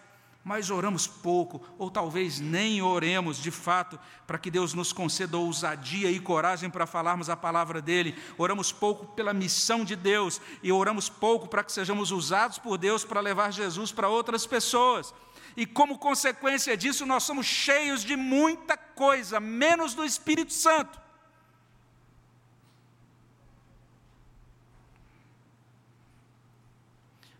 mas 0.50 0.72
oramos 0.72 1.06
pouco, 1.06 1.62
ou 1.78 1.92
talvez 1.92 2.40
nem 2.40 2.82
oremos 2.82 3.38
de 3.38 3.52
fato, 3.52 4.00
para 4.26 4.40
que 4.40 4.50
Deus 4.50 4.74
nos 4.74 4.92
conceda 4.92 5.38
ousadia 5.38 6.10
e 6.10 6.20
coragem 6.20 6.72
para 6.72 6.88
falarmos 6.88 7.30
a 7.30 7.38
palavra 7.38 7.80
dEle. 7.80 8.18
Oramos 8.36 8.72
pouco 8.72 9.06
pela 9.14 9.32
missão 9.32 9.86
de 9.86 9.96
Deus, 9.96 10.42
e 10.64 10.72
oramos 10.72 11.08
pouco 11.08 11.48
para 11.48 11.64
que 11.64 11.72
sejamos 11.72 12.10
usados 12.10 12.58
por 12.58 12.80
Deus 12.80 13.06
para 13.06 13.22
levar 13.22 13.54
Jesus 13.54 13.92
para 13.92 14.10
outras 14.10 14.48
pessoas. 14.48 15.14
E 15.56 15.68
como 15.68 16.00
consequência 16.00 16.76
disso, 16.76 17.06
nós 17.06 17.22
somos 17.22 17.46
cheios 17.46 18.04
de 18.04 18.16
muita 18.16 18.76
coisa, 18.76 19.40
menos 19.40 19.94
do 19.94 20.04
Espírito 20.04 20.52
Santo. 20.52 21.00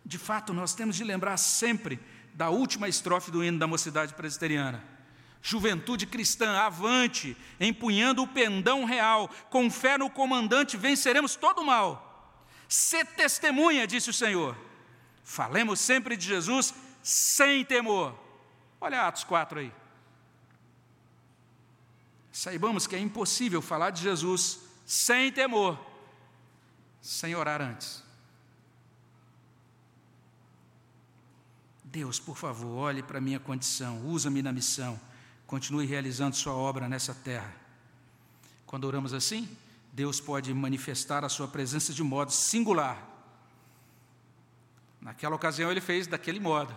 De 0.04 0.16
fato, 0.16 0.52
nós 0.52 0.74
temos 0.74 0.94
de 0.94 1.02
lembrar 1.02 1.36
sempre 1.38 1.98
da 2.40 2.48
última 2.48 2.88
estrofe 2.88 3.30
do 3.30 3.44
hino 3.44 3.58
da 3.58 3.66
mocidade 3.66 4.14
presbiteriana. 4.14 4.82
Juventude 5.42 6.06
cristã, 6.06 6.56
avante, 6.56 7.36
empunhando 7.60 8.22
o 8.22 8.26
pendão 8.26 8.86
real, 8.86 9.28
com 9.50 9.70
fé 9.70 9.98
no 9.98 10.08
comandante 10.08 10.74
venceremos 10.74 11.36
todo 11.36 11.60
o 11.60 11.66
mal. 11.66 12.34
Se 12.66 13.04
testemunha, 13.04 13.86
disse 13.86 14.08
o 14.08 14.14
Senhor. 14.14 14.56
Falemos 15.22 15.80
sempre 15.80 16.16
de 16.16 16.26
Jesus 16.26 16.72
sem 17.02 17.62
temor. 17.62 18.18
Olha 18.80 19.06
Atos 19.06 19.22
4 19.24 19.60
aí. 19.60 19.72
Saibamos 22.32 22.86
que 22.86 22.96
é 22.96 22.98
impossível 22.98 23.60
falar 23.60 23.90
de 23.90 24.00
Jesus 24.00 24.60
sem 24.86 25.30
temor, 25.30 25.78
sem 27.02 27.34
orar 27.34 27.60
antes. 27.60 28.02
Deus, 31.90 32.20
por 32.20 32.36
favor, 32.36 32.68
olhe 32.68 33.02
para 33.02 33.18
a 33.18 33.20
minha 33.20 33.40
condição, 33.40 34.06
usa-me 34.06 34.42
na 34.42 34.52
missão, 34.52 34.98
continue 35.44 35.86
realizando 35.86 36.36
Sua 36.36 36.52
obra 36.52 36.88
nessa 36.88 37.12
terra. 37.12 37.52
Quando 38.64 38.84
oramos 38.84 39.12
assim, 39.12 39.48
Deus 39.92 40.20
pode 40.20 40.54
manifestar 40.54 41.24
a 41.24 41.28
Sua 41.28 41.48
presença 41.48 41.92
de 41.92 42.02
modo 42.04 42.30
singular. 42.30 43.08
Naquela 45.00 45.34
ocasião, 45.34 45.68
Ele 45.68 45.80
fez 45.80 46.06
daquele 46.06 46.38
modo, 46.38 46.76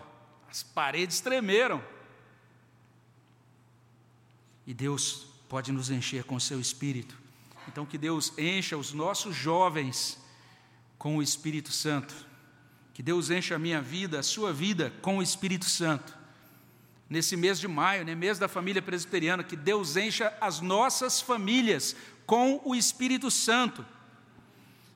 as 0.49 0.63
paredes 0.63 1.19
tremeram. 1.19 1.83
E 4.65 4.73
Deus 4.73 5.27
pode 5.47 5.71
nos 5.71 5.91
encher 5.91 6.23
com 6.23 6.35
o 6.35 6.41
Seu 6.41 6.59
Espírito. 6.59 7.15
Então, 7.67 7.85
que 7.85 7.99
Deus 7.99 8.35
encha 8.35 8.75
os 8.75 8.93
nossos 8.93 9.35
jovens 9.35 10.17
com 10.97 11.17
o 11.17 11.21
Espírito 11.21 11.71
Santo 11.71 12.32
que 12.93 13.01
Deus 13.01 13.31
enche 13.31 13.53
a 13.53 13.59
minha 13.59 13.81
vida, 13.81 14.19
a 14.19 14.23
sua 14.23 14.53
vida, 14.53 14.93
com 15.01 15.17
o 15.17 15.23
Espírito 15.23 15.65
Santo. 15.65 16.15
Nesse 17.09 17.35
mês 17.35 17.59
de 17.59 17.67
maio, 17.67 18.05
né, 18.05 18.13
mês 18.13 18.37
da 18.37 18.47
família 18.47 18.81
presbiteriana, 18.81 19.43
que 19.43 19.55
Deus 19.55 19.97
encha 19.97 20.35
as 20.39 20.61
nossas 20.61 21.19
famílias 21.19 21.95
com 22.25 22.61
o 22.63 22.75
Espírito 22.75 23.31
Santo. 23.31 23.85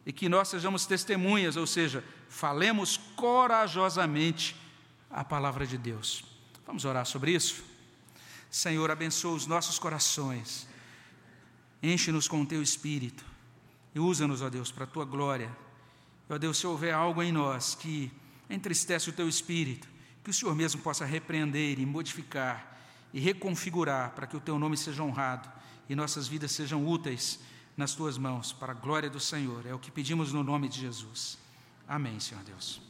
E 0.06 0.14
que 0.14 0.30
nós 0.30 0.48
sejamos 0.48 0.86
testemunhas, 0.86 1.58
ou 1.58 1.66
seja, 1.66 2.04
falemos 2.30 2.98
corajosamente 3.16 4.56
a 5.10 5.24
palavra 5.24 5.66
de 5.66 5.78
Deus. 5.78 6.24
Vamos 6.66 6.86
orar 6.86 7.06
sobre 7.06 7.32
isso? 7.32 7.64
Senhor, 8.50 8.90
abençoa 8.90 9.34
os 9.34 9.46
nossos 9.46 9.78
corações, 9.78 10.68
enche-nos 11.84 12.28
com 12.28 12.42
o 12.42 12.46
teu 12.46 12.62
espírito 12.62 13.26
e 13.94 14.00
usa-nos, 14.00 14.42
ó 14.42 14.50
Deus, 14.50 14.72
para 14.72 14.86
a 14.86 14.88
tua 14.88 15.04
glória 15.04 15.50
Ó 16.30 16.38
Deus, 16.38 16.58
se 16.58 16.68
houver 16.68 16.94
algo 16.94 17.24
em 17.24 17.32
nós 17.32 17.76
que 17.76 18.12
entristece 18.50 19.10
o 19.10 19.14
teu 19.14 19.28
espírito, 19.28 19.88
que 20.24 20.30
o 20.30 20.34
Senhor 20.34 20.54
mesmo 20.56 20.82
possa 20.82 21.06
repreender 21.06 21.80
e 21.80 21.86
modificar 21.86 22.78
e 23.14 23.20
reconfigurar 23.20 24.12
para 24.12 24.28
que 24.28 24.36
o 24.36 24.42
teu 24.42 24.60
nome 24.60 24.76
seja 24.76 25.02
honrado 25.04 25.50
e 25.90 25.96
nossas 25.96 26.28
vidas 26.28 26.52
sejam 26.52 26.86
úteis 26.86 27.40
nas 27.76 27.94
tuas 27.94 28.18
mãos, 28.18 28.52
para 28.52 28.74
a 28.74 28.76
glória 28.76 29.10
do 29.10 29.20
Senhor. 29.20 29.66
É 29.66 29.74
o 29.74 29.80
que 29.80 29.92
pedimos 29.92 30.34
no 30.34 30.44
nome 30.44 30.68
de 30.68 30.80
Jesus. 30.82 31.38
Amém, 31.88 32.20
Senhor 32.20 32.44
Deus. 32.44 32.87